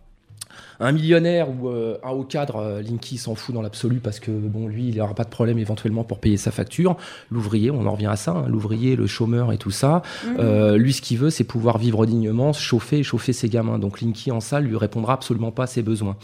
Un 0.80 0.92
millionnaire 0.92 1.48
ou 1.50 1.68
euh, 1.68 1.98
un 2.04 2.10
haut 2.10 2.24
cadre, 2.24 2.56
euh, 2.56 2.82
Linky 2.82 3.18
s'en 3.18 3.34
fout 3.34 3.54
dans 3.54 3.62
l'absolu 3.62 3.98
parce 3.98 4.20
que 4.20 4.30
bon, 4.30 4.68
lui, 4.68 4.88
il 4.88 4.96
n'aura 4.96 5.14
pas 5.14 5.24
de 5.24 5.28
problème 5.28 5.58
éventuellement 5.58 6.04
pour 6.04 6.20
payer 6.20 6.36
sa 6.36 6.50
facture. 6.50 6.96
L'ouvrier, 7.30 7.70
on 7.70 7.84
en 7.86 7.92
revient 7.92 8.06
à 8.06 8.16
ça, 8.16 8.32
hein, 8.32 8.44
l'ouvrier, 8.48 8.96
le 8.96 9.06
chômeur 9.06 9.52
et 9.52 9.58
tout 9.58 9.72
ça. 9.72 10.02
Euh, 10.38 10.76
lui, 10.76 10.92
ce 10.92 11.02
qu'il 11.02 11.18
veut, 11.18 11.30
c'est 11.30 11.44
pouvoir 11.44 11.78
vivre 11.78 12.06
dignement, 12.06 12.52
se 12.52 12.62
chauffer 12.62 12.98
et 12.98 13.02
chauffer 13.02 13.32
ses 13.32 13.48
gamins. 13.48 13.78
Donc 13.78 14.00
Linky 14.00 14.30
en 14.30 14.40
salle 14.40 14.64
lui 14.64 14.76
répondra 14.76 15.14
absolument 15.14 15.50
pas 15.50 15.64
à 15.64 15.66
ses 15.66 15.82
besoins. 15.82 16.16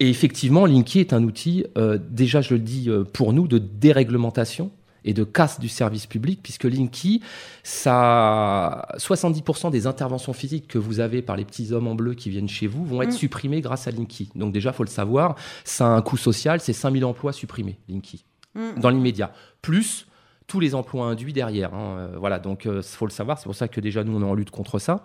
Et 0.00 0.08
effectivement, 0.08 0.66
Linky 0.66 0.98
est 0.98 1.12
un 1.12 1.22
outil, 1.22 1.64
euh, 1.78 1.98
déjà 2.10 2.40
je 2.40 2.54
le 2.54 2.60
dis 2.60 2.90
pour 3.12 3.32
nous, 3.32 3.46
de 3.46 3.58
déréglementation 3.58 4.70
et 5.04 5.12
de 5.14 5.24
casse 5.24 5.60
du 5.60 5.68
service 5.68 6.06
public, 6.06 6.40
puisque 6.42 6.64
Linky, 6.64 7.20
ça, 7.62 8.86
70% 8.98 9.70
des 9.70 9.86
interventions 9.86 10.32
physiques 10.32 10.66
que 10.68 10.78
vous 10.78 11.00
avez 11.00 11.22
par 11.22 11.36
les 11.36 11.44
petits 11.44 11.72
hommes 11.72 11.86
en 11.88 11.94
bleu 11.94 12.14
qui 12.14 12.30
viennent 12.30 12.48
chez 12.48 12.66
vous 12.66 12.84
vont 12.84 13.02
être 13.02 13.08
Mm. 13.10 13.18
supprimées 13.18 13.60
grâce 13.60 13.86
à 13.86 13.90
Linky. 13.90 14.30
Donc 14.34 14.52
déjà, 14.52 14.72
faut 14.72 14.84
le 14.84 14.88
savoir, 14.88 15.36
ça 15.64 15.86
a 15.86 15.90
un 15.90 16.02
coût 16.02 16.16
social, 16.16 16.60
c'est 16.60 16.72
5000 16.72 17.04
emplois 17.04 17.32
supprimés, 17.32 17.78
Linky, 17.88 18.24
Mm. 18.54 18.80
dans 18.80 18.88
l'immédiat. 18.90 19.32
Plus 19.62 20.06
tous 20.46 20.60
les 20.60 20.74
emplois 20.74 21.06
induits 21.06 21.32
derrière. 21.32 21.72
hein. 21.74 21.96
Euh, 21.98 22.16
voilà, 22.18 22.38
donc 22.38 22.66
il 22.66 22.82
faut 22.82 23.06
le 23.06 23.10
savoir, 23.10 23.38
c'est 23.38 23.44
pour 23.44 23.54
ça 23.54 23.66
que 23.68 23.80
déjà 23.80 24.04
nous, 24.04 24.16
on 24.16 24.20
est 24.22 24.30
en 24.30 24.34
lutte 24.34 24.50
contre 24.50 24.78
ça. 24.78 25.04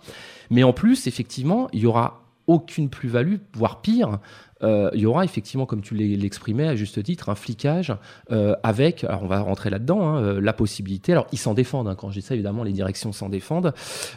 Mais 0.50 0.64
en 0.64 0.74
plus, 0.74 1.08
effectivement, 1.08 1.70
il 1.74 1.80
y 1.82 1.86
aura 1.86 2.24
aucune 2.47 2.89
plus-value, 2.89 3.36
voire 3.54 3.80
pire, 3.82 4.18
euh, 4.64 4.89
il 4.93 5.01
y 5.01 5.05
aura 5.05 5.24
effectivement, 5.24 5.66
comme 5.66 5.82
tu 5.82 5.95
l'exprimais 5.95 6.68
à 6.68 6.76
juste 6.76 7.01
titre, 7.03 7.30
un 7.30 7.36
flicage 7.36 7.93
euh, 8.32 8.55
avec, 8.64 9.03
alors 9.03 9.24
on 9.24 9.28
va 9.28 9.39
rentrer 9.39 9.70
là-dedans, 9.70 10.01
hein, 10.01 10.22
euh, 10.22 10.41
la 10.41 10.53
possibilité, 10.53 11.14
alors 11.14 11.28
ils 11.32 11.38
s'en 11.38 11.53
défendent, 11.53 11.88
hein, 11.88 11.95
quand 11.95 12.10
je 12.10 12.20
dis 12.20 12.26
ça 12.26 12.34
évidemment 12.34 12.64
les 12.64 12.74
directions 12.74 13.12
s'en 13.12 13.30
défendent, 13.30 13.74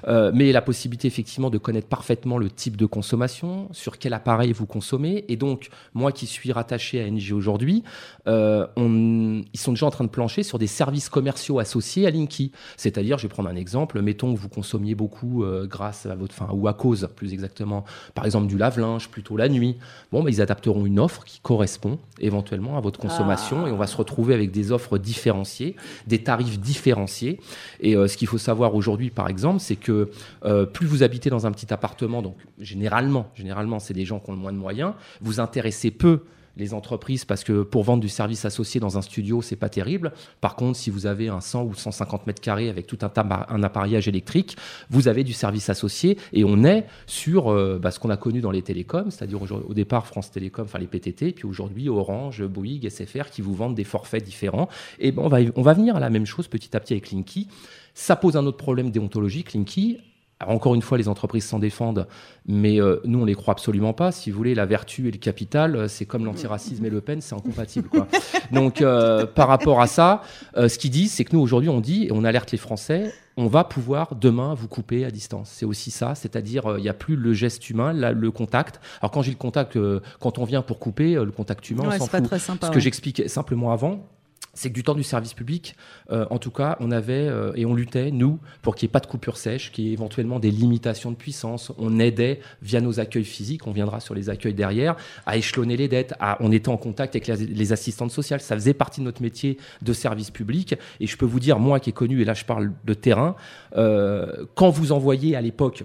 mais 0.06 0.52
la 0.52 0.62
possibilité 0.62 1.08
effectivement 1.08 1.50
de 1.50 1.58
connaître 1.58 1.88
parfaitement 1.88 2.38
le 2.38 2.50
type 2.50 2.76
de 2.76 2.86
consommation, 2.86 3.68
sur 3.72 3.98
quel 3.98 4.14
appareil 4.14 4.52
vous 4.52 4.66
consommez, 4.66 5.24
et 5.28 5.36
donc 5.36 5.68
moi 5.94 6.12
qui 6.12 6.26
suis 6.26 6.52
rattaché 6.52 7.00
à 7.00 7.08
NG 7.08 7.32
aujourd'hui, 7.32 7.82
ils 8.26 9.44
sont 9.54 9.72
déjà 9.72 9.86
en 9.86 9.90
train 9.90 10.04
de 10.04 10.10
plancher 10.10 10.42
sur 10.42 10.58
des 10.58 10.66
services 10.66 11.08
commerciaux 11.08 11.58
associés 11.58 12.06
à 12.06 12.10
Linky, 12.10 12.52
c'est-à-dire, 12.76 13.18
je 13.18 13.24
vais 13.24 13.28
prendre 13.32 13.48
un 13.48 13.56
exemple, 13.56 14.00
mettons 14.00 14.34
que 14.34 14.38
vous 14.38 14.48
consommiez 14.48 14.94
beaucoup 14.94 15.44
grâce 15.64 16.06
à 16.06 16.14
votre, 16.14 16.34
enfin, 16.38 16.52
ou 16.52 16.68
à 16.68 16.74
cause 16.74 17.08
plus 17.14 17.32
exactement, 17.32 17.84
par 18.14 18.24
exemple 18.24 18.46
du 18.46 18.58
lave-linge 18.58 19.08
plutôt 19.08 19.36
la 19.36 19.48
nuit, 19.48 19.76
bon, 20.10 20.22
bah, 20.22 20.31
ils 20.32 20.40
adapteront 20.40 20.86
une 20.86 20.98
offre 20.98 21.24
qui 21.24 21.40
correspond 21.40 21.98
éventuellement 22.20 22.76
à 22.76 22.80
votre 22.80 22.98
consommation 22.98 23.64
Ah. 23.64 23.68
et 23.68 23.72
on 23.72 23.76
va 23.76 23.86
se 23.86 23.96
retrouver 23.96 24.34
avec 24.34 24.50
des 24.50 24.72
offres 24.72 24.98
différenciées, 24.98 25.76
des 26.06 26.22
tarifs 26.22 26.58
différenciés. 26.58 27.38
Et 27.80 27.96
euh, 27.96 28.08
ce 28.08 28.16
qu'il 28.16 28.28
faut 28.28 28.38
savoir 28.38 28.74
aujourd'hui, 28.74 29.10
par 29.10 29.28
exemple, 29.28 29.60
c'est 29.60 29.76
que 29.76 30.10
euh, 30.44 30.66
plus 30.66 30.86
vous 30.86 31.02
habitez 31.02 31.30
dans 31.30 31.46
un 31.46 31.52
petit 31.52 31.72
appartement, 31.72 32.22
donc 32.22 32.36
généralement, 32.58 33.28
généralement, 33.34 33.78
c'est 33.78 33.94
des 33.94 34.04
gens 34.04 34.18
qui 34.18 34.30
ont 34.30 34.34
le 34.34 34.38
moins 34.38 34.52
de 34.52 34.58
moyens, 34.58 34.94
vous 35.20 35.40
intéressez 35.40 35.90
peu 35.90 36.22
les 36.56 36.74
entreprises 36.74 37.24
parce 37.24 37.44
que 37.44 37.62
pour 37.62 37.82
vendre 37.82 38.00
du 38.00 38.08
service 38.08 38.44
associé 38.44 38.80
dans 38.80 38.98
un 38.98 39.02
studio, 39.02 39.42
c'est 39.42 39.56
pas 39.56 39.68
terrible. 39.68 40.12
Par 40.40 40.56
contre, 40.56 40.78
si 40.78 40.90
vous 40.90 41.06
avez 41.06 41.28
un 41.28 41.40
100 41.40 41.64
ou 41.64 41.74
150 41.74 42.26
mètres 42.26 42.42
carrés 42.42 42.68
avec 42.68 42.86
tout 42.86 42.98
un, 43.02 43.10
un 43.48 43.62
appareillage 43.62 44.08
électrique, 44.08 44.56
vous 44.90 45.08
avez 45.08 45.24
du 45.24 45.32
service 45.32 45.70
associé 45.70 46.18
et 46.32 46.44
on 46.44 46.64
est 46.64 46.86
sur 47.06 47.50
euh, 47.50 47.78
bah, 47.80 47.90
ce 47.90 47.98
qu'on 47.98 48.10
a 48.10 48.16
connu 48.16 48.40
dans 48.40 48.50
les 48.50 48.62
télécoms, 48.62 49.10
c'est-à-dire 49.10 49.40
au 49.42 49.74
départ 49.74 50.06
France 50.06 50.30
Télécom, 50.30 50.64
enfin 50.64 50.78
les 50.78 50.86
PTT, 50.86 51.32
puis 51.32 51.46
aujourd'hui 51.46 51.88
Orange, 51.88 52.44
Bouygues, 52.44 52.88
SFR 52.88 53.30
qui 53.30 53.42
vous 53.42 53.54
vendent 53.54 53.74
des 53.74 53.84
forfaits 53.84 54.22
différents. 54.22 54.68
Et 54.98 55.12
ben 55.12 55.22
on 55.22 55.28
va, 55.28 55.38
on 55.56 55.62
va 55.62 55.72
venir 55.72 55.96
à 55.96 56.00
la 56.00 56.10
même 56.10 56.26
chose 56.26 56.48
petit 56.48 56.76
à 56.76 56.80
petit 56.80 56.92
avec 56.92 57.10
Linky. 57.10 57.48
Ça 57.94 58.16
pose 58.16 58.36
un 58.36 58.46
autre 58.46 58.56
problème 58.56 58.90
déontologique, 58.90 59.52
Linky. 59.52 59.98
Alors 60.42 60.54
encore 60.56 60.74
une 60.74 60.82
fois, 60.82 60.98
les 60.98 61.08
entreprises 61.08 61.44
s'en 61.44 61.58
défendent, 61.58 62.06
mais 62.46 62.80
euh, 62.80 62.96
nous, 63.04 63.20
on 63.22 63.24
les 63.24 63.34
croit 63.34 63.52
absolument 63.52 63.92
pas. 63.92 64.10
Si 64.12 64.30
vous 64.30 64.36
voulez, 64.36 64.54
la 64.54 64.66
vertu 64.66 65.08
et 65.08 65.10
le 65.12 65.18
capital, 65.18 65.76
euh, 65.76 65.88
c'est 65.88 66.04
comme 66.04 66.24
l'antiracisme 66.24 66.84
et 66.84 66.90
Le 66.90 67.00
Pen, 67.00 67.20
c'est 67.20 67.34
incompatible. 67.34 67.88
Quoi. 67.88 68.08
Donc, 68.52 68.82
euh, 68.82 69.24
par 69.26 69.48
rapport 69.48 69.80
à 69.80 69.86
ça, 69.86 70.22
euh, 70.56 70.68
ce 70.68 70.78
qu'ils 70.78 70.90
disent, 70.90 71.12
c'est 71.12 71.24
que 71.24 71.34
nous, 71.36 71.40
aujourd'hui, 71.40 71.68
on 71.68 71.80
dit, 71.80 72.04
et 72.06 72.12
on 72.12 72.24
alerte 72.24 72.50
les 72.50 72.58
Français, 72.58 73.12
on 73.36 73.46
va 73.46 73.64
pouvoir 73.64 74.14
demain 74.16 74.52
vous 74.54 74.68
couper 74.68 75.04
à 75.04 75.10
distance. 75.10 75.48
C'est 75.54 75.64
aussi 75.64 75.90
ça, 75.90 76.14
c'est-à-dire, 76.14 76.66
euh, 76.72 76.78
il 76.78 76.82
n'y 76.82 76.88
a 76.88 76.94
plus 76.94 77.16
le 77.16 77.32
geste 77.32 77.70
humain, 77.70 77.92
la- 77.92 78.12
le 78.12 78.30
contact. 78.30 78.80
Alors, 79.00 79.10
quand 79.12 79.22
j'ai 79.22 79.30
le 79.30 79.36
contact, 79.38 79.76
euh, 79.76 80.00
quand 80.20 80.38
on 80.38 80.44
vient 80.44 80.60
pour 80.62 80.78
couper, 80.80 81.14
euh, 81.16 81.24
le 81.24 81.30
contact 81.30 81.70
humain, 81.70 81.84
Ouais, 81.84 81.94
on 81.94 81.98
s'en 81.98 82.04
c'est 82.06 82.10
pas 82.10 82.18
fout. 82.18 82.26
très 82.26 82.38
sympa. 82.40 82.66
Ce 82.66 82.70
que 82.72 82.76
ouais. 82.76 82.80
j'expliquais 82.82 83.28
simplement 83.28 83.70
avant, 83.72 84.06
c'est 84.54 84.68
que 84.68 84.74
du 84.74 84.82
temps 84.82 84.94
du 84.94 85.02
service 85.02 85.34
public, 85.34 85.76
euh, 86.10 86.26
en 86.30 86.38
tout 86.38 86.50
cas, 86.50 86.76
on 86.80 86.90
avait 86.90 87.26
euh, 87.28 87.52
et 87.54 87.64
on 87.64 87.74
luttait, 87.74 88.10
nous, 88.10 88.38
pour 88.60 88.74
qu'il 88.74 88.86
n'y 88.86 88.90
ait 88.90 88.92
pas 88.92 89.00
de 89.00 89.06
coupure 89.06 89.36
sèche, 89.36 89.72
qu'il 89.72 89.86
y 89.86 89.90
ait 89.90 89.92
éventuellement 89.92 90.38
des 90.38 90.50
limitations 90.50 91.10
de 91.10 91.16
puissance. 91.16 91.72
On 91.78 91.98
aidait, 91.98 92.40
via 92.60 92.80
nos 92.80 93.00
accueils 93.00 93.24
physiques, 93.24 93.66
on 93.66 93.72
viendra 93.72 94.00
sur 94.00 94.14
les 94.14 94.28
accueils 94.30 94.54
derrière, 94.54 94.96
à 95.26 95.36
échelonner 95.36 95.76
les 95.76 95.88
dettes. 95.88 96.14
On 96.40 96.52
était 96.52 96.68
en 96.68 96.76
contact 96.76 97.16
avec 97.16 97.26
les, 97.26 97.46
les 97.46 97.72
assistantes 97.72 98.10
sociales. 98.10 98.40
Ça 98.40 98.54
faisait 98.54 98.74
partie 98.74 99.00
de 99.00 99.06
notre 99.06 99.22
métier 99.22 99.58
de 99.80 99.92
service 99.92 100.30
public. 100.30 100.74
Et 101.00 101.06
je 101.06 101.16
peux 101.16 101.26
vous 101.26 101.40
dire, 101.40 101.58
moi 101.58 101.80
qui 101.80 101.90
ai 101.90 101.92
connu, 101.92 102.20
et 102.20 102.24
là 102.24 102.34
je 102.34 102.44
parle 102.44 102.72
de 102.84 102.94
terrain, 102.94 103.36
euh, 103.76 104.44
quand 104.54 104.70
vous 104.70 104.92
envoyez 104.92 105.36
à 105.36 105.40
l'époque 105.40 105.84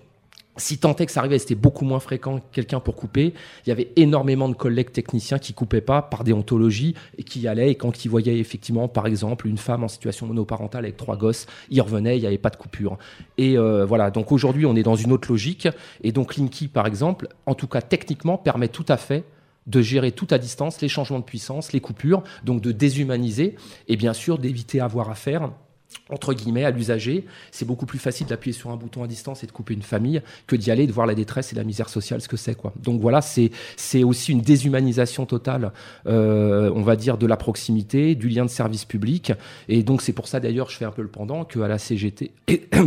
si 0.57 0.77
tant 0.77 0.95
est 0.95 1.05
que 1.05 1.11
ça 1.11 1.21
arrivait, 1.21 1.39
c'était 1.39 1.55
beaucoup 1.55 1.85
moins 1.85 1.99
fréquent 1.99 2.41
quelqu'un 2.51 2.79
pour 2.79 2.95
couper. 2.95 3.33
Il 3.65 3.69
y 3.69 3.71
avait 3.71 3.91
énormément 3.95 4.49
de 4.49 4.55
collègues 4.55 4.91
techniciens 4.91 5.39
qui 5.39 5.53
coupaient 5.53 5.81
pas 5.81 6.01
par 6.01 6.23
déontologie 6.23 6.95
et 7.17 7.23
qui 7.23 7.47
allaient. 7.47 7.71
Et 7.71 7.75
quand 7.75 8.05
ils 8.05 8.09
voyaient 8.09 8.37
effectivement, 8.39 8.87
par 8.87 9.07
exemple, 9.07 9.47
une 9.47 9.57
femme 9.57 9.83
en 9.83 9.87
situation 9.87 10.27
monoparentale 10.27 10.85
avec 10.85 10.97
trois 10.97 11.17
gosses, 11.17 11.45
ils 11.69 11.81
revenaient, 11.81 12.17
il 12.17 12.21
n'y 12.21 12.27
avait 12.27 12.37
pas 12.37 12.49
de 12.49 12.57
coupure. 12.57 12.97
Et 13.37 13.57
euh, 13.57 13.85
voilà. 13.85 14.11
Donc 14.11 14.31
aujourd'hui, 14.31 14.65
on 14.65 14.75
est 14.75 14.83
dans 14.83 14.95
une 14.95 15.11
autre 15.11 15.29
logique. 15.31 15.67
Et 16.01 16.11
donc 16.11 16.35
Linky, 16.35 16.67
par 16.67 16.87
exemple, 16.87 17.27
en 17.45 17.55
tout 17.55 17.67
cas 17.67 17.81
techniquement, 17.81 18.37
permet 18.37 18.67
tout 18.67 18.85
à 18.87 18.97
fait 18.97 19.23
de 19.67 19.81
gérer 19.81 20.11
tout 20.11 20.27
à 20.31 20.37
distance 20.37 20.81
les 20.81 20.87
changements 20.87 21.19
de 21.19 21.25
puissance, 21.25 21.73
les 21.73 21.81
coupures, 21.81 22.23
donc 22.43 22.61
de 22.61 22.71
déshumaniser 22.71 23.55
et 23.87 23.97
bien 23.97 24.13
sûr 24.13 24.37
d'éviter 24.37 24.79
avoir 24.79 25.09
à 25.09 25.15
faire 25.15 25.51
entre 26.09 26.33
guillemets, 26.33 26.65
à 26.65 26.71
l'usager. 26.71 27.25
C'est 27.51 27.65
beaucoup 27.65 27.85
plus 27.85 27.99
facile 27.99 28.27
d'appuyer 28.27 28.53
sur 28.53 28.69
un 28.71 28.75
bouton 28.75 29.03
à 29.03 29.07
distance 29.07 29.43
et 29.43 29.47
de 29.47 29.51
couper 29.51 29.73
une 29.73 29.81
famille 29.81 30.21
que 30.45 30.55
d'y 30.55 30.71
aller, 30.71 30.87
de 30.87 30.91
voir 30.91 31.07
la 31.07 31.15
détresse 31.15 31.53
et 31.53 31.55
la 31.55 31.63
misère 31.63 31.89
sociale, 31.89 32.21
ce 32.21 32.27
que 32.27 32.37
c'est. 32.37 32.55
quoi. 32.55 32.73
Donc 32.81 33.01
voilà, 33.01 33.21
c'est 33.21 33.51
c'est 33.75 34.03
aussi 34.03 34.31
une 34.31 34.41
déshumanisation 34.41 35.25
totale, 35.25 35.71
euh, 36.07 36.71
on 36.75 36.81
va 36.81 36.95
dire, 36.95 37.17
de 37.17 37.27
la 37.27 37.37
proximité, 37.37 38.15
du 38.15 38.29
lien 38.29 38.45
de 38.45 38.49
service 38.49 38.85
public. 38.85 39.33
Et 39.67 39.83
donc 39.83 40.01
c'est 40.01 40.13
pour 40.13 40.27
ça 40.27 40.39
d'ailleurs, 40.39 40.69
je 40.69 40.77
fais 40.77 40.85
un 40.85 40.91
peu 40.91 41.01
le 41.01 41.09
pendant, 41.09 41.45
qu'à 41.45 41.67
la 41.67 41.77
CGT, 41.77 42.31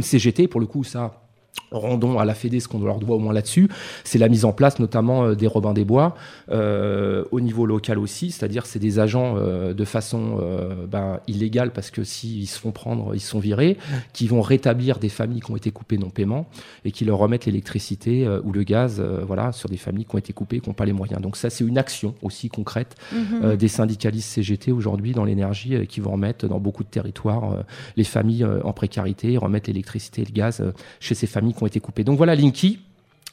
CGT, 0.00 0.48
pour 0.48 0.60
le 0.60 0.66
coup, 0.66 0.84
ça 0.84 1.29
rendons 1.70 2.18
à 2.18 2.24
la 2.24 2.34
Fédé 2.34 2.60
ce 2.60 2.68
qu'on 2.68 2.80
leur 2.80 2.98
doit 2.98 3.16
au 3.16 3.18
moins 3.18 3.32
là-dessus, 3.32 3.68
c'est 4.04 4.18
la 4.18 4.28
mise 4.28 4.44
en 4.44 4.52
place 4.52 4.78
notamment 4.78 5.24
euh, 5.24 5.34
des 5.34 5.46
Robins 5.46 5.72
des 5.72 5.84
Bois 5.84 6.14
euh, 6.50 7.24
au 7.30 7.40
niveau 7.40 7.66
local 7.66 7.98
aussi, 7.98 8.30
c'est-à-dire 8.30 8.66
c'est 8.66 8.78
des 8.78 8.98
agents 8.98 9.34
euh, 9.36 9.72
de 9.72 9.84
façon 9.84 10.38
euh, 10.40 10.86
ben, 10.86 11.20
illégale 11.26 11.72
parce 11.72 11.90
que 11.90 12.04
s'ils 12.04 12.48
se 12.48 12.58
font 12.58 12.72
prendre, 12.72 13.14
ils 13.14 13.20
sont 13.20 13.38
virés, 13.38 13.76
qui 14.12 14.26
vont 14.26 14.42
rétablir 14.42 14.98
des 14.98 15.08
familles 15.08 15.40
qui 15.40 15.50
ont 15.50 15.56
été 15.56 15.70
coupées 15.70 15.98
non 15.98 16.10
paiement 16.10 16.46
et 16.84 16.90
qui 16.92 17.04
leur 17.04 17.18
remettent 17.18 17.46
l'électricité 17.46 18.28
ou 18.44 18.52
le 18.52 18.62
gaz, 18.62 19.00
voilà, 19.26 19.52
sur 19.52 19.68
des 19.68 19.76
familles 19.76 20.04
qui 20.04 20.14
ont 20.14 20.18
été 20.18 20.32
coupées, 20.32 20.60
qui 20.60 20.68
n'ont 20.68 20.74
pas 20.74 20.84
les 20.84 20.92
moyens. 20.92 21.20
Donc 21.20 21.36
ça 21.36 21.50
c'est 21.50 21.64
une 21.64 21.78
action 21.78 22.14
aussi 22.22 22.48
concrète 22.48 22.96
Mhm. 23.12 23.56
des 23.56 23.68
syndicalistes 23.68 24.28
CGT 24.28 24.72
aujourd'hui 24.72 25.12
dans 25.12 25.24
l'énergie 25.24 25.86
qui 25.86 26.00
vont 26.00 26.12
remettre 26.12 26.46
dans 26.48 26.58
beaucoup 26.58 26.84
de 26.84 26.88
territoires 26.88 27.64
les 27.96 28.04
familles 28.04 28.46
en 28.64 28.72
précarité, 28.72 29.36
remettre 29.36 29.68
l'électricité 29.68 30.22
et 30.22 30.24
le 30.24 30.32
gaz 30.32 30.62
chez 31.00 31.14
ces 31.14 31.26
familles 31.26 31.39
qui 31.40 31.62
ont 31.62 31.66
été. 31.66 31.80
Donc 32.04 32.16
voilà, 32.16 32.34
Linky, 32.34 32.78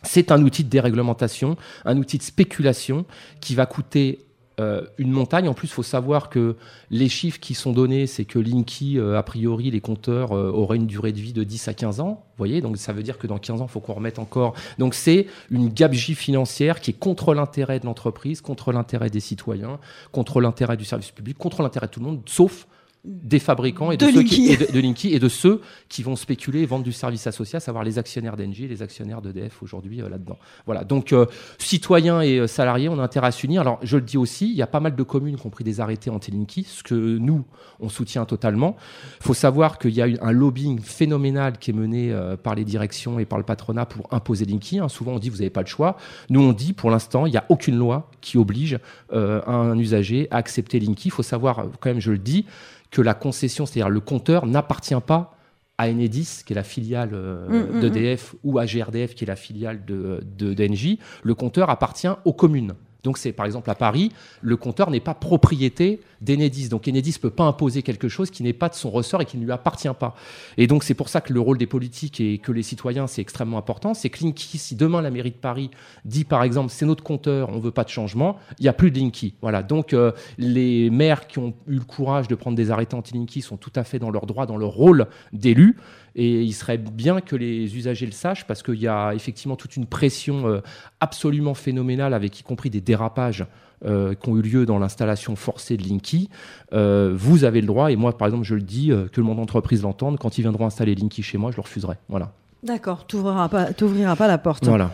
c'est 0.03 0.31
un 0.31 0.41
outil 0.41 0.63
de 0.63 0.69
déréglementation, 0.69 1.57
un 1.85 1.97
outil 1.97 2.17
de 2.17 2.23
spéculation 2.23 3.05
qui 3.41 3.55
va 3.55 3.65
coûter 3.65 4.19
euh, 4.59 4.81
une 4.97 5.11
montagne. 5.11 5.47
En 5.47 5.53
plus, 5.53 5.67
il 5.67 5.71
faut 5.71 5.83
savoir 5.83 6.29
que 6.29 6.55
les 6.89 7.09
chiffres 7.09 7.39
qui 7.39 7.53
sont 7.53 7.73
donnés, 7.73 8.07
c'est 8.07 8.25
que 8.25 8.39
Linky, 8.39 8.97
euh, 8.97 9.15
a 9.15 9.21
priori, 9.21 9.69
les 9.69 9.81
compteurs 9.81 10.31
euh, 10.31 10.49
auraient 10.49 10.77
une 10.77 10.87
durée 10.87 11.11
de 11.11 11.19
vie 11.19 11.33
de 11.33 11.43
10 11.43 11.67
à 11.67 11.75
15 11.75 11.99
ans. 11.99 12.23
Vous 12.25 12.37
voyez, 12.39 12.59
donc 12.61 12.77
ça 12.77 12.91
veut 12.91 13.03
dire 13.03 13.19
que 13.19 13.27
dans 13.27 13.37
15 13.37 13.61
ans, 13.61 13.65
il 13.65 13.71
faut 13.71 13.81
qu'on 13.81 13.93
remette 13.93 14.17
encore. 14.17 14.55
Donc 14.79 14.95
c'est 14.95 15.27
une 15.51 15.69
gabegie 15.69 16.15
financière 16.15 16.81
qui 16.81 16.89
est 16.89 16.97
contre 16.97 17.35
l'intérêt 17.35 17.79
de 17.79 17.85
l'entreprise, 17.85 18.41
contre 18.41 18.71
l'intérêt 18.71 19.11
des 19.11 19.19
citoyens, 19.19 19.77
contre 20.11 20.41
l'intérêt 20.41 20.75
du 20.75 20.85
service 20.85 21.11
public, 21.11 21.37
contre 21.37 21.61
l'intérêt 21.61 21.85
de 21.85 21.91
tout 21.91 21.99
le 21.99 22.07
monde, 22.07 22.21
sauf 22.25 22.67
des 23.07 23.39
fabricants 23.39 23.91
et 23.91 23.97
de, 23.97 24.05
De 24.05 24.11
ceux 24.11 24.23
qui, 24.23 24.51
et 24.51 24.57
de, 24.57 24.71
de 24.71 24.79
Linky 24.79 25.13
et 25.13 25.19
de 25.19 25.29
ceux 25.29 25.61
qui 25.87 26.03
vont 26.03 26.15
spéculer 26.15 26.61
et 26.61 26.65
vendre 26.65 26.83
du 26.83 26.91
service 26.91 27.25
associé, 27.25 27.57
à 27.57 27.59
savoir 27.59 27.83
les 27.83 27.97
actionnaires 27.97 28.35
d'Engie 28.35 28.65
et 28.65 28.67
les 28.67 28.81
actionnaires 28.81 29.21
d'EDF 29.21 29.63
aujourd'hui 29.63 30.01
euh, 30.01 30.09
là-dedans. 30.09 30.37
Voilà. 30.65 30.83
Donc, 30.83 31.13
euh, 31.13 31.25
citoyens 31.57 32.21
et 32.21 32.37
euh, 32.37 32.47
salariés, 32.47 32.89
on 32.89 32.99
a 32.99 33.03
intérêt 33.03 33.27
à 33.27 33.31
s'unir. 33.31 33.61
Alors, 33.61 33.79
je 33.81 33.95
le 33.97 34.03
dis 34.03 34.17
aussi, 34.17 34.49
il 34.49 34.55
y 34.55 34.61
a 34.61 34.67
pas 34.67 34.81
mal 34.81 34.95
de 34.95 35.03
communes 35.03 35.37
qui 35.37 35.47
ont 35.47 35.49
pris 35.49 35.63
des 35.63 35.79
arrêtés 35.79 36.09
anti-Linky, 36.09 36.63
ce 36.63 36.83
que 36.83 36.95
nous, 36.95 37.45
on 37.79 37.89
soutient 37.89 38.25
totalement. 38.25 38.75
Il 39.21 39.23
faut 39.23 39.33
savoir 39.33 39.79
qu'il 39.79 39.91
y 39.91 40.01
a 40.01 40.07
eu 40.07 40.17
un 40.21 40.31
lobbying 40.31 40.81
phénoménal 40.81 41.57
qui 41.57 41.71
est 41.71 41.73
mené 41.73 42.13
par 42.43 42.55
les 42.55 42.65
directions 42.65 43.19
et 43.19 43.25
par 43.25 43.37
le 43.37 43.45
patronat 43.45 43.85
pour 43.85 44.07
imposer 44.11 44.45
Linky. 44.45 44.79
hein. 44.79 44.89
Souvent, 44.89 45.13
on 45.13 45.19
dit 45.19 45.29
vous 45.29 45.37
n'avez 45.37 45.49
pas 45.49 45.61
le 45.61 45.67
choix. 45.67 45.97
Nous, 46.29 46.41
on 46.41 46.53
dit 46.53 46.73
pour 46.73 46.89
l'instant, 46.89 47.25
il 47.25 47.31
n'y 47.31 47.37
a 47.37 47.45
aucune 47.49 47.77
loi 47.77 48.09
qui 48.21 48.37
oblige 48.37 48.79
un 49.11 49.77
usager 49.77 50.27
à 50.31 50.37
accepter 50.37 50.79
Linky. 50.79 51.09
Il 51.09 51.11
faut 51.11 51.23
savoir, 51.23 51.67
quand 51.79 51.89
même, 51.89 52.01
je 52.01 52.11
le 52.11 52.17
dis, 52.17 52.45
que 52.91 53.01
la 53.01 53.13
concession, 53.13 53.65
c'est-à-dire 53.65 53.89
le 53.89 53.99
compteur, 53.99 54.45
n'appartient 54.45 54.95
pas 55.05 55.37
à 55.77 55.89
Enedis, 55.89 56.41
qui 56.45 56.53
est 56.53 56.55
la 56.55 56.63
filiale 56.63 57.11
euh, 57.13 57.47
Mm, 57.47 57.77
mm, 57.77 57.81
d'EDF, 57.81 58.35
ou 58.43 58.57
à 58.57 58.65
GRDF, 58.65 59.13
qui 59.13 59.23
est 59.25 59.27
la 59.27 59.35
filiale 59.35 59.85
de, 59.85 60.23
de, 60.37 60.53
d'Engie. 60.53 60.99
Le 61.23 61.35
compteur 61.35 61.69
appartient 61.69 62.09
aux 62.25 62.33
communes. 62.33 62.73
Donc 63.07 63.17
c'est 63.17 63.31
par 63.31 63.45
exemple 63.45 63.69
à 63.69 63.75
Paris, 63.75 64.11
le 64.41 64.57
compteur 64.57 64.91
n'est 64.91 64.99
pas 64.99 65.13
propriété 65.13 66.01
d'Enedis. 66.19 66.67
Donc 66.67 66.89
Enedis 66.89 67.13
ne 67.15 67.21
peut 67.21 67.29
pas 67.29 67.45
imposer 67.45 67.81
quelque 67.81 68.09
chose 68.09 68.31
qui 68.31 68.43
n'est 68.43 68.51
pas 68.51 68.67
de 68.67 68.73
son 68.73 68.89
ressort 68.89 69.21
et 69.21 69.25
qui 69.25 69.37
ne 69.37 69.45
lui 69.45 69.51
appartient 69.53 69.87
pas. 69.97 70.13
Et 70.57 70.67
donc 70.67 70.83
c'est 70.83 70.93
pour 70.93 71.07
ça 71.07 71.21
que 71.21 71.31
le 71.31 71.39
rôle 71.39 71.57
des 71.57 71.67
politiques 71.67 72.19
et 72.19 72.37
que 72.37 72.51
les 72.51 72.63
citoyens, 72.63 73.07
c'est 73.07 73.21
extrêmement 73.21 73.57
important. 73.57 73.93
C'est 73.93 74.09
que 74.09 74.21
Linky, 74.25 74.57
si 74.57 74.75
demain 74.75 75.01
la 75.01 75.09
mairie 75.09 75.31
de 75.31 75.37
Paris 75.37 75.71
dit 76.03 76.25
par 76.25 76.43
exemple 76.43 76.69
c'est 76.69 76.85
notre 76.85 77.01
compteur, 77.01 77.47
on 77.47 77.59
veut 77.59 77.71
pas 77.71 77.85
de 77.85 77.89
changement, 77.89 78.39
il 78.59 78.63
n'y 78.63 78.67
a 78.67 78.73
plus 78.73 78.91
de 78.91 78.99
Linky. 78.99 79.35
Voilà. 79.41 79.63
Donc 79.63 79.93
euh, 79.93 80.11
les 80.37 80.89
maires 80.89 81.27
qui 81.27 81.39
ont 81.39 81.53
eu 81.65 81.75
le 81.75 81.85
courage 81.85 82.27
de 82.27 82.35
prendre 82.35 82.57
des 82.57 82.71
arrêtés 82.71 82.97
anti-Linky 82.97 83.41
sont 83.41 83.55
tout 83.55 83.71
à 83.77 83.85
fait 83.85 83.99
dans 83.99 84.11
leur 84.11 84.25
droit, 84.25 84.45
dans 84.45 84.57
leur 84.57 84.71
rôle 84.71 85.07
d'élu. 85.31 85.77
Et 86.17 86.41
il 86.41 86.53
serait 86.53 86.77
bien 86.77 87.21
que 87.21 87.35
les 87.35 87.77
usagers 87.77 88.05
le 88.07 88.11
sachent 88.11 88.45
parce 88.45 88.63
qu'il 88.63 88.79
y 88.79 88.87
a 88.87 89.13
effectivement 89.13 89.55
toute 89.55 89.77
une 89.77 89.85
pression 89.85 90.47
euh, 90.47 90.61
absolument 90.99 91.53
phénoménale 91.53 92.13
avec 92.13 92.39
y 92.39 92.43
compris 92.43 92.69
des 92.69 92.81
dérapages 92.81 93.45
euh, 93.85 94.15
qui 94.15 94.29
ont 94.29 94.35
eu 94.35 94.41
lieu 94.41 94.65
dans 94.65 94.79
l'installation 94.79 95.35
forcée 95.35 95.77
de 95.77 95.83
Linky. 95.83 96.31
Euh, 96.73 97.13
vous 97.15 97.43
avez 97.43 97.61
le 97.61 97.67
droit, 97.67 97.91
et 97.91 97.95
moi 97.95 98.17
par 98.17 98.27
exemple 98.27 98.43
je 98.43 98.55
le 98.55 98.63
dis, 98.63 98.91
euh, 98.91 99.07
que 99.07 99.21
le 99.21 99.27
monde 99.27 99.39
entreprise 99.39 99.83
l'entende, 99.83 100.17
quand 100.17 100.39
ils 100.39 100.41
viendront 100.41 100.65
installer 100.65 100.95
Linky 100.95 101.21
chez 101.21 101.37
moi, 101.37 101.51
je 101.51 101.57
le 101.57 101.61
refuserai. 101.61 101.93
Voilà. 102.09 102.31
D'accord, 102.63 103.05
tu 103.05 103.17
n'ouvriras 103.17 103.49
pas, 103.49 103.67
pas 104.15 104.27
la 104.27 104.37
porte. 104.39 104.65
voilà. 104.65 104.91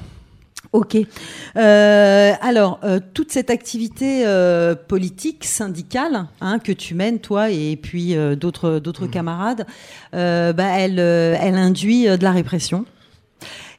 Ok. 0.74 0.98
Euh, 1.56 2.34
alors, 2.42 2.80
euh, 2.84 3.00
toute 3.14 3.32
cette 3.32 3.52
activité 3.52 4.26
euh, 4.26 4.74
politique, 4.74 5.46
syndicale, 5.46 6.26
hein, 6.42 6.58
que 6.58 6.72
tu 6.72 6.96
mènes, 6.96 7.20
toi, 7.20 7.52
et 7.52 7.76
puis 7.76 8.16
euh, 8.16 8.36
d'autres 8.36 8.80
d'autres 8.80 9.06
camarades, 9.06 9.68
euh, 10.16 10.52
bah, 10.52 10.80
elle, 10.80 11.00
euh, 11.00 11.38
elle 11.40 11.56
induit 11.56 12.06
de 12.06 12.24
la 12.24 12.32
répression. 12.32 12.86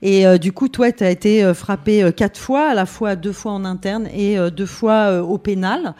Et 0.02 0.24
euh, 0.24 0.38
du 0.38 0.52
coup, 0.52 0.68
toi, 0.68 0.92
tu 0.92 1.02
as 1.02 1.10
été 1.10 1.42
euh, 1.42 1.52
frappé 1.52 2.04
euh, 2.04 2.12
quatre 2.12 2.38
fois, 2.38 2.68
à 2.68 2.74
la 2.74 2.86
fois 2.86 3.16
deux 3.16 3.32
fois 3.32 3.52
en 3.52 3.64
interne 3.64 4.06
et 4.14 4.36
deux 4.50 4.66
fois 4.66 5.20
au 5.20 5.38
pénal. 5.38 5.94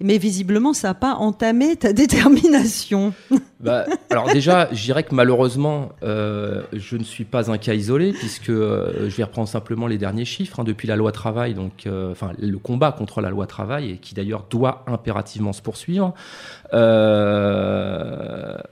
Mais 0.00 0.18
visiblement, 0.18 0.72
ça 0.72 0.88
n'a 0.88 0.94
pas 0.94 1.14
entamé 1.14 1.76
ta 1.76 1.92
détermination. 1.92 3.14
Bah, 3.60 3.84
alors 4.08 4.32
déjà, 4.32 4.68
je 4.72 4.82
dirais 4.82 5.02
que 5.02 5.14
malheureusement, 5.14 5.90
euh, 6.02 6.62
je 6.72 6.96
ne 6.96 7.04
suis 7.04 7.24
pas 7.24 7.50
un 7.50 7.58
cas 7.58 7.74
isolé, 7.74 8.12
puisque 8.12 8.48
euh, 8.50 9.08
je 9.10 9.16
vais 9.16 9.24
reprendre 9.24 9.48
simplement 9.48 9.86
les 9.86 9.98
derniers 9.98 10.24
chiffres. 10.24 10.60
hein, 10.60 10.64
depuis 10.64 10.88
la 10.88 10.96
loi 10.96 11.12
travail, 11.12 11.52
donc, 11.54 11.86
euh, 11.86 12.10
enfin, 12.12 12.32
le 12.40 12.58
combat 12.58 12.90
contre 12.92 13.20
la 13.20 13.28
loi 13.30 13.46
travail, 13.46 13.90
et 13.90 13.96
qui 13.98 14.14
d'ailleurs 14.14 14.46
doit 14.50 14.84
impérativement 14.86 15.52
se 15.52 15.60
poursuivre, 15.62 16.14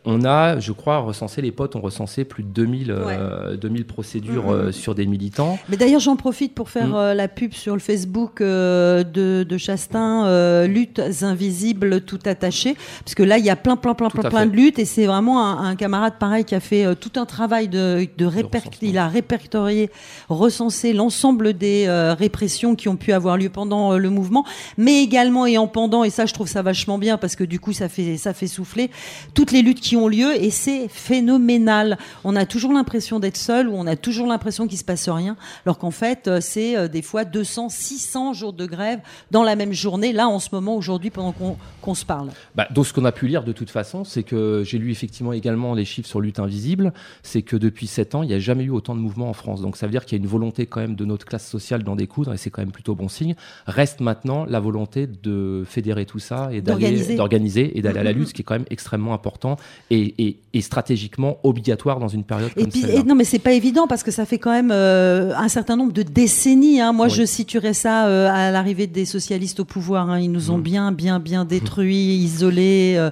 on 0.04 0.24
a, 0.24 0.58
je 0.58 0.72
crois, 0.72 0.98
recensé, 0.98 1.42
les 1.42 1.52
potes 1.52 1.76
ont 1.76 1.80
recensé 1.80 2.24
plus 2.24 2.42
de 2.42 2.48
2000, 2.48 2.90
euh, 2.90 3.56
2000 3.56 3.84
procédures 3.86 4.44
Mhm. 4.46 4.54
euh, 4.54 4.72
sur 4.72 4.94
des 4.94 5.06
militants. 5.06 5.58
Mais 5.68 5.76
d'ailleurs, 5.76 6.00
j'en 6.00 6.16
profite 6.16 6.54
pour 6.54 6.70
faire 6.70 6.88
Mm. 6.88 7.12
la 7.14 7.28
pub 7.28 7.52
sur 7.52 7.74
le 7.74 7.80
Facebook 7.80 8.40
de, 8.40 9.02
de 9.42 9.58
Chastain, 9.58 10.66
luttes 10.66 11.02
invisibles 11.22 12.00
tout 12.02 12.18
attachées, 12.24 12.76
parce 13.04 13.14
que 13.14 13.22
là, 13.22 13.38
il 13.38 13.44
y 13.44 13.50
a 13.50 13.56
plein, 13.56 13.76
plein, 13.76 13.94
plein, 13.94 14.08
Tout 14.08 14.18
plein, 14.18 14.30
plein 14.30 14.46
de 14.46 14.52
luttes, 14.56 14.77
et 14.78 14.84
c'est 14.84 15.06
vraiment 15.06 15.44
un, 15.44 15.70
un 15.70 15.76
camarade 15.76 16.14
pareil 16.18 16.44
qui 16.44 16.54
a 16.54 16.60
fait 16.60 16.84
euh, 16.84 16.94
tout 16.94 17.12
un 17.20 17.26
travail 17.26 17.68
de, 17.68 18.06
de 18.16 18.26
réper- 18.26 18.62
il 18.82 18.98
a 18.98 19.08
répertorié, 19.08 19.90
recensé 20.28 20.92
l'ensemble 20.92 21.52
des 21.54 21.86
euh, 21.86 22.14
répressions 22.14 22.74
qui 22.74 22.88
ont 22.88 22.96
pu 22.96 23.12
avoir 23.12 23.36
lieu 23.36 23.48
pendant 23.50 23.92
euh, 23.92 23.98
le 23.98 24.10
mouvement, 24.10 24.44
mais 24.76 25.02
également 25.02 25.46
et 25.46 25.58
en 25.58 25.66
pendant, 25.66 26.04
et 26.04 26.10
ça, 26.10 26.26
je 26.26 26.34
trouve 26.34 26.48
ça 26.48 26.62
vachement 26.62 26.98
bien 26.98 27.18
parce 27.18 27.36
que 27.36 27.44
du 27.44 27.60
coup, 27.60 27.72
ça 27.72 27.88
fait, 27.88 28.16
ça 28.16 28.34
fait 28.34 28.46
souffler 28.46 28.90
toutes 29.34 29.52
les 29.52 29.62
luttes 29.62 29.80
qui 29.80 29.96
ont 29.96 30.08
lieu, 30.08 30.34
et 30.42 30.50
c'est 30.50 30.88
phénoménal. 30.88 31.98
On 32.24 32.36
a 32.36 32.46
toujours 32.46 32.72
l'impression 32.72 33.20
d'être 33.20 33.36
seul, 33.36 33.68
ou 33.68 33.74
on 33.74 33.86
a 33.86 33.96
toujours 33.96 34.26
l'impression 34.26 34.66
qu'il 34.66 34.78
se 34.78 34.84
passe 34.84 35.08
rien, 35.08 35.36
alors 35.66 35.78
qu'en 35.78 35.90
fait, 35.90 36.30
c'est 36.40 36.88
des 36.88 37.02
fois 37.02 37.24
200, 37.24 37.68
600 37.68 38.32
jours 38.32 38.52
de 38.52 38.66
grève 38.66 39.00
dans 39.30 39.42
la 39.42 39.56
même 39.56 39.72
journée, 39.72 40.12
là, 40.12 40.28
en 40.28 40.38
ce 40.38 40.48
moment, 40.52 40.76
aujourd'hui, 40.76 41.10
pendant 41.10 41.32
qu'on 41.32 41.56
qu'on 41.80 41.94
se 41.94 42.04
parle. 42.04 42.28
Bah, 42.54 42.66
donc, 42.70 42.86
ce 42.86 42.92
qu'on 42.92 43.04
a 43.04 43.12
pu 43.12 43.28
lire 43.28 43.44
de 43.44 43.52
toute 43.52 43.70
façon, 43.70 44.04
c'est 44.04 44.22
que 44.22 44.62
j'ai 44.68 44.78
lu 44.78 44.90
effectivement 44.90 45.32
également 45.32 45.74
les 45.74 45.84
chiffres 45.84 46.08
sur 46.08 46.20
lutte 46.20 46.38
invisible, 46.38 46.92
c'est 47.22 47.42
que 47.42 47.56
depuis 47.56 47.86
7 47.86 48.14
ans, 48.14 48.22
il 48.22 48.28
n'y 48.28 48.34
a 48.34 48.38
jamais 48.38 48.64
eu 48.64 48.70
autant 48.70 48.94
de 48.94 49.00
mouvements 49.00 49.28
en 49.28 49.32
France. 49.32 49.60
Donc 49.60 49.76
ça 49.76 49.86
veut 49.86 49.90
dire 49.92 50.04
qu'il 50.04 50.16
y 50.16 50.20
a 50.20 50.22
une 50.22 50.28
volonté 50.30 50.66
quand 50.66 50.80
même 50.80 50.94
de 50.94 51.04
notre 51.04 51.26
classe 51.26 51.48
sociale 51.48 51.82
d'en 51.82 51.96
découdre, 51.96 52.32
et 52.32 52.36
c'est 52.36 52.50
quand 52.50 52.62
même 52.62 52.72
plutôt 52.72 52.94
bon 52.94 53.08
signe. 53.08 53.34
Reste 53.66 54.00
maintenant 54.00 54.44
la 54.48 54.60
volonté 54.60 55.06
de 55.06 55.64
fédérer 55.66 56.04
tout 56.06 56.18
ça 56.18 56.50
et 56.52 56.60
D'organiser. 56.60 57.78
et 57.78 57.82
d'aller 57.82 57.98
à 58.00 58.02
la 58.04 58.12
Mhm. 58.12 58.18
lutte, 58.18 58.28
ce 58.28 58.34
qui 58.34 58.42
est 58.42 58.44
quand 58.44 58.54
même 58.54 58.64
extrêmement 58.70 59.14
important 59.14 59.56
et, 59.90 60.14
et- 60.18 60.36
et 60.52 60.60
stratégiquement 60.60 61.38
obligatoire 61.42 61.98
dans 62.00 62.08
une 62.08 62.24
période 62.24 62.50
Et 62.56 62.62
comme 62.62 62.70
puis, 62.70 62.84
et 62.90 63.02
non, 63.02 63.14
mais 63.14 63.24
c'est 63.24 63.38
pas 63.38 63.52
évident 63.52 63.86
parce 63.86 64.02
que 64.02 64.10
ça 64.10 64.26
fait 64.26 64.38
quand 64.38 64.50
même 64.52 64.70
euh, 64.72 65.32
un 65.36 65.48
certain 65.48 65.76
nombre 65.76 65.92
de 65.92 66.02
décennies. 66.02 66.80
hein. 66.80 66.92
Moi, 66.92 67.06
Oui. 67.06 67.12
je 67.14 67.24
situerais 67.24 67.74
ça 67.74 68.06
euh, 68.08 68.28
à 68.30 68.50
l'arrivée 68.50 68.86
des 68.86 69.04
socialistes 69.04 69.60
au 69.60 69.64
pouvoir. 69.64 70.10
hein. 70.10 70.18
Ils 70.20 70.30
nous 70.32 70.48
Mm. 70.48 70.54
ont 70.54 70.58
bien, 70.58 70.92
bien, 70.92 71.20
bien 71.20 71.44
détruits, 71.78 72.16
isolés. 72.16 72.94
euh. 72.98 73.10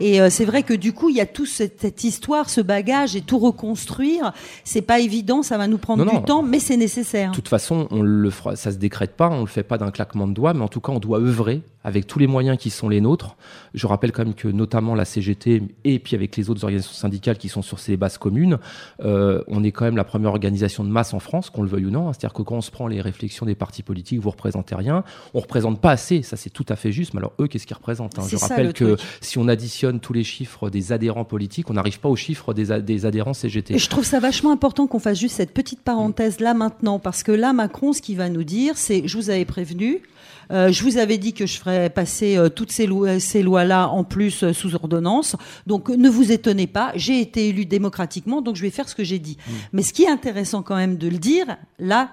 et 0.00 0.18
c'est 0.30 0.44
vrai 0.44 0.62
que 0.62 0.74
du 0.74 0.91
coup, 0.92 1.08
il 1.08 1.16
y 1.16 1.20
a 1.20 1.26
toute 1.26 1.48
cette, 1.48 2.04
histoire, 2.04 2.48
ce 2.50 2.60
bagage 2.60 3.16
et 3.16 3.20
tout 3.20 3.38
reconstruire. 3.38 4.32
C'est 4.64 4.82
pas 4.82 5.00
évident, 5.00 5.42
ça 5.42 5.58
va 5.58 5.66
nous 5.66 5.78
prendre 5.78 6.04
Non, 6.04 6.10
du 6.10 6.16
non. 6.18 6.22
temps, 6.22 6.42
mais 6.42 6.58
c'est 6.60 6.76
nécessaire. 6.76 7.30
De 7.30 7.34
toute 7.36 7.48
façon, 7.48 7.88
on 7.90 8.02
le 8.02 8.30
fera, 8.30 8.56
ça 8.56 8.70
se 8.72 8.76
décrète 8.76 9.16
pas, 9.16 9.28
on 9.30 9.40
le 9.40 9.46
fait 9.46 9.62
pas 9.62 9.78
d'un 9.78 9.90
claquement 9.90 10.26
de 10.26 10.32
doigts, 10.34 10.54
mais 10.54 10.62
en 10.62 10.68
tout 10.68 10.80
cas, 10.80 10.92
on 10.92 10.98
doit 10.98 11.18
œuvrer 11.18 11.62
avec 11.84 12.06
tous 12.06 12.20
les 12.20 12.28
moyens 12.28 12.56
qui 12.58 12.70
sont 12.70 12.88
les 12.88 13.00
nôtres. 13.00 13.36
Je 13.74 13.88
rappelle 13.88 14.12
quand 14.12 14.24
même 14.24 14.34
que 14.34 14.46
notamment 14.46 14.94
la 14.94 15.04
CGT 15.04 15.62
et 15.82 15.98
puis 15.98 16.14
avec 16.14 16.36
les 16.36 16.48
autres 16.48 16.62
organisations 16.62 16.94
syndicales 16.94 17.38
qui 17.38 17.48
sont 17.48 17.62
sur 17.62 17.80
ces 17.80 17.96
bases 17.96 18.18
communes, 18.18 18.58
euh, 19.04 19.42
on 19.48 19.64
est 19.64 19.72
quand 19.72 19.84
même 19.84 19.96
la 19.96 20.04
première 20.04 20.30
organisation 20.30 20.84
de 20.84 20.88
masse 20.90 21.12
en 21.12 21.18
France, 21.18 21.50
qu'on 21.50 21.62
le 21.62 21.68
veuille 21.68 21.86
ou 21.86 21.90
non. 21.90 22.08
hein. 22.08 22.12
C'est-à-dire 22.12 22.34
que 22.34 22.42
quand 22.42 22.54
on 22.56 22.60
se 22.60 22.70
prend 22.70 22.86
les 22.86 23.00
réflexions 23.00 23.46
des 23.46 23.56
partis 23.56 23.82
politiques, 23.82 24.20
vous 24.20 24.30
représentez 24.30 24.76
rien. 24.76 25.02
On 25.34 25.40
représente 25.40 25.80
pas 25.80 25.90
assez, 25.90 26.22
ça 26.22 26.36
c'est 26.36 26.50
tout 26.50 26.66
à 26.68 26.76
fait 26.76 26.92
juste. 26.92 27.14
Mais 27.14 27.18
alors 27.18 27.32
eux, 27.40 27.48
qu'est-ce 27.48 27.66
qu'ils 27.66 27.76
représentent 27.76 28.16
hein 28.18 28.24
Je 28.28 28.36
ça, 28.36 28.46
rappelle 28.46 28.68
le 28.68 28.72
que 28.72 28.94
truc. 28.94 29.00
si 29.20 29.38
on 29.38 29.48
additionne 29.48 29.98
tous 29.98 30.12
les 30.12 30.24
chiffres 30.24 30.70
des 30.70 30.81
adhérents 30.90 31.24
politiques, 31.24 31.70
on 31.70 31.74
n'arrive 31.74 32.00
pas 32.00 32.08
aux 32.08 32.16
chiffres 32.16 32.52
des, 32.54 32.80
des 32.80 33.06
adhérents 33.06 33.34
CGT. 33.34 33.74
Et 33.74 33.78
je 33.78 33.88
trouve 33.88 34.04
ça 34.04 34.18
vachement 34.18 34.50
important 34.50 34.88
qu'on 34.88 34.98
fasse 34.98 35.20
juste 35.20 35.36
cette 35.36 35.52
petite 35.54 35.82
parenthèse 35.82 36.40
là 36.40 36.54
maintenant, 36.54 36.98
parce 36.98 37.22
que 37.22 37.30
là, 37.30 37.52
Macron, 37.52 37.92
ce 37.92 38.02
qu'il 38.02 38.16
va 38.16 38.28
nous 38.28 38.42
dire, 38.42 38.76
c'est 38.76 39.06
je 39.06 39.16
vous 39.16 39.30
avais 39.30 39.44
prévenu. 39.44 40.00
euh, 40.50 40.72
je 40.72 40.82
vous 40.82 40.96
avais 40.98 41.18
dit 41.18 41.32
que 41.32 41.46
je 41.46 41.58
ferais 41.58 41.88
passer 41.90 42.36
euh, 42.36 42.48
toutes 42.48 42.72
ces, 42.72 42.86
lois, 42.86 43.20
ces 43.20 43.42
lois-là 43.42 43.88
en 43.88 44.02
plus 44.04 44.42
euh, 44.42 44.52
sous 44.52 44.74
ordonnance. 44.74 45.36
Donc 45.66 45.88
ne 45.88 46.08
vous 46.08 46.32
étonnez 46.32 46.66
pas, 46.66 46.92
j'ai 46.96 47.20
été 47.20 47.48
élu 47.48 47.64
démocratiquement, 47.66 48.42
donc 48.42 48.56
je 48.56 48.62
vais 48.62 48.70
faire 48.70 48.88
ce 48.88 48.94
que 48.94 49.04
j'ai 49.04 49.18
dit. 49.18 49.36
Mais 49.72 49.82
ce 49.82 49.92
qui 49.92 50.02
est 50.02 50.10
intéressant 50.10 50.62
quand 50.62 50.76
même 50.76 50.96
de 50.96 51.08
le 51.08 51.18
dire, 51.18 51.46
là, 51.78 52.10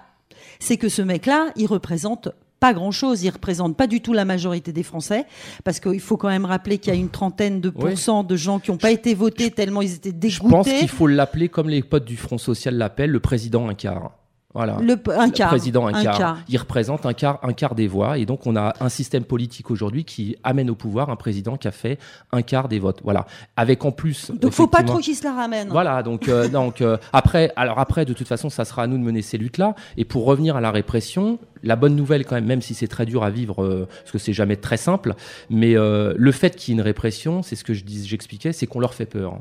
c'est 0.59 0.78
que 0.78 0.89
ce 0.89 1.01
mec-là, 1.01 1.51
il 1.55 1.67
représente 1.67 2.30
pas 2.60 2.74
grand-chose, 2.74 3.24
il 3.24 3.30
représente 3.30 3.78
pas 3.78 3.88
du 3.88 4.01
tout 4.01 4.14
la 4.14 4.26
majorité 4.26 4.72
des 4.74 4.84
Français, 4.84 5.26
parce 5.64 5.80
qu'il 5.80 5.99
faut 5.99 6.18
quand 6.18 6.28
même 6.28 6.45
rappeler 6.45 6.78
qu'il 6.78 6.93
y 6.93 6.95
a 6.95 6.99
une 6.99 7.10
trentaine 7.10 7.62
de 7.62 7.70
Oui. 7.70 7.76
pourcents 7.91 8.24
de 8.24 8.36
gens 8.36 8.60
qui 8.60 8.72
n'ont 8.72 8.78
pas 8.78 8.91
été 8.91 9.14
votés 9.14 9.49
tellement 9.51 9.82
ils 9.82 9.93
étaient 9.95 10.30
Je 10.30 10.39
pense 10.39 10.66
dégoûtés. 10.66 10.80
qu'il 10.80 10.89
faut 10.89 11.07
l'appeler 11.07 11.47
comme 11.49 11.70
les 11.70 11.82
potes 11.84 12.05
du 12.05 12.18
Front 12.18 12.38
Social 12.38 12.76
l'appellent, 12.76 13.12
le 13.12 13.20
président 13.20 13.68
un 13.70 13.74
quart. 13.76 14.12
Voilà. 14.56 14.78
Le, 14.82 14.93
un 15.16 15.28
Le 15.28 15.32
quart. 15.32 15.50
président 15.50 15.86
un, 15.86 15.93
un 15.93 16.04
quart. 16.04 16.18
quart. 16.18 16.38
Il 16.47 16.58
représente 16.58 17.06
un 17.06 17.14
quart, 17.14 17.39
un 17.43 17.54
quart 17.54 17.76
des 17.76 17.88
voix. 17.88 18.18
Et 18.18 18.26
donc, 18.26 18.47
on 18.47 18.56
a 18.56 18.74
un 18.80 18.89
système 18.89 19.24
politique 19.24 19.70
aujourd'hui 19.70 20.06
qui 20.06 20.38
amène 20.43 20.72
au 20.72 20.76
pouvoir 20.76 21.12
un 21.12 21.16
président 21.16 21.56
qui 21.56 21.68
a 21.68 21.72
fait 21.72 22.00
un 22.32 22.41
quart 22.41 22.68
des 22.68 22.80
votes. 22.80 23.02
Voilà. 23.04 23.28
Avec 23.58 23.86
en 23.86 23.91
plus. 23.91 24.32
Donc 24.32 24.52
faut 24.52 24.66
pas 24.66 24.82
trop 24.82 24.97
qu'il 24.97 25.16
se 25.16 25.24
la 25.24 25.34
ramène. 25.34 25.70
Voilà, 25.70 26.02
donc, 26.02 26.28
euh, 26.28 26.47
donc 26.50 26.82
euh, 26.82 26.97
après, 27.14 27.52
alors 27.56 27.78
après, 27.78 28.06
de 28.06 28.14
toute 28.14 28.28
façon, 28.28 28.50
ça 28.50 28.66
sera 28.66 28.84
à 28.84 28.88
nous 28.88 28.97
de 28.97 29.04
mener 29.04 29.22
ces 29.22 29.38
luttes-là. 29.38 29.76
Et 29.97 30.06
pour 30.06 30.26
revenir 30.26 30.56
à 30.56 30.62
la 30.62 30.72
répression, 30.72 31.38
la 31.62 31.76
bonne 31.76 31.95
nouvelle 31.95 32.26
quand 32.26 32.36
même, 32.36 32.45
même 32.45 32.64
si 32.64 32.74
c'est 32.74 32.88
très 32.88 33.06
dur 33.06 33.24
à 33.24 33.30
vivre, 33.30 33.64
euh, 33.64 33.88
parce 34.02 34.12
que 34.12 34.18
c'est 34.18 34.34
jamais 34.34 34.56
très 34.56 34.78
simple, 34.78 35.14
mais 35.52 35.76
le 35.76 36.32
fait 36.32 36.56
qu'il 36.56 36.74
y 36.74 36.78
ait 36.78 36.80
une 36.80 36.86
répression, 36.86 37.43
c'est 37.43 37.56
ce 37.56 37.64
que 37.64 37.74
je 37.74 37.84
dis, 37.84 38.08
j'expliquais, 38.08 38.52
c'est 38.52 38.66
qu'on 38.66 38.80
leur 38.80 38.93
fait 38.95 39.06
peur. 39.06 39.39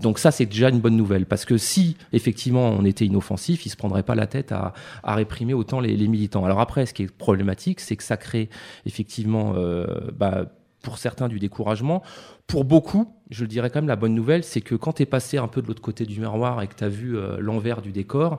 Donc 0.00 0.18
ça, 0.18 0.30
c'est 0.30 0.46
déjà 0.46 0.70
une 0.70 0.80
bonne 0.80 0.96
nouvelle, 0.96 1.26
parce 1.26 1.44
que 1.44 1.58
si 1.58 1.96
effectivement 2.12 2.68
on 2.68 2.84
était 2.84 3.06
inoffensif, 3.06 3.66
ils 3.66 3.70
se 3.70 3.76
prendraient 3.76 4.02
pas 4.02 4.14
la 4.14 4.26
tête 4.26 4.52
à, 4.52 4.72
réprimer 5.04 5.54
autant 5.54 5.80
les, 5.80 5.96
les 5.96 6.08
militants. 6.08 6.44
Alors 6.44 6.60
après, 6.60 6.86
ce 6.86 6.94
qui 6.94 7.02
est 7.04 7.10
problématique, 7.10 7.80
c'est 7.80 7.96
que 7.96 8.02
ça 8.02 8.16
crée 8.16 8.48
effectivement, 8.86 9.54
euh, 9.56 9.86
bah, 10.16 10.46
pour 10.82 10.98
certains, 10.98 11.28
du 11.28 11.38
découragement. 11.38 12.02
Pour 12.46 12.64
beaucoup, 12.64 13.12
je 13.30 13.42
le 13.42 13.48
dirais 13.48 13.70
quand 13.70 13.80
même, 13.80 13.88
la 13.88 13.96
bonne 13.96 14.14
nouvelle, 14.14 14.44
c'est 14.44 14.60
que 14.60 14.74
quand 14.74 14.94
tu 14.94 15.02
es 15.02 15.06
passé 15.06 15.38
un 15.38 15.48
peu 15.48 15.62
de 15.62 15.66
l'autre 15.66 15.82
côté 15.82 16.06
du 16.06 16.20
miroir 16.20 16.62
et 16.62 16.66
que 16.66 16.74
tu 16.74 16.84
as 16.84 16.88
vu 16.88 17.16
euh, 17.16 17.36
l'envers 17.38 17.82
du 17.82 17.92
décor, 17.92 18.38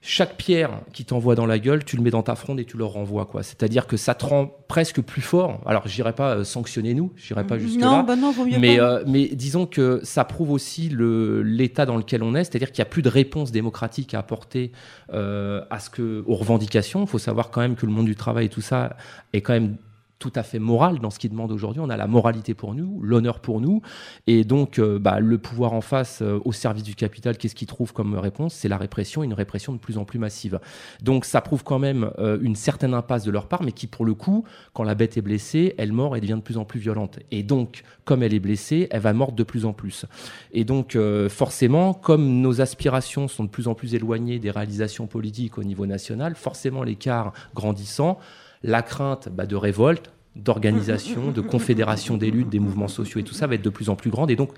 chaque 0.00 0.36
pierre 0.36 0.70
qui 0.92 1.04
t'envoie 1.04 1.34
dans 1.34 1.44
la 1.44 1.58
gueule, 1.58 1.84
tu 1.84 1.96
le 1.96 2.02
mets 2.02 2.10
dans 2.10 2.22
ta 2.22 2.36
fronde 2.36 2.60
et 2.60 2.64
tu 2.64 2.76
le 2.76 2.84
renvoies. 2.84 3.26
quoi. 3.26 3.42
C'est-à-dire 3.42 3.86
que 3.88 3.96
ça 3.96 4.14
te 4.14 4.24
rend 4.24 4.46
presque 4.68 5.00
plus 5.02 5.20
fort. 5.22 5.60
Alors, 5.66 5.88
j'irai 5.88 6.12
pas 6.12 6.36
euh, 6.36 6.44
sanctionner 6.44 6.94
nous, 6.94 7.12
j'irai 7.16 7.44
pas 7.44 7.58
jusque 7.58 7.80
non, 7.80 7.90
là. 7.90 8.02
bah 8.04 8.14
non, 8.14 8.30
vaut 8.30 8.44
mieux 8.46 8.58
Mais, 8.60 8.76
pas. 8.78 8.84
euh, 8.84 9.04
mais 9.08 9.26
disons 9.26 9.66
que 9.66 10.00
ça 10.04 10.24
prouve 10.24 10.52
aussi 10.52 10.88
le- 10.88 11.42
l'état 11.42 11.84
dans 11.84 11.96
lequel 11.96 12.22
on 12.22 12.34
est, 12.36 12.44
c'est-à-dire 12.44 12.70
qu'il 12.70 12.80
n'y 12.82 12.86
a 12.88 12.90
plus 12.90 13.02
de 13.02 13.08
réponse 13.08 13.50
démocratique 13.50 14.14
à 14.14 14.20
apporter 14.20 14.70
euh, 15.12 15.64
à 15.70 15.80
ce 15.80 15.90
que, 15.90 16.22
aux 16.26 16.34
revendications. 16.36 17.00
Il 17.02 17.08
faut 17.08 17.18
savoir 17.18 17.50
quand 17.50 17.60
même 17.60 17.74
que 17.74 17.84
le 17.84 17.92
monde 17.92 18.06
du 18.06 18.14
travail 18.16 18.46
et 18.46 18.50
tout 18.50 18.60
ça 18.60 18.96
est 19.32 19.40
quand 19.40 19.52
même 19.52 19.76
tout 20.18 20.32
à 20.34 20.42
fait 20.42 20.58
moral 20.58 20.98
dans 20.98 21.10
ce 21.10 21.18
qu'il 21.18 21.30
demande 21.30 21.52
aujourd'hui. 21.52 21.80
On 21.80 21.90
a 21.90 21.96
la 21.96 22.06
moralité 22.06 22.54
pour 22.54 22.74
nous, 22.74 23.00
l'honneur 23.02 23.40
pour 23.40 23.60
nous, 23.60 23.82
et 24.26 24.44
donc 24.44 24.78
euh, 24.78 24.98
bah, 24.98 25.20
le 25.20 25.38
pouvoir 25.38 25.72
en 25.72 25.80
face, 25.80 26.22
euh, 26.22 26.40
au 26.44 26.52
service 26.52 26.82
du 26.82 26.94
capital, 26.94 27.36
qu'est-ce 27.36 27.54
qu'il 27.54 27.68
trouve 27.68 27.92
comme 27.92 28.14
réponse? 28.16 28.54
C'est 28.54 28.68
la 28.68 28.78
répression, 28.78 29.22
une 29.22 29.34
répression 29.34 29.72
de 29.72 29.78
plus 29.78 29.98
en 29.98 30.04
plus 30.04 30.18
massive. 30.18 30.60
Donc 31.02 31.24
ça 31.24 31.40
prouve 31.40 31.62
quand 31.62 31.78
même 31.78 32.10
euh, 32.18 32.38
une 32.42 32.56
certaine 32.56 32.94
impasse 32.94 33.24
de 33.24 33.30
leur 33.30 33.46
part, 33.46 33.62
mais 33.62 33.72
qui 33.72 33.86
pour 33.86 34.04
le 34.04 34.14
coup, 34.14 34.44
quand 34.72 34.82
la 34.82 34.94
bête 34.94 35.16
est 35.16 35.22
blessée, 35.22 35.74
elle 35.78 35.92
mord 35.92 36.16
et 36.16 36.20
devient 36.20 36.34
de 36.34 36.42
plus 36.42 36.58
en 36.58 36.64
plus 36.64 36.80
violente. 36.80 37.20
Et 37.30 37.42
donc, 37.42 37.84
comme 38.04 38.22
elle 38.22 38.34
est 38.34 38.40
blessée, 38.40 38.88
elle 38.90 39.02
va 39.02 39.12
mordre 39.12 39.36
de 39.36 39.44
plus 39.44 39.64
en 39.64 39.72
plus. 39.72 40.06
Et 40.52 40.64
donc, 40.64 40.96
forcément, 41.28 41.92
comme 41.92 42.40
nos 42.40 42.60
aspirations 42.60 43.28
sont 43.28 43.44
de 43.44 43.48
plus 43.48 43.68
en 43.68 43.74
plus 43.74 43.94
éloignées 43.94 44.38
des 44.38 44.50
réalisations 44.50 45.06
politiques 45.06 45.58
au 45.58 45.64
niveau 45.64 45.86
national, 45.86 46.34
forcément 46.34 46.82
l'écart 46.82 47.32
grandissant, 47.54 48.18
la 48.62 48.82
crainte 48.82 49.28
bah, 49.30 49.46
de 49.46 49.56
révolte, 49.56 50.10
d'organisation, 50.36 51.30
de 51.30 51.40
confédération 51.54 52.16
des 52.16 52.30
luttes, 52.30 52.48
des 52.48 52.60
mouvements 52.60 52.88
sociaux 52.88 53.20
et 53.20 53.24
tout 53.24 53.34
ça 53.34 53.46
va 53.46 53.54
être 53.54 53.62
de 53.62 53.70
plus 53.70 53.88
en 53.88 53.96
plus 53.96 54.10
grande. 54.10 54.30
Et 54.30 54.36
donc, 54.36 54.50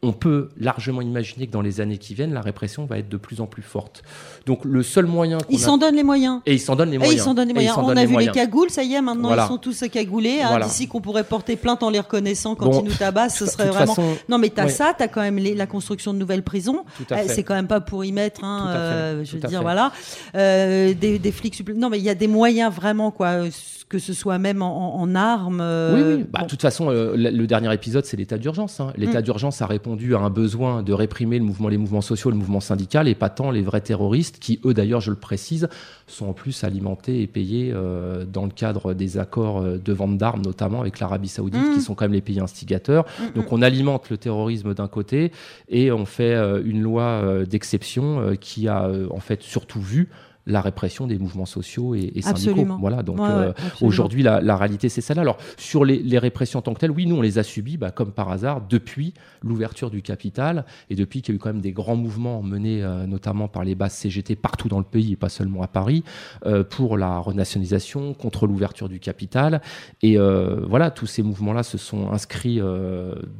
on 0.00 0.12
peut 0.12 0.50
largement 0.60 1.00
imaginer 1.02 1.48
que 1.48 1.52
dans 1.52 1.60
les 1.60 1.80
années 1.80 1.98
qui 1.98 2.14
viennent, 2.14 2.32
la 2.32 2.40
répression 2.40 2.84
va 2.86 2.98
être 2.98 3.08
de 3.08 3.16
plus 3.16 3.40
en 3.40 3.46
plus 3.46 3.62
forte. 3.62 4.04
Donc, 4.46 4.64
le 4.64 4.84
seul 4.84 5.06
moyen 5.06 5.38
Ils 5.50 5.56
a- 5.62 5.66
s'en 5.66 5.76
donnent 5.76 5.96
les 5.96 6.04
moyens. 6.04 6.40
Et 6.46 6.54
ils 6.54 6.60
s'en 6.60 6.76
donnent 6.76 6.90
les 6.90 6.94
Et 6.94 6.98
moyens. 6.98 7.16
ils 7.20 7.24
s'en 7.24 7.34
donnent 7.34 7.48
les 7.48 7.54
moyens. 7.54 7.76
On 7.76 7.88
a 7.88 7.94
les 7.94 8.06
vu 8.06 8.16
les 8.16 8.28
cagoules, 8.28 8.70
ça 8.70 8.84
y 8.84 8.94
est, 8.94 9.00
maintenant 9.02 9.26
Voilà. 9.26 9.46
ils 9.46 9.48
sont 9.48 9.58
tous 9.58 9.82
cagoulés. 9.90 10.40
hein. 10.40 10.46
Voilà. 10.50 10.66
D'ici 10.66 10.86
qu'on 10.86 11.00
pourrait 11.00 11.24
porter 11.24 11.56
plainte 11.56 11.82
en 11.82 11.90
les 11.90 11.98
reconnaissant 11.98 12.54
quand 12.54 12.66
Bon, 12.70 12.80
ils 12.80 12.88
nous 12.88 12.94
tabassent, 12.94 13.38
ce 13.38 13.46
serait 13.46 13.70
vraiment. 13.70 13.94
façon, 13.94 14.14
non, 14.28 14.38
mais 14.38 14.50
t'as 14.50 14.66
ouais. 14.66 14.70
ça, 14.70 14.94
t'as 14.96 15.08
quand 15.08 15.20
même 15.20 15.36
les- 15.38 15.56
la 15.56 15.66
construction 15.66 16.14
de 16.14 16.18
nouvelles 16.18 16.44
prisons. 16.44 16.84
Tout 16.96 17.12
à 17.12 17.16
fait. 17.16 17.28
C'est 17.34 17.42
quand 17.42 17.54
même 17.54 17.66
pas 17.66 17.80
pour 17.80 18.04
y 18.04 18.12
mettre, 18.12 18.44
hein, 18.44 18.66
euh, 18.68 19.24
je 19.24 19.32
veux 19.32 19.40
dire, 19.40 19.50
fait. 19.50 19.56
voilà, 19.64 19.90
Euh, 20.36 20.94
des, 20.94 21.18
des 21.18 21.32
flics 21.32 21.54
supplémentaires. 21.56 21.88
Non, 21.88 21.90
mais 21.90 21.98
il 21.98 22.04
y 22.04 22.10
a 22.10 22.14
des 22.14 22.28
moyens 22.28 22.72
vraiment, 22.72 23.10
quoi, 23.10 23.28
euh, 23.28 23.50
que 23.88 23.98
ce 23.98 24.12
soit 24.12 24.38
même 24.38 24.60
en, 24.62 24.96
en- 24.96 25.00
en 25.00 25.14
armes. 25.14 25.60
euh, 25.62 25.94
Oui, 25.94 26.16
oui. 26.18 26.26
Bah, 26.30 26.40
bon. 26.40 26.44
De 26.44 26.50
toute 26.50 26.60
façon, 26.62 26.90
euh, 26.90 27.16
le, 27.16 27.30
le 27.30 27.46
dernier 27.46 27.72
épisode, 27.72 28.04
c'est 28.04 28.16
l'état 28.18 28.36
d'urgence. 28.38 28.80
hein. 28.80 28.92
L'état 28.96 29.20
Mm. 29.20 29.22
d'urgence 29.22 29.62
a 29.62 29.66
répondu 29.66 29.87
à 29.92 30.18
un 30.18 30.30
besoin 30.30 30.82
de 30.82 30.92
réprimer 30.92 31.38
le 31.38 31.44
mouvement, 31.44 31.68
les 31.68 31.78
mouvements 31.78 32.00
sociaux, 32.00 32.30
le 32.30 32.36
mouvement 32.36 32.60
syndical, 32.60 33.08
et 33.08 33.14
pas 33.14 33.28
tant 33.28 33.50
les 33.50 33.62
vrais 33.62 33.80
terroristes, 33.80 34.38
qui, 34.38 34.60
eux, 34.64 34.74
d'ailleurs, 34.74 35.00
je 35.00 35.10
le 35.10 35.16
précise, 35.16 35.68
sont 36.06 36.26
en 36.26 36.32
plus 36.32 36.64
alimentés 36.64 37.22
et 37.22 37.26
payés 37.26 37.72
euh, 37.74 38.24
dans 38.24 38.44
le 38.44 38.50
cadre 38.50 38.94
des 38.94 39.18
accords 39.18 39.60
euh, 39.60 39.78
de 39.78 39.92
vente 39.92 40.18
d'armes, 40.18 40.42
notamment 40.42 40.80
avec 40.80 40.98
l'Arabie 41.00 41.28
Saoudite, 41.28 41.58
Mm. 41.58 41.74
qui 41.74 41.80
sont 41.80 41.94
quand 41.94 42.04
même 42.04 42.12
les 42.12 42.20
pays 42.20 42.40
instigateurs. 42.40 43.04
Donc, 43.34 43.52
on 43.52 43.62
alimente 43.62 44.10
le 44.10 44.16
terrorisme 44.16 44.74
d'un 44.74 44.88
côté, 44.88 45.32
et 45.68 45.90
on 45.90 46.04
fait 46.04 46.34
euh, 46.34 46.62
une 46.64 46.82
loi 46.82 47.44
d'exception 47.48 48.36
qui 48.40 48.68
a, 48.68 48.90
en 49.10 49.20
fait, 49.20 49.42
surtout 49.42 49.80
vu 49.80 50.08
la 50.48 50.60
répression 50.60 51.06
des 51.06 51.18
mouvements 51.18 51.46
sociaux 51.46 51.94
et, 51.94 52.10
et 52.14 52.22
syndicaux. 52.22 52.66
Voilà, 52.80 53.02
donc 53.02 53.18
Ouais, 53.18 53.26
euh, 53.28 53.52
aujourd'hui, 53.82 54.22
la, 54.22 54.40
la 54.40 54.56
réalité, 54.56 54.88
c'est 54.88 55.00
celle-là. 55.00 55.22
Alors, 55.22 55.38
sur 55.56 55.84
les, 55.84 55.98
les 55.98 56.18
répressions 56.18 56.58
en 56.58 56.62
tant 56.62 56.74
que 56.74 56.80
telles, 56.80 56.90
oui, 56.90 57.06
nous, 57.06 57.16
on 57.16 57.22
les 57.22 57.38
a 57.38 57.42
subies, 57.42 57.76
bah, 57.76 57.90
comme 57.90 58.12
par 58.12 58.30
hasard, 58.30 58.62
depuis 58.68 59.14
l'ouverture 59.42 59.90
du 59.90 60.02
capital 60.02 60.64
et 60.90 60.94
depuis 60.94 61.22
qu'il 61.22 61.34
y 61.34 61.36
a 61.36 61.36
eu 61.36 61.38
quand 61.38 61.50
même 61.50 61.60
des 61.60 61.72
grands 61.72 61.96
mouvements 61.96 62.42
menés 62.42 62.82
euh, 62.82 63.06
notamment 63.06 63.48
par 63.48 63.64
les 63.64 63.74
bases 63.74 63.92
CGT 63.92 64.36
partout 64.36 64.68
dans 64.68 64.78
le 64.78 64.84
pays 64.84 65.12
et 65.12 65.16
pas 65.16 65.28
seulement 65.28 65.62
à 65.62 65.68
Paris, 65.68 66.02
euh, 66.46 66.64
pour 66.64 66.96
la 66.96 67.18
renationalisation, 67.18 68.14
contre 68.14 68.46
l'ouverture 68.46 68.88
du 68.88 69.00
capital. 69.00 69.60
Et 70.02 70.16
voilà, 70.18 70.90
tous 70.90 71.06
ces 71.06 71.22
mouvements-là 71.22 71.62
se 71.62 71.78
sont 71.78 72.10
inscrits 72.10 72.60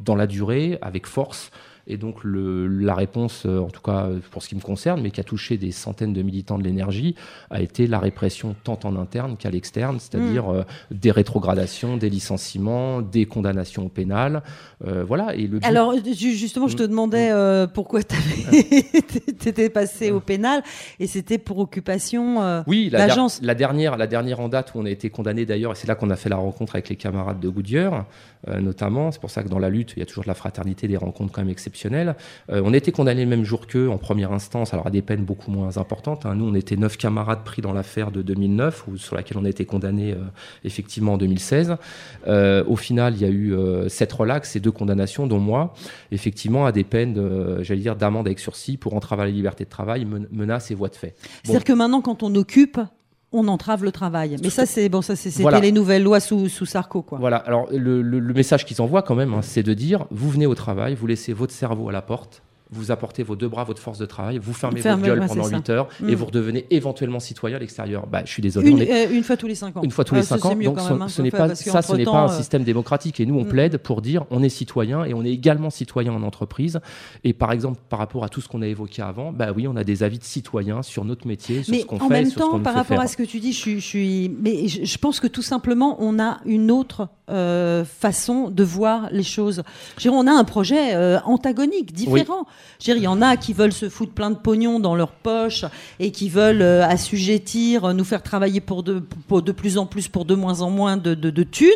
dans 0.05 0.15
la 0.15 0.27
durée, 0.27 0.79
avec 0.83 1.07
force. 1.07 1.51
Et 1.89 1.97
donc 1.97 2.23
le, 2.23 2.67
la 2.69 2.95
réponse, 2.95 3.45
euh, 3.47 3.59
en 3.61 3.71
tout 3.71 3.81
cas 3.81 4.07
euh, 4.07 4.21
pour 4.31 4.43
ce 4.43 4.49
qui 4.49 4.55
me 4.55 4.61
concerne, 4.61 5.01
mais 5.01 5.11
qui 5.11 5.21
a 5.21 5.25
touché 5.25 5.57
des 5.57 5.73
centaines 5.73 6.13
de 6.13 6.23
militants 6.23 6.59
de 6.59 6.63
l'énergie, 6.63 7.15
a 7.51 7.63
été 7.63 7.87
la 7.87 7.99
répression 7.99 8.55
tant 8.63 8.79
en 8.85 8.95
interne 8.97 9.37
qu'à 9.39 9.51
l'externe, 9.51 9.99
c'est-à-dire 9.99 10.53
euh, 10.53 10.63
des 10.91 11.11
rétrogradations, 11.11 11.97
des 11.97 12.11
licenciements, 12.11 13.01
des 13.01 13.25
condamnations 13.25 13.87
au 13.87 13.89
pénal. 13.89 14.43
Euh, 14.87 15.03
voilà. 15.05 15.35
Et 15.35 15.43
le 15.49 15.59
but- 15.59 15.65
Alors 15.67 15.93
ju- 16.05 16.35
justement, 16.37 16.69
je 16.69 16.77
te 16.77 16.85
Mm. 16.85 16.89
demandais 16.89 17.31
euh, 17.33 17.67
pourquoi 17.67 18.01
tu 18.03 18.15
étais 19.47 19.69
passé 19.71 20.11
au 20.11 20.21
pénal 20.21 20.63
et 21.01 21.07
c'était 21.07 21.39
pour 21.39 21.59
occupation 21.59 22.41
euh, 22.43 22.63
Oui, 22.67 22.89
la, 22.93 22.99
der- 22.99 23.09
d'agence. 23.09 23.41
la 23.43 23.55
dernière, 23.55 23.97
la 23.97 24.07
dernière 24.07 24.41
en 24.41 24.49
date 24.49 24.73
où 24.75 24.79
on 24.79 24.85
a 24.87 24.91
été 24.91 25.11
condamné 25.11 25.47
d'ailleurs, 25.47 25.73
et 25.73 25.75
c'est 25.75 25.89
là 25.89 25.95
qu'on 25.95 26.11
a 26.11 26.17
fait 26.17 26.29
la 26.29 26.37
rencontre 26.37 26.77
avec 26.77 26.89
les 26.89 26.97
camarades 26.97 27.41
de 27.41 27.49
Goodyear, 27.49 28.07
euh, 28.49 28.61
notamment. 28.61 29.11
C'est 29.11 29.21
pour 29.21 29.31
ça 29.31 29.43
que 29.43 29.49
dans 29.49 29.59
la 29.59 29.69
lutte, 29.71 29.95
il 29.97 30.01
y 30.01 30.03
a 30.03 30.07
toujours 30.07 30.25
de 30.25 30.29
la 30.29 30.35
fraternité, 30.35 30.87
des 30.87 30.97
rencontres 30.97 31.33
quand 31.33 31.41
même 31.43 31.51
exceptionnelles. 31.51 32.15
On 32.49 32.73
a 32.73 32.77
été 32.77 32.93
condamné 32.93 33.25
le 33.25 33.31
même 33.31 33.45
jour 33.45 33.67
qu'eux 33.67 33.89
en 33.89 33.99
première 33.99 34.33
instance, 34.33 34.73
alors 34.75 34.87
à 34.87 34.91
des 34.91 35.03
peines 35.03 35.25
beaucoup 35.25 35.51
moins 35.51 35.77
importantes. 35.77 36.25
hein. 36.27 36.35
Nous, 36.37 36.45
on 36.49 36.55
était 36.55 36.77
neuf 36.77 36.97
camarades 36.97 37.43
pris 37.45 37.63
dans 37.63 37.73
l'affaire 37.73 38.11
de 38.11 38.23
2009, 38.23 38.87
ou 38.89 38.97
sur 38.97 39.17
laquelle 39.17 39.39
on 39.39 39.45
a 39.45 39.49
été 39.49 39.65
condamné 39.65 40.15
effectivement 40.65 41.15
en 41.15 41.19
2016. 41.19 41.77
Euh, 42.27 42.65
au 42.67 42.77
final, 42.77 43.15
il 43.17 43.23
y 43.23 43.25
a 43.25 43.29
eu 43.29 43.55
sept 43.89 44.13
relax 44.13 44.55
et 44.57 44.61
deux 44.61 44.68
condamnations, 44.71 45.27
dont 45.27 45.39
moi, 45.39 45.73
effectivement, 46.13 46.67
à 46.67 46.73
des 46.73 46.85
peines, 46.85 47.15
de, 47.15 47.63
j'allais 47.63 47.81
dire, 47.81 47.97
d'amende 47.97 48.27
avec 48.27 48.39
sursis 48.39 48.77
pour 48.77 48.95
entrave 48.95 49.21
à 49.21 49.25
la 49.25 49.31
liberté 49.31 49.65
de 49.65 49.69
travail, 49.71 50.05
men- 50.05 50.27
menaces 50.33 50.71
et 50.71 50.75
voies 50.75 50.89
de 50.89 50.97
fait. 50.97 51.15
Bon. 51.19 51.25
C'est-à-dire 51.45 51.65
que 51.65 51.73
maintenant, 51.73 52.01
quand 52.01 52.23
on 52.23 52.35
occupe, 52.35 52.81
on 53.31 53.47
entrave 53.49 53.85
le 53.85 53.93
travail. 53.93 54.37
Mais 54.43 54.49
ça, 54.49 54.65
c'est 54.65 54.89
bon, 54.89 55.03
ça, 55.03 55.15
c'est- 55.15 55.31
c'était 55.31 55.43
Voilà. 55.43 55.61
les 55.61 55.71
nouvelles 55.73 56.03
lois 56.03 56.19
sous, 56.21 56.49
sous 56.49 56.65
Sarko, 56.65 57.03
quoi. 57.03 57.19
Voilà, 57.19 57.37
alors 57.37 57.69
le, 57.71 58.01
le- 58.01 58.21
le 58.21 58.35
message 58.35 58.65
qu'ils 58.65 58.81
envoient 58.81 59.03
quand 59.03 59.15
même, 59.15 59.35
hein, 59.35 59.43
c'est 59.43 59.63
de 59.63 59.75
dire, 59.75 60.07
vous 60.11 60.31
venez 60.31 60.47
au 60.47 60.55
travail, 60.55 60.95
vous 60.95 61.07
laissez 61.07 61.35
votre 61.35 61.53
cerveau 61.53 61.91
à 61.91 61.93
la 61.93 62.01
porte, 62.01 62.43
vous 62.71 62.91
apportez 62.91 63.23
vos 63.23 63.35
deux 63.37 63.49
bras, 63.49 63.65
votre 63.65 63.81
force 63.81 63.99
de 63.99 64.07
travail, 64.07 64.39
vous 64.39 64.53
fermez 64.53 64.81
Fermez, 64.81 65.03
votre 65.03 65.07
gueule 65.15 65.21
ouais, 65.21 65.27
pendant 65.29 65.45
c'est 65.45 65.51
ça. 65.51 65.57
8 65.57 65.71
heures 65.71 65.89
et 66.07 66.15
vous 66.15 66.27
redevenez 66.27 66.67
éventuellement 66.71 67.21
citoyen 67.21 67.57
à 67.57 67.61
l'extérieur. 67.61 68.07
Bah, 68.07 68.23
je 68.25 68.31
suis 68.31 68.43
désolé, 68.43 68.69
Une, 68.71 68.83
est... 68.83 69.07
euh, 69.09 69.11
une 69.15 69.23
fois 69.25 69.37
tous 69.37 69.47
les 69.47 69.55
cinq 69.55 69.77
ans. 69.77 69.83
Une 69.83 69.91
fois 69.91 70.05
tous 70.05 70.15
Ah, 70.15 70.19
les 70.19 70.23
ça, 70.25 70.37
5 70.39 70.43
c'est 70.43 70.49
ans, 70.69 70.73
donc 70.73 70.81
ce, 70.81 70.93
même, 70.93 71.03
hein, 71.03 71.09
ce 71.09 71.23
n'est 71.23 71.31
pas, 71.31 71.55
ça, 71.55 71.83
ce 71.83 71.95
n'est 71.97 72.05
pas 72.05 72.11
un 72.23 72.25
euh, 72.29 72.37
système 72.37 72.65
démocratique. 72.65 73.21
Et 73.21 73.27
nous, 73.27 73.39
on 73.39 73.45
Mm. 73.45 73.49
plaide 73.49 73.79
pour 73.79 74.03
dire 74.03 74.25
on 74.31 74.43
est 74.43 74.49
citoyen 74.49 75.05
et 75.05 75.15
on 75.15 75.25
est 75.25 75.31
également 75.33 75.71
citoyen 75.71 76.13
en 76.13 76.23
entreprise. 76.23 76.81
Et 77.25 77.33
par 77.33 77.53
exemple, 77.53 77.79
par 77.89 77.99
rapport 77.99 78.25
à 78.25 78.29
tout 78.29 78.41
ce 78.41 78.49
qu'on 78.49 78.61
a 78.63 78.67
évoqué 78.67 79.01
avant, 79.03 79.33
bah 79.33 79.49
oui, 79.57 79.67
on 79.67 79.77
a 79.77 79.85
des 79.85 80.03
avis 80.03 80.19
de 80.19 80.25
citoyens 80.25 80.83
sur 80.83 81.05
notre 81.05 81.27
métier, 81.27 81.63
sur 81.63 81.73
Mais 81.73 81.81
ce 81.81 81.87
qu'on 81.87 81.97
en 81.97 82.09
fait, 82.09 82.15
même 82.15 82.25
sur 82.31 82.41
ce 82.41 82.45
qu'on 82.47 82.59
temps, 82.59 82.61
par 82.61 82.75
rapport 82.75 82.97
faire. 82.97 83.01
à 83.01 83.07
ce 83.07 83.17
que 83.17 83.23
tu 83.23 83.41
dis, 83.41 83.53
je 83.53 83.59
suis, 83.59 83.81
je 83.81 83.87
suis- 83.87 84.29
mais 84.43 84.69
je, 84.69 84.85
je 84.85 84.99
pense 84.99 85.21
que 85.21 85.27
tout 85.27 85.43
simplement, 85.43 85.97
on 86.01 86.19
a 86.19 86.39
une 86.45 86.71
autre 86.71 87.09
euh, 87.31 87.85
façon 87.85 88.49
de 88.51 88.63
voir 88.65 89.09
les 89.13 89.23
choses. 89.23 89.63
Dire, 89.99 90.13
on 90.15 90.27
a 90.27 90.33
un 90.33 90.45
projet 90.45 90.95
euh, 90.95 91.19
antagonique, 91.25 91.93
différent. 91.93 92.47
Je 92.81 92.87
veux 92.87 92.95
dire, 92.95 92.97
il 92.97 93.05
y 93.05 93.09
en 93.09 93.23
a 93.23 93.37
qui 93.37 93.53
veulent 93.53 93.73
se 93.73 93.89
foutre 93.89 94.13
plein 94.13 94.31
de 94.31 94.37
pognon 94.37 94.79
dans 94.81 94.95
leur 94.95 95.11
poche 95.13 95.65
et 95.99 96.13
qui 96.13 96.29
veulent 96.29 96.63
euh, 96.63 96.85
assujettir, 96.87 97.85
euh, 97.85 97.93
nous 97.93 98.05
faire 98.05 98.23
travailler 98.23 98.61
pour 98.61 98.83
de, 98.83 99.03
pour 99.27 99.43
de 99.43 99.53
plus 99.53 99.79
en 99.79 99.87
plus, 99.87 100.09
pour 100.09 100.25
de 100.25 100.35
moins 100.35 100.61
en 100.61 100.71
moins 100.71 100.97
de, 100.97 101.15
de, 101.15 101.31
de 101.31 101.43
thunes. 101.43 101.69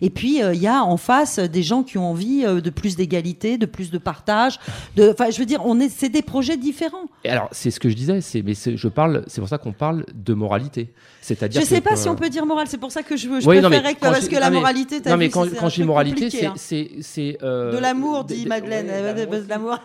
Et 0.00 0.10
puis, 0.10 0.42
euh, 0.42 0.54
il 0.54 0.60
y 0.60 0.66
a 0.66 0.82
en 0.84 0.96
face 0.96 1.38
des 1.38 1.62
gens 1.62 1.82
qui 1.82 1.98
ont 1.98 2.10
envie 2.10 2.44
euh, 2.44 2.60
de 2.60 2.70
plus 2.70 2.96
d'égalité, 2.96 3.58
de 3.58 3.66
plus 3.66 3.90
de 3.90 3.98
partage. 3.98 4.58
De, 4.96 5.10
enfin, 5.10 5.30
je 5.30 5.38
veux 5.38 5.46
dire, 5.46 5.60
on 5.64 5.78
est, 5.80 5.88
c'est 5.88 6.08
des 6.08 6.22
projets 6.22 6.56
différents. 6.56 7.06
Et 7.24 7.28
alors, 7.30 7.48
c'est 7.52 7.70
ce 7.70 7.78
que 7.80 7.88
je 7.88 7.94
disais, 7.94 8.20
c'est, 8.20 8.42
mais 8.42 8.54
je 8.54 8.88
parle, 8.88 9.24
c'est 9.28 9.40
pour 9.40 9.48
ça 9.48 9.58
qu'on 9.58 9.72
parle 9.72 10.04
de 10.14 10.34
moralité. 10.34 10.92
C'est-à-dire 11.20 11.60
Je 11.60 11.66
sais 11.66 11.80
pas 11.82 11.94
si 11.96 12.08
euh, 12.08 12.12
on 12.12 12.14
peut 12.14 12.30
dire 12.30 12.46
morale, 12.46 12.66
c'est 12.68 12.78
pour 12.78 12.90
ça 12.90 13.02
que 13.02 13.16
je, 13.16 13.28
veux, 13.28 13.40
je 13.40 13.46
Oui, 13.48 13.60
non, 13.60 13.68
mais 13.68 13.76
préférais 13.80 13.94
que, 13.94 14.00
parce 14.00 14.30
la 14.30 14.50
moralité, 14.50 15.00
Non, 15.06 15.16
mais 15.18 15.28
quand, 15.28 15.42
quand 15.58 15.66
un 15.66 15.68
je 15.68 15.74
dis 15.74 15.74
truc 15.80 15.86
moralité, 15.86 16.30
c'est. 16.30 16.46
hein. 16.46 16.54
c'est, 16.56 16.90
c'est, 17.02 17.38
euh, 17.42 17.72
De 17.72 17.78
l'amour, 17.78 18.24
dit 18.24 18.44
de- 18.44 18.48
Madeleine. 18.48 18.86
euh. 18.90 19.26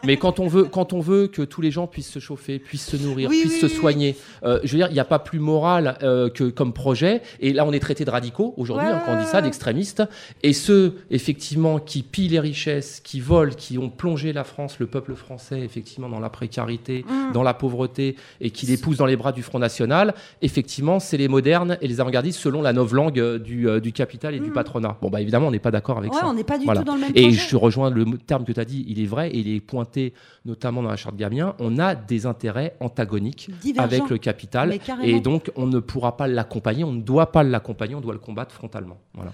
Mais 0.05 0.17
quand 0.17 0.39
on 0.39 0.42
veut, 0.47 0.63
quand 0.65 0.93
on 0.93 0.99
veut 0.99 1.27
que 1.27 1.41
tous 1.41 1.61
les 1.61 1.71
gens 1.71 1.87
puissent 1.87 2.09
se 2.11 2.19
chauffer, 2.19 2.59
puissent 2.59 2.85
se 2.87 2.97
nourrir, 2.97 3.29
Oui, 3.29 3.41
puissent 3.41 3.53
oui, 3.53 3.59
se 3.59 3.67
soigner, 3.67 4.15
euh, 4.43 4.59
je 4.63 4.71
veux 4.71 4.77
dire, 4.77 4.87
il 4.89 4.93
n'y 4.93 4.99
a 4.99 5.05
pas 5.05 5.19
plus 5.19 5.39
moral 5.39 5.97
euh, 6.03 6.29
que 6.29 6.45
comme 6.49 6.73
projet. 6.73 7.21
Et 7.39 7.53
là, 7.53 7.65
on 7.65 7.71
est 7.73 7.79
traité 7.79 8.05
de 8.05 8.09
radicaux 8.09 8.53
aujourd'hui 8.57 8.87
Ouais, 8.87 8.91
hein, 8.93 9.01
quand 9.05 9.15
on 9.15 9.19
dit 9.21 9.27
ça, 9.27 9.41
d'extrémistes. 9.41 10.03
Et 10.41 10.53
ceux, 10.53 10.95
effectivement, 11.11 11.79
qui 11.79 12.03
pillent 12.03 12.27
les 12.29 12.39
richesses, 12.39 12.99
qui 12.99 13.19
volent, 13.19 13.53
qui 13.55 13.77
ont 13.77 13.89
plongé 13.89 14.33
la 14.33 14.43
France, 14.43 14.77
le 14.79 14.87
peuple 14.87 15.15
français, 15.15 15.59
effectivement, 15.61 16.09
dans 16.09 16.19
la 16.19 16.29
précarité, 16.29 17.05
Mm. 17.07 17.33
dans 17.33 17.43
la 17.43 17.53
pauvreté, 17.53 18.15
et 18.41 18.49
qui 18.49 18.65
les 18.65 18.77
poussent 18.77 18.97
dans 18.97 19.05
les 19.05 19.15
bras 19.15 19.31
du 19.31 19.43
Front 19.43 19.59
National. 19.59 20.13
Effectivement, 20.41 20.99
c'est 20.99 21.17
les 21.17 21.27
modernes 21.27 21.77
et 21.81 21.87
les 21.87 21.99
avant-gardistes 22.01 22.39
selon 22.39 22.61
la 22.61 22.71
langue 22.73 23.19
euh, 23.19 23.39
du, 23.39 23.67
euh, 23.67 23.79
du 23.79 23.91
capital 23.91 24.35
et 24.35 24.39
du 24.39 24.51
patronat. 24.51 24.97
Bon, 25.01 25.09
bah 25.09 25.21
évidemment, 25.21 25.47
on 25.47 25.51
n'est 25.51 25.59
pas 25.59 25.71
d'accord 25.71 25.97
avec 25.97 26.11
Mm. 26.11 26.15
Ouais, 26.15 26.21
ça. 26.21 26.27
on 26.27 26.33
n'est 26.33 26.43
pas 26.43 26.57
du 26.57 26.65
Voilà. 26.65 26.81
tout 26.81 26.85
dans 26.85 26.95
le 26.95 27.01
même 27.01 27.11
Et 27.15 27.23
projet. 27.23 27.37
je 27.49 27.55
rejoins 27.55 27.89
le 27.89 28.05
terme 28.17 28.43
que 28.45 28.51
tu 28.51 28.59
as 28.59 28.65
dit, 28.65 28.85
il 28.87 29.01
est 29.01 29.05
vrai, 29.05 29.29
et 29.29 29.37
il 29.37 29.53
est 29.55 29.59
pointé 29.61 30.13
notamment 30.45 30.83
dans 30.83 30.89
la 30.89 30.95
charte 30.95 31.15
Gabien. 31.15 31.55
On 31.59 31.79
a 31.79 31.95
des 31.95 32.25
intérêts 32.25 32.75
antagoniques 32.79 33.49
avec 33.77 34.09
le 34.09 34.17
capital, 34.17 34.77
et 35.03 35.19
donc 35.19 35.51
on 35.55 35.65
ne 35.65 35.79
pourra 35.79 36.17
pas 36.17 36.27
l'accompagner, 36.27 36.83
on 36.83 36.91
ne 36.91 37.01
doit 37.01 37.31
pas 37.31 37.43
l'accompagner, 37.43 37.95
on 37.95 38.01
doit 38.01 38.13
le 38.13 38.19
combattre 38.19 38.53
frontalement. 38.53 38.97
Voilà. 39.13 39.33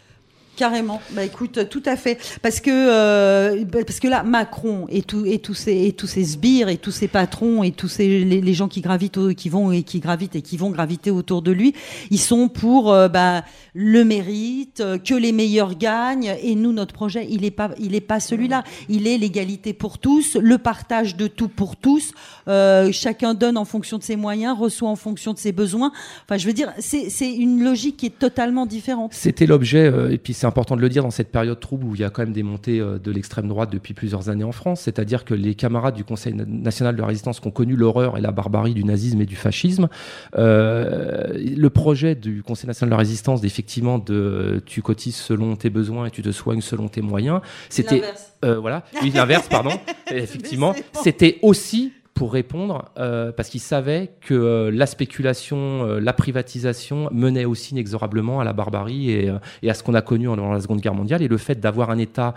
Carrément. 0.60 1.01
Bah 1.12 1.24
écoute, 1.24 1.70
tout 1.70 1.84
à 1.86 1.95
fait. 1.95 2.18
Parce 2.41 2.60
que 2.60 2.70
euh, 2.70 3.64
parce 3.72 4.01
que 4.01 4.10
là, 4.10 4.24
Macron 4.24 4.88
et 4.89 5.03
tout 5.03 5.26
et 5.26 5.39
tous 5.39 5.53
ces 5.53 5.86
et 5.86 5.93
tous 5.93 6.05
ces 6.05 6.26
sbires 6.26 6.68
et 6.68 6.76
tous 6.76 6.91
ces 6.91 7.07
patrons 7.07 7.64
et 7.64 7.72
tous 7.72 7.99
les, 7.99 8.53
gens 8.53 8.68
qui 8.68 8.82
gravitent 8.82 9.34
qui 9.36 9.47
vont 9.47 9.72
et 9.72 9.84
qui 9.84 10.01
gravitent 10.01 10.36
et 10.36 10.41
qui 10.41 10.57
vont 10.57 10.70
graviter 10.70 11.12
autour 11.12 11.41
de 11.43 11.53
lui, 11.53 11.76
ils 12.12 12.20
sont 12.20 12.49
pour 12.49 12.91
euh, 12.91 13.07
bah, 13.07 13.45
le 13.74 14.03
mérite, 14.03 14.82
euh, 14.82 14.97
que 14.97 15.14
les 15.14 15.32
meilleurs 15.32 15.76
gagnent. 15.76 16.36
Et 16.43 16.55
nous, 16.55 16.74
notre 16.74 16.93
projet, 16.93 17.26
il 17.30 17.45
est 17.45 17.51
pas 17.51 17.70
il 17.80 17.95
est 17.95 18.01
pas 18.01 18.20
celui-là. 18.20 18.66
Il 18.89 19.07
est 19.07 19.18
l'égalité 19.18 19.72
pour 19.72 19.97
tous, 19.97 20.36
le 20.36 20.57
partage 20.57 21.16
de 21.16 21.28
tout 21.28 21.47
pour 21.47 21.78
tous. 21.78 22.12
Chacun 22.91 23.34
donne 23.34 23.57
en 23.57 23.64
fonction 23.64 23.97
de 23.97 24.03
ses 24.03 24.18
moyens, 24.18 24.57
reçoit 24.60 24.89
en 24.89 24.97
fonction 24.97 25.32
de 25.32 25.38
ses 25.38 25.53
besoins. 25.53 25.93
Enfin, 26.26 26.38
je 26.38 26.45
veux 26.45 26.53
dire, 26.53 26.74
c'est 26.80 27.10
c'est 27.10 27.34
une 27.34 27.64
logique 27.64 27.95
qui 27.95 28.07
est 28.07 28.20
totalement 28.20 28.66
différente. 28.66 29.14
C'était 29.14 29.45
l'objet, 29.45 29.89
et 30.12 30.18
puis 30.18 30.34
c'est 30.34 30.49
important 30.50 30.76
de 30.76 30.82
le 30.82 30.89
dire 30.89 31.04
dans 31.04 31.12
cette 31.12 31.32
période 31.32 31.60
trouble 31.60 31.86
où 31.86 31.95
il 31.95 32.02
y 32.02 32.04
a 32.04 32.10
quand 32.10 32.22
même 32.24 32.34
des 32.34 32.43
montées 32.43 32.80
euh, 32.82 33.00
de 33.00 33.10
l'extrême 33.12 33.47
droite 33.47 33.72
depuis 33.72 33.93
plusieurs 33.93 34.30
années 34.30 34.43
en 34.43 34.52
France, 34.52 34.82
c'est-à-dire 34.82 35.24
que 35.24 35.34
les 35.34 35.56
camarades 35.56 35.95
du 35.95 36.04
Conseil 36.04 36.34
na- 36.34 36.43
national 36.45 36.95
de 36.95 37.02
la 37.02 37.08
résistance 37.08 37.39
qui 37.39 37.47
ont 37.47 37.52
connu 37.52 37.76
l'horreur 37.78 38.18
et 38.18 38.22
la 38.22 38.32
barbarie 38.32 38.74
du 38.74 38.84
nazisme 38.84 39.22
et 39.22 39.26
du 39.26 39.36
fascisme, 39.38 39.88
euh, 40.38 41.34
le 41.38 41.70
projet 41.70 42.16
du 42.16 42.43
Conseil 42.43 42.68
national 42.68 42.89
de 42.89 42.93
la 42.93 42.97
résistance, 43.00 43.41
d'effectivement, 43.41 44.00
de 44.00 44.62
tu 44.66 44.82
cotises 44.82 45.16
selon 45.16 45.56
tes 45.56 45.70
besoins 45.70 46.06
et 46.08 46.12
tu 46.12 46.22
te 46.22 46.32
soignes 46.32 46.62
selon 46.62 46.88
tes 46.88 47.02
moyens, 47.02 47.41
c'était 47.70 47.95
l'inverse. 48.02 48.34
euh, 48.45 48.60
voilà, 48.60 48.84
oui, 49.02 49.12
l'inverse, 49.14 49.47
pardon, 49.50 49.72
effectivement, 50.12 50.74
c'était 51.04 51.38
aussi 51.41 51.93
pour 52.20 52.34
répondre, 52.34 52.91
euh, 52.97 53.32
parce 53.32 53.47
qu'ils 53.47 53.61
savaient 53.61 54.11
que 54.20 54.34
euh, 54.34 54.72
la 54.72 54.88
spéculation, 54.88 55.86
euh, 55.86 55.99
la 56.01 56.11
privatisation 56.11 57.07
menait 57.13 57.45
aussi 57.45 57.72
inexorablement 57.72 58.41
à 58.41 58.43
la 58.43 58.51
barbarie 58.51 59.09
et, 59.09 59.32
à 59.70 59.74
ce 59.74 59.84
qu'on 59.84 59.93
a 59.93 60.01
connu 60.01 60.26
pendant 60.26 60.51
la 60.51 60.59
Seconde 60.59 60.82
Guerre 60.82 60.95
mondiale. 60.95 61.22
Et 61.22 61.30
le 61.30 61.38
fait 61.38 61.61
d'avoir 61.61 61.91
un 61.91 61.97
État 61.97 62.34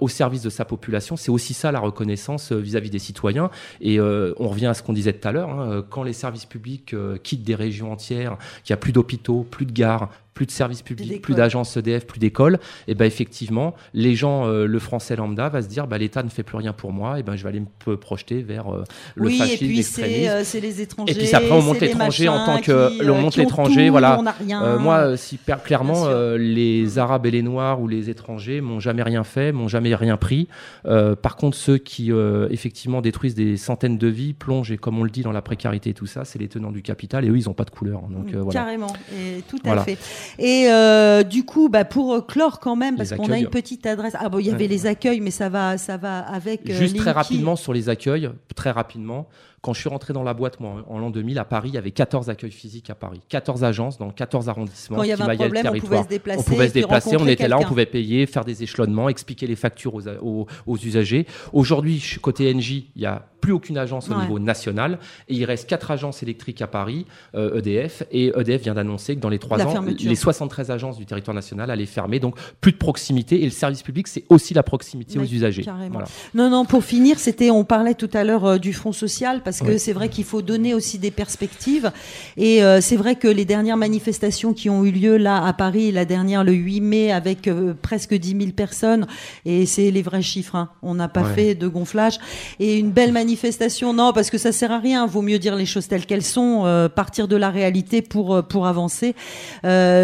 au 0.00 0.08
service 0.08 0.42
de 0.42 0.50
sa 0.50 0.66
population, 0.66 1.16
c'est 1.16 1.30
aussi 1.30 1.54
ça 1.54 1.72
la 1.72 1.80
reconnaissance 1.80 2.52
vis-à-vis 2.52 2.90
des 2.90 2.98
citoyens. 2.98 3.48
Et 3.80 3.98
on 4.00 4.48
revient 4.48 4.66
à 4.66 4.74
ce 4.74 4.82
qu'on 4.82 4.92
disait 4.92 5.14
tout 5.14 5.26
à 5.26 5.32
l'heure, 5.32 5.48
hein, 5.48 5.82
quand 5.88 6.02
les 6.02 6.12
services 6.12 6.44
publics 6.44 6.94
quittent 7.22 7.44
des 7.44 7.54
régions 7.54 7.92
entières, 7.92 8.36
qu'il 8.64 8.72
n'y 8.72 8.74
a 8.74 8.78
plus 8.78 8.92
d'hôpitaux, 8.92 9.46
plus 9.50 9.64
de 9.64 9.72
gares, 9.72 10.10
plus 10.36 10.46
de 10.46 10.50
services 10.52 10.82
publics, 10.82 11.22
plus 11.22 11.34
d'agences 11.34 11.76
EDF, 11.76 12.06
plus 12.06 12.20
d'écoles, 12.20 12.58
et 12.86 12.94
ben 12.94 13.06
effectivement, 13.06 13.74
les 13.94 14.14
gens, 14.14 14.46
euh, 14.46 14.66
le 14.66 14.78
français 14.78 15.16
lambda 15.16 15.48
va 15.48 15.62
se 15.62 15.66
dire, 15.68 15.86
bah, 15.86 15.96
l'État 15.98 16.22
ne 16.22 16.28
fait 16.28 16.42
plus 16.44 16.58
rien 16.58 16.72
pour 16.74 16.92
moi, 16.92 17.18
et 17.18 17.22
ben 17.24 17.34
je 17.36 17.42
vais 17.42 17.48
aller 17.48 17.60
me 17.60 17.96
projeter 17.96 18.42
vers 18.42 18.72
euh, 18.72 18.84
le 19.14 19.26
oui, 19.26 19.34
et 19.36 19.38
fascisme, 19.38 19.66
puis 19.66 19.82
c'est 19.82 20.28
euh, 20.28 20.42
les 20.60 20.80
étrangers. 20.82 21.12
Et 21.12 21.16
puis 21.16 21.34
après, 21.34 21.50
on 21.52 21.62
monte 21.62 21.80
l'étranger 21.80 22.28
en 22.28 22.44
tant 22.44 22.58
que. 22.58 22.90
qui, 22.90 23.02
on 23.02 23.14
euh, 23.14 23.20
monte 23.20 23.36
l'étranger, 23.36 23.88
voilà. 23.88 24.20
Euh, 24.50 24.78
moi, 24.78 24.98
euh, 24.98 25.16
si 25.16 25.38
clairement, 25.64 26.04
euh, 26.06 26.36
les 26.36 26.98
Arabes 26.98 27.24
et 27.26 27.30
les 27.30 27.42
Noirs 27.42 27.80
ou 27.80 27.88
les 27.88 28.10
étrangers 28.10 28.60
m'ont 28.60 28.78
jamais 28.78 29.02
rien 29.02 29.24
fait, 29.24 29.52
m'ont 29.52 29.68
jamais 29.68 29.94
rien 29.94 30.18
pris. 30.18 30.48
Euh, 30.86 31.16
par 31.16 31.36
contre, 31.36 31.56
ceux 31.56 31.78
qui 31.78 32.12
euh, 32.12 32.48
effectivement 32.50 33.00
détruisent 33.00 33.34
des 33.34 33.56
centaines 33.56 33.96
de 33.96 34.06
vies, 34.08 34.34
plongent, 34.34 34.70
et 34.70 34.76
comme 34.76 34.98
on 34.98 35.04
le 35.04 35.10
dit 35.10 35.22
dans 35.22 35.32
la 35.32 35.42
précarité 35.42 35.90
et 35.90 35.94
tout 35.94 36.06
ça, 36.06 36.24
c'est 36.26 36.38
les 36.38 36.48
tenants 36.48 36.72
du 36.72 36.82
capital, 36.82 37.24
et 37.24 37.28
eux, 37.30 37.38
ils 37.38 37.46
n'ont 37.46 37.54
pas 37.54 37.64
de 37.64 37.70
couleur. 37.70 38.02
Donc 38.02 38.34
euh, 38.34 38.42
voilà. 38.42 38.60
Carrément, 38.60 38.92
et 39.14 39.42
tout 39.48 39.56
à 39.64 39.68
Voilà. 39.68 39.84
fait. 39.84 39.96
Et 40.38 40.66
euh, 40.70 41.22
du 41.22 41.44
coup, 41.44 41.68
bah, 41.68 41.84
pour 41.84 42.14
euh, 42.14 42.20
clore 42.20 42.60
quand 42.60 42.76
même, 42.76 42.96
parce 42.96 43.12
qu'on 43.12 43.30
a 43.30 43.38
une 43.38 43.48
petite 43.48 43.86
adresse. 43.86 44.14
Ah 44.18 44.28
bon, 44.28 44.38
il 44.38 44.46
y 44.46 44.50
avait 44.50 44.64
Ouais. 44.64 44.68
les 44.68 44.86
accueils, 44.86 45.20
mais 45.20 45.30
ça 45.30 45.48
va, 45.48 45.78
ça 45.78 45.96
va 45.96 46.18
avec. 46.20 46.68
euh, 46.70 46.74
Juste 46.74 46.96
très 46.96 47.12
rapidement 47.12 47.56
sur 47.56 47.72
les 47.72 47.88
accueils, 47.88 48.30
très 48.54 48.70
rapidement. 48.70 49.28
Quand 49.62 49.72
je 49.72 49.80
suis 49.80 49.88
rentré 49.88 50.12
dans 50.12 50.22
la 50.22 50.32
boîte, 50.34 50.60
moi, 50.60 50.84
en 50.88 50.98
l'an 51.00 51.10
2000, 51.10 51.38
à 51.40 51.44
Paris, 51.44 51.70
il 51.70 51.74
y 51.74 51.78
avait 51.78 51.90
14 51.90 52.30
accueils 52.30 52.52
physiques 52.52 52.88
à 52.88 52.94
Paris. 52.94 53.20
14 53.28 53.64
agences 53.64 53.98
dans 53.98 54.10
14 54.10 54.48
arrondissements 54.48 54.98
Quand 54.98 55.02
il 55.02 55.08
y 55.08 55.12
avait 55.12 55.24
un 55.24 55.34
problème, 55.34 55.66
on 55.74 55.78
pouvait 55.80 56.02
se 56.04 56.08
déplacer 56.08 56.38
On 56.40 56.42
pouvait 56.44 56.68
se 56.68 56.74
déplacer, 56.74 57.16
on 57.16 57.26
était 57.26 57.48
là, 57.48 57.58
on 57.58 57.64
pouvait 57.64 57.86
payer, 57.86 58.26
faire 58.26 58.44
des 58.44 58.62
échelonnements, 58.62 59.08
expliquer 59.08 59.48
les 59.48 59.56
factures 59.56 59.94
aux, 59.94 60.06
aux- 60.22 60.46
aux 60.66 60.76
usagers. 60.76 61.26
Aujourd'hui, 61.52 62.00
côté 62.22 62.52
NJ, 62.54 62.84
il 62.94 63.02
y 63.02 63.06
a 63.06 63.22
plus 63.40 63.52
aucune 63.52 63.78
agence 63.78 64.08
au 64.10 64.14
niveau 64.20 64.38
national. 64.38 64.98
Et 65.28 65.34
il 65.34 65.44
reste 65.44 65.68
quatre 65.68 65.90
agences 65.90 66.22
électriques 66.22 66.62
à 66.62 66.66
Paris, 66.66 67.06
euh, 67.34 67.58
EDF. 67.58 68.02
Et 68.12 68.32
EDF 68.36 68.62
vient 68.62 68.74
d'annoncer 68.74 69.14
que 69.16 69.20
dans 69.20 69.28
les 69.28 69.38
trois 69.38 69.56
La 69.56 69.66
ans, 69.66 69.72
fermeture. 69.72 70.08
les 70.10 70.15
73 70.16 70.70
agences 70.70 70.98
du 70.98 71.06
territoire 71.06 71.34
national 71.34 71.70
allaient 71.70 71.86
fermer. 71.86 72.18
Donc 72.20 72.36
plus 72.60 72.72
de 72.72 72.76
proximité. 72.78 73.40
Et 73.42 73.44
le 73.44 73.50
service 73.50 73.82
public, 73.82 74.08
c'est 74.08 74.24
aussi 74.28 74.54
la 74.54 74.62
proximité 74.62 75.18
aux 75.18 75.24
usagers. 75.24 75.64
Voilà. 75.90 76.06
Non, 76.34 76.50
non, 76.50 76.64
pour 76.64 76.84
finir, 76.84 77.18
c'était, 77.18 77.50
on 77.50 77.64
parlait 77.64 77.94
tout 77.94 78.10
à 78.12 78.24
l'heure 78.24 78.44
euh, 78.44 78.58
du 78.58 78.72
Front 78.72 78.92
social, 78.92 79.42
parce 79.44 79.60
que 79.60 79.72
Oui. 79.72 79.78
c'est 79.78 79.92
vrai 79.92 80.08
qu'il 80.08 80.24
faut 80.24 80.42
donner 80.42 80.74
aussi 80.74 80.98
des 80.98 81.10
perspectives. 81.10 81.90
Et 82.36 82.62
euh, 82.62 82.80
c'est 82.80 82.96
vrai 82.96 83.14
que 83.16 83.28
les 83.28 83.44
dernières 83.44 83.76
manifestations 83.76 84.52
qui 84.52 84.70
ont 84.70 84.84
eu 84.84 84.90
lieu 84.90 85.16
là 85.16 85.44
à 85.44 85.52
Paris, 85.52 85.92
la 85.92 86.04
dernière 86.04 86.44
le 86.44 86.52
8 86.52 86.80
mai, 86.80 87.12
avec 87.12 87.48
euh, 87.48 87.74
presque 87.80 88.14
10 88.14 88.28
000 88.38 88.42
personnes, 88.52 89.06
et 89.44 89.66
c'est 89.66 89.90
les 89.90 90.02
vrais 90.02 90.22
chiffres, 90.22 90.54
hein. 90.56 90.70
on 90.82 90.94
n'a 90.94 91.08
pas 91.08 91.22
Ouais. 91.22 91.34
fait 91.34 91.54
de 91.54 91.66
gonflage. 91.68 92.18
Et 92.60 92.78
une 92.78 92.90
belle 92.90 93.12
manifestation, 93.12 93.92
non, 93.92 94.12
parce 94.12 94.30
que 94.30 94.38
ça 94.38 94.52
sert 94.52 94.70
à 94.72 94.78
rien, 94.78 95.06
vaut 95.06 95.22
mieux 95.22 95.38
dire 95.38 95.56
les 95.56 95.66
choses 95.66 95.88
telles 95.88 96.06
qu'elles 96.06 96.22
sont, 96.22 96.88
partir 96.94 97.28
de 97.28 97.36
la 97.36 97.50
réalité 97.50 98.02
pour, 98.02 98.42
pour 98.44 98.66
avancer. 98.66 99.14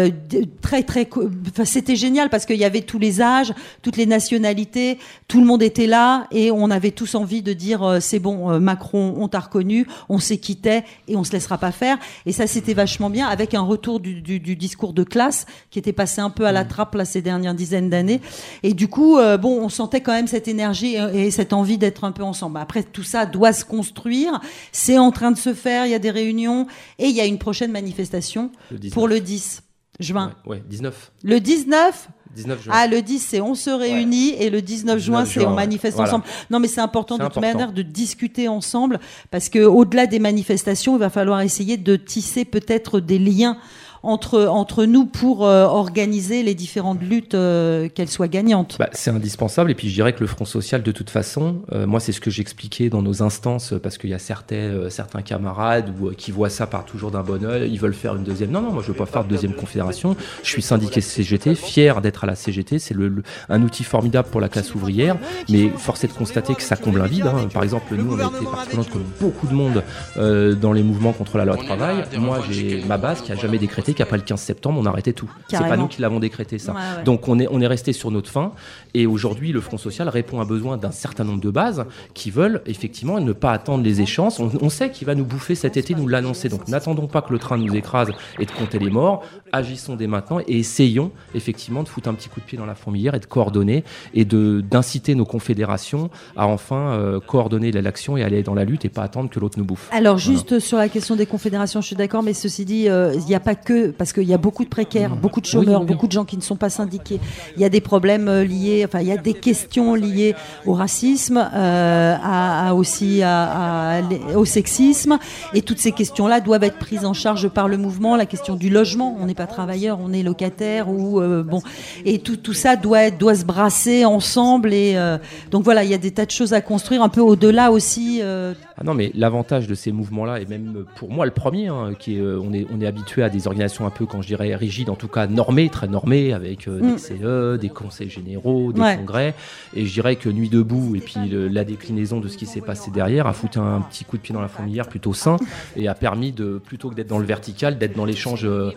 Euh, 0.03 0.45
très, 0.61 0.83
très, 0.83 1.09
enfin, 1.49 1.65
c'était 1.65 1.95
génial 1.95 2.29
parce 2.29 2.45
qu'il 2.45 2.57
y 2.57 2.65
avait 2.65 2.81
tous 2.81 2.99
les 2.99 3.21
âges, 3.21 3.53
toutes 3.81 3.97
les 3.97 4.05
nationalités, 4.05 4.97
tout 5.27 5.39
le 5.39 5.45
monde 5.45 5.63
était 5.63 5.87
là 5.87 6.27
et 6.31 6.51
on 6.51 6.69
avait 6.71 6.91
tous 6.91 7.15
envie 7.15 7.41
de 7.41 7.53
dire 7.53 7.83
euh, 7.83 7.99
c'est 7.99 8.19
bon, 8.19 8.51
euh, 8.51 8.59
Macron, 8.59 9.15
on 9.17 9.27
t'a 9.27 9.39
reconnu, 9.39 9.87
on 10.09 10.19
s'est 10.19 10.37
quitté 10.37 10.83
et 11.07 11.15
on 11.15 11.23
se 11.23 11.31
laissera 11.31 11.57
pas 11.57 11.71
faire. 11.71 11.97
Et 12.25 12.31
ça, 12.31 12.47
c'était 12.47 12.73
vachement 12.73 13.09
bien 13.09 13.27
avec 13.27 13.53
un 13.53 13.61
retour 13.61 13.99
du, 13.99 14.21
du, 14.21 14.39
du 14.39 14.55
discours 14.55 14.93
de 14.93 15.03
classe 15.03 15.45
qui 15.71 15.79
était 15.79 15.93
passé 15.93 16.21
un 16.21 16.29
peu 16.29 16.45
à 16.45 16.51
la 16.51 16.65
trappe 16.65 16.95
là 16.95 17.05
ces 17.05 17.21
dernières 17.21 17.55
dizaines 17.55 17.89
d'années. 17.89 18.21
Et 18.63 18.73
du 18.73 18.87
coup, 18.87 19.17
bon, 19.39 19.61
on 19.61 19.69
sentait 19.69 20.01
quand 20.01 20.13
même 20.13 20.27
cette 20.27 20.47
énergie 20.47 20.95
et, 20.95 21.27
et 21.27 21.31
cette 21.31 21.53
envie 21.53 21.77
d'être 21.77 22.03
un 22.03 22.11
peu 22.11 22.23
ensemble. 22.23 22.59
Après, 22.59 22.83
tout 22.83 23.03
ça 23.03 23.25
doit 23.25 23.53
se 23.53 23.65
construire. 23.65 24.39
C'est 24.71 24.97
en 24.97 25.11
train 25.11 25.31
de 25.31 25.37
se 25.37 25.53
faire. 25.53 25.85
Il 25.85 25.91
y 25.91 25.95
a 25.95 25.99
des 25.99 26.11
réunions 26.11 26.67
et 26.99 27.07
il 27.07 27.15
y 27.15 27.21
a 27.21 27.25
une 27.25 27.37
prochaine 27.37 27.71
manifestation 27.71 28.51
Le 28.71 28.79
19. 28.79 28.93
pour 28.93 29.07
le 29.07 29.19
10 29.19 29.62
juin. 29.99 30.33
Ouais, 30.45 30.57
ouais, 30.57 30.63
19. 30.67 31.11
Le 31.23 31.39
19 31.39 32.09
19 32.35 32.63
juin. 32.63 32.73
ah, 32.75 32.87
le 32.87 33.01
10, 33.01 33.19
c'est 33.19 33.41
on 33.41 33.53
se 33.53 33.69
réunit 33.69 34.33
et 34.39 34.49
le 34.49 34.61
19 34.61 34.99
juin, 34.99 35.23
19 35.23 35.33
c'est 35.33 35.45
on 35.45 35.53
manifeste 35.53 35.95
voilà. 35.95 36.09
ensemble. 36.09 36.25
Non, 36.49 36.59
mais 36.59 36.67
c'est 36.67 36.81
important 36.81 37.17
de 37.17 37.23
toute 37.25 37.37
manière 37.37 37.71
de 37.71 37.81
discuter 37.81 38.47
ensemble 38.47 38.99
parce 39.29 39.49
que 39.49 39.59
au-delà 39.59 40.07
des 40.07 40.19
manifestations, 40.19 40.95
il 40.95 40.99
va 40.99 41.09
falloir 41.09 41.41
essayer 41.41 41.77
de 41.77 41.95
tisser 41.95 42.45
peut-être 42.45 42.99
des 42.99 43.19
liens 43.19 43.57
entre, 44.03 44.45
entre 44.45 44.85
nous 44.85 45.05
pour 45.05 45.45
euh, 45.45 45.63
organiser 45.65 46.43
les 46.43 46.53
différentes 46.55 47.01
luttes, 47.01 47.33
euh, 47.35 47.87
qu'elles 47.89 48.09
soient 48.09 48.27
gagnantes. 48.27 48.75
Bah, 48.79 48.89
c'est 48.93 49.09
indispensable. 49.11 49.71
Et 49.71 49.75
puis 49.75 49.89
je 49.89 49.93
dirais 49.93 50.13
que 50.13 50.19
le 50.19 50.27
Front 50.27 50.45
social, 50.45 50.83
de 50.83 50.91
toute 50.91 51.09
façon, 51.09 51.61
euh, 51.71 51.87
moi 51.87 51.99
c'est 51.99 52.11
ce 52.11 52.19
que 52.21 52.29
j'expliquais 52.29 52.89
dans 52.89 53.01
nos 53.01 53.23
instances, 53.23 53.73
parce 53.81 53.97
qu'il 53.97 54.09
y 54.09 54.13
a 54.13 54.19
certains, 54.19 54.55
euh, 54.55 54.89
certains 54.89 55.21
camarades 55.21 55.93
ou, 55.99 56.09
euh, 56.09 56.13
qui 56.13 56.31
voient 56.31 56.49
ça 56.49 56.67
par 56.67 56.85
toujours 56.85 57.11
d'un 57.11 57.23
bon 57.23 57.43
oeil, 57.45 57.69
ils 57.71 57.79
veulent 57.79 57.93
faire 57.93 58.15
une 58.15 58.23
deuxième. 58.23 58.51
Non, 58.51 58.61
non, 58.61 58.71
moi 58.71 58.83
je 58.83 58.89
veux 58.91 58.97
pas 58.97 59.05
faire 59.05 59.23
de 59.23 59.29
deuxième 59.29 59.53
confédération. 59.53 60.15
Je 60.43 60.49
suis 60.49 60.61
syndiqué 60.61 61.01
CGT, 61.01 61.55
fier 61.55 62.01
d'être 62.01 62.23
à 62.25 62.27
la 62.27 62.35
CGT. 62.35 62.79
C'est 62.79 62.93
le, 62.93 63.07
le- 63.07 63.23
un 63.49 63.61
outil 63.63 63.83
formidable 63.83 64.27
pour 64.29 64.41
la 64.41 64.49
classe 64.49 64.75
ouvrière, 64.75 65.17
mais 65.49 65.69
force 65.77 66.03
est 66.03 66.07
de 66.07 66.13
constater 66.13 66.55
que 66.55 66.61
ça 66.61 66.75
comble 66.75 67.01
un 67.01 67.07
vide. 67.07 67.25
hein. 67.27 67.47
Par 67.53 67.63
exemple, 67.63 67.95
nous 67.95 68.13
on 68.15 68.19
a 68.19 68.25
été 68.27 68.45
partie 68.45 68.75
comme 68.91 69.03
beaucoup 69.21 69.47
de 69.47 69.53
monde 69.53 69.83
euh, 70.17 70.55
dans 70.55 70.73
les 70.73 70.83
mouvements 70.83 71.13
contre 71.13 71.37
la 71.37 71.45
loi 71.45 71.57
travail. 71.57 72.03
Moi 72.17 72.39
j'ai 72.49 72.83
ma 72.85 72.97
base 72.97 73.21
qui 73.21 73.31
a 73.31 73.35
jamais 73.35 73.57
décrété 73.57 73.92
qu'après 73.93 74.17
le 74.17 74.23
15 74.23 74.39
septembre 74.39 74.79
on 74.81 74.85
arrêtait 74.85 75.13
tout. 75.13 75.29
C'est 75.47 75.57
pas 75.59 75.77
nous 75.77 75.87
qui 75.87 76.01
l'avons 76.01 76.19
décrété 76.19 76.59
ça. 76.59 76.73
Ouais, 76.73 76.79
ouais. 76.97 77.03
Donc 77.03 77.27
on 77.27 77.39
est, 77.39 77.47
on 77.49 77.61
est 77.61 77.67
resté 77.67 77.93
sur 77.93 78.11
notre 78.11 78.29
fin. 78.29 78.51
Et 78.93 79.05
aujourd'hui, 79.05 79.51
le 79.51 79.61
Front 79.61 79.77
Social 79.77 80.07
répond 80.09 80.39
à 80.39 80.43
un 80.43 80.45
besoin 80.45 80.77
d'un 80.77 80.91
certain 80.91 81.23
nombre 81.23 81.41
de 81.41 81.49
bases 81.49 81.85
qui 82.13 82.31
veulent 82.31 82.61
effectivement 82.65 83.19
ne 83.19 83.33
pas 83.33 83.51
attendre 83.51 83.83
les 83.83 84.01
échéances. 84.01 84.39
On, 84.39 84.51
on 84.61 84.69
sait 84.69 84.91
qu'il 84.91 85.07
va 85.07 85.15
nous 85.15 85.25
bouffer 85.25 85.55
cet 85.55 85.77
été, 85.77 85.95
nous 85.95 86.07
l'annoncer. 86.07 86.49
Donc 86.49 86.67
n'attendons 86.67 87.07
pas 87.07 87.21
que 87.21 87.33
le 87.33 87.39
train 87.39 87.57
nous 87.57 87.73
écrase 87.75 88.11
et 88.39 88.45
de 88.45 88.51
compter 88.51 88.79
les 88.79 88.89
morts. 88.89 89.23
Agissons 89.53 89.95
dès 89.95 90.07
maintenant 90.07 90.39
et 90.39 90.57
essayons 90.57 91.11
effectivement 91.35 91.83
de 91.83 91.87
foutre 91.87 92.09
un 92.09 92.15
petit 92.15 92.27
coup 92.27 92.39
de 92.39 92.45
pied 92.45 92.57
dans 92.57 92.65
la 92.65 92.73
fourmilière 92.73 93.13
et 93.13 93.19
de 93.19 93.25
coordonner 93.27 93.83
et 94.15 94.25
d'inciter 94.25 95.13
nos 95.13 95.25
confédérations 95.25 96.09
à 96.35 96.47
enfin 96.47 96.75
euh, 96.75 97.19
coordonner 97.19 97.71
l'action 97.71 98.17
et 98.17 98.23
aller 98.23 98.41
dans 98.41 98.55
la 98.55 98.65
lutte 98.65 98.83
et 98.83 98.89
pas 98.89 99.03
attendre 99.03 99.29
que 99.29 99.39
l'autre 99.39 99.59
nous 99.59 99.63
bouffe. 99.65 99.89
Alors 99.91 100.17
juste 100.17 100.59
sur 100.59 100.79
la 100.79 100.89
question 100.89 101.15
des 101.15 101.27
confédérations, 101.27 101.81
je 101.81 101.87
suis 101.87 101.95
d'accord, 101.95 102.23
mais 102.23 102.33
ceci 102.33 102.65
dit, 102.65 102.89
euh, 102.89 103.13
il 103.15 103.25
n'y 103.25 103.35
a 103.35 103.39
pas 103.39 103.53
que 103.53 103.91
parce 103.91 104.11
qu'il 104.11 104.23
y 104.23 104.33
a 104.33 104.39
beaucoup 104.39 104.63
de 104.63 104.69
précaires, 104.69 105.15
beaucoup 105.15 105.39
de 105.39 105.45
chômeurs, 105.45 105.81
oui, 105.81 105.85
oui. 105.87 105.93
beaucoup 105.93 106.07
de 106.07 106.11
gens 106.13 106.25
qui 106.25 106.35
ne 106.35 106.41
sont 106.41 106.55
pas 106.55 106.71
syndiqués. 106.71 107.19
Il 107.55 107.61
y 107.61 107.65
a 107.65 107.69
des 107.69 107.81
problèmes 107.81 108.27
euh, 108.27 108.43
liés, 108.43 108.83
enfin 108.87 109.01
il 109.01 109.07
y 109.07 109.11
a 109.11 109.17
des 109.17 109.35
questions 109.35 109.93
liées 109.93 110.33
au 110.65 110.73
racisme, 110.73 111.37
euh, 111.37 112.15
à, 112.21 112.69
à 112.69 112.73
aussi 112.73 113.21
à, 113.21 113.43
à 113.43 113.99
l- 113.99 114.19
au 114.35 114.45
sexisme, 114.45 115.19
et 115.53 115.61
toutes 115.61 115.79
ces 115.79 115.91
questions-là 115.91 116.39
doivent 116.41 116.63
être 116.63 116.79
prises 116.79 117.05
en 117.05 117.13
charge 117.13 117.49
par 117.49 117.67
le 117.67 117.77
mouvement. 117.77 118.15
La 118.15 118.25
question 118.25 118.55
du 118.55 118.69
logement, 118.71 119.15
on 119.19 119.27
n'est 119.27 119.35
pas 119.35 119.42
travailleur, 119.47 119.99
on 120.01 120.11
est 120.13 120.23
locataire 120.23 120.89
ou 120.89 121.19
euh, 121.21 121.43
bon, 121.43 121.61
et 122.05 122.19
tout 122.19 122.37
tout 122.37 122.53
ça 122.53 122.75
doit 122.75 123.03
être, 123.03 123.17
doit 123.17 123.35
se 123.35 123.45
brasser 123.45 124.05
ensemble 124.05 124.73
et 124.73 124.93
euh, 124.95 125.17
donc 125.51 125.63
voilà, 125.63 125.83
il 125.83 125.89
y 125.89 125.93
a 125.93 125.97
des 125.97 126.11
tas 126.11 126.25
de 126.25 126.31
choses 126.31 126.53
à 126.53 126.61
construire 126.61 127.01
un 127.03 127.09
peu 127.09 127.21
au-delà 127.21 127.71
aussi. 127.71 128.19
euh, 128.21 128.53
Ah 128.77 128.83
non, 128.83 128.93
mais 128.93 129.11
l'avantage 129.15 129.67
de 129.67 129.75
ces 129.75 129.91
mouvements-là, 129.91 130.39
et 130.39 130.45
même 130.45 130.85
pour 130.95 131.11
moi 131.11 131.25
le 131.25 131.31
premier, 131.31 131.67
hein, 131.67 131.91
qui 131.97 132.17
est, 132.17 132.21
on 132.21 132.51
est, 132.53 132.65
on 132.73 132.81
est 132.81 132.87
habitué 132.87 133.23
à 133.23 133.29
des 133.29 133.47
organisations 133.47 133.85
un 133.85 133.89
peu, 133.91 134.05
quand 134.05 134.21
je 134.21 134.27
dirais 134.27 134.55
rigides, 134.55 134.89
en 134.89 134.95
tout 134.95 135.07
cas 135.07 135.27
normées, 135.27 135.69
très 135.69 135.87
normées, 135.87 136.33
avec 136.33 136.67
Mm. 136.67 136.93
des 136.93 136.97
CE, 136.97 137.57
des 137.57 137.69
conseils 137.69 138.09
généraux, 138.09 138.71
des 138.73 138.81
Ouais. 138.81 138.97
congrès. 138.97 139.33
Et 139.75 139.85
je 139.85 139.93
dirais 139.93 140.15
que 140.15 140.29
Nuit 140.29 140.49
debout, 140.49 140.95
et 140.95 140.99
puis 140.99 141.19
le- 141.29 141.47
la 141.47 141.63
déclinaison 141.63 142.19
de 142.19 142.27
ce 142.27 142.37
qui 142.37 142.45
s'est 142.45 142.61
passé 142.61 142.89
derrière, 142.91 143.27
a 143.27 143.33
foutu 143.33 143.59
un 143.59 143.81
petit 143.81 144.03
coup 144.05 144.17
de 144.17 144.21
pied 144.21 144.33
dans 144.33 144.41
la 144.41 144.47
fourmilière 144.47 144.87
plutôt 144.87 145.13
sain, 145.13 145.37
et 145.75 145.87
a 145.87 145.93
permis 145.93 146.31
de, 146.31 146.59
plutôt 146.63 146.89
que 146.89 146.95
d'être 146.95 147.07
dans 147.07 147.19
le 147.19 147.25
vertical, 147.25 147.77
d'être 147.77 147.95
dans 147.95 148.05
l'échange 148.05 148.45
euh, 148.45 148.71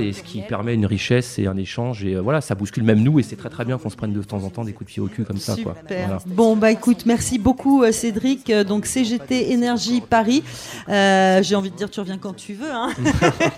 et 0.00 0.12
ce 0.12 0.22
qui 0.22 0.42
permet 0.42 0.74
une 0.74 0.86
richesse 0.86 1.38
et 1.38 1.46
un 1.46 1.56
échange. 1.56 2.04
Et 2.04 2.14
euh, 2.14 2.20
voilà, 2.20 2.40
ça 2.40 2.54
bouscule 2.54 2.84
même 2.84 3.02
nous, 3.02 3.18
et 3.18 3.22
c'est 3.22 3.36
très 3.36 3.48
très 3.48 3.64
bien 3.64 3.78
qu'on 3.78 3.90
se 3.90 3.96
prenne 3.96 4.12
de 4.12 4.22
temps 4.22 4.44
en 4.44 4.50
temps 4.50 4.64
des 4.64 4.72
coups 4.72 4.88
de 4.90 4.92
pied 4.92 5.02
au 5.02 5.06
cul 5.06 5.24
comme 5.24 5.38
ça. 5.38 5.56
Quoi. 5.62 5.74
Voilà. 5.88 6.18
Bon, 6.26 6.56
bah 6.56 6.70
écoute, 6.70 7.04
merci 7.06 7.38
beaucoup 7.38 7.82
euh, 7.82 7.92
Cédric. 7.92 8.50
Euh, 8.50 8.64
Donc 8.64 8.86
CGT 8.86 9.52
Énergie 9.52 10.00
Paris. 10.00 10.42
Euh, 10.88 11.42
J'ai 11.42 11.54
envie 11.54 11.70
de 11.70 11.76
dire, 11.76 11.90
tu 11.90 12.00
reviens 12.00 12.18
quand 12.18 12.34
tu 12.34 12.54
veux. 12.54 12.72
Hein. 12.72 12.90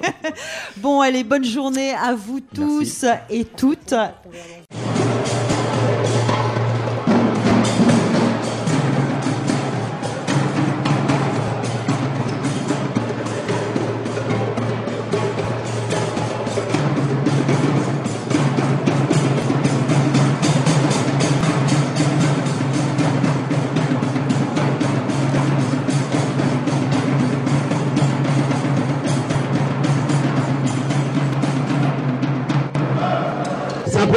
bon, 0.79 1.01
allez, 1.01 1.25
bonne 1.25 1.45
journée 1.45 1.93
à 1.93 2.15
vous 2.15 2.41
tous 2.41 3.05
et 3.31 3.45
toutes. 3.45 3.95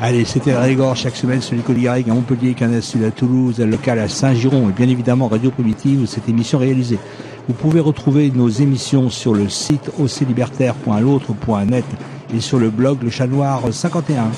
Allez, 0.00 0.24
c'était 0.24 0.56
Régor 0.56 0.94
chaque 0.94 1.16
semaine 1.16 1.40
sur 1.40 1.56
l'école 1.56 1.84
à 1.88 1.98
Montpellier, 2.14 2.54
Canal 2.54 2.82
à 3.04 3.10
Toulouse, 3.10 3.58
local 3.58 3.98
à 3.98 4.08
Saint-Giron 4.08 4.68
et 4.68 4.72
bien 4.72 4.88
évidemment 4.88 5.26
Radio 5.26 5.50
Primitive 5.50 6.02
où 6.02 6.06
cette 6.06 6.28
émission 6.28 6.60
est 6.60 6.66
réalisée. 6.66 7.00
Vous 7.48 7.54
pouvez 7.54 7.80
retrouver 7.80 8.30
nos 8.30 8.48
émissions 8.48 9.10
sur 9.10 9.34
le 9.34 9.48
site 9.48 9.90
oclibertaire.l'autre.net 9.98 11.84
et 12.32 12.40
sur 12.40 12.60
le 12.60 12.70
blog 12.70 13.02
Le 13.02 13.10
Chat 13.10 13.26
Noir 13.26 13.62
51. 13.72 14.30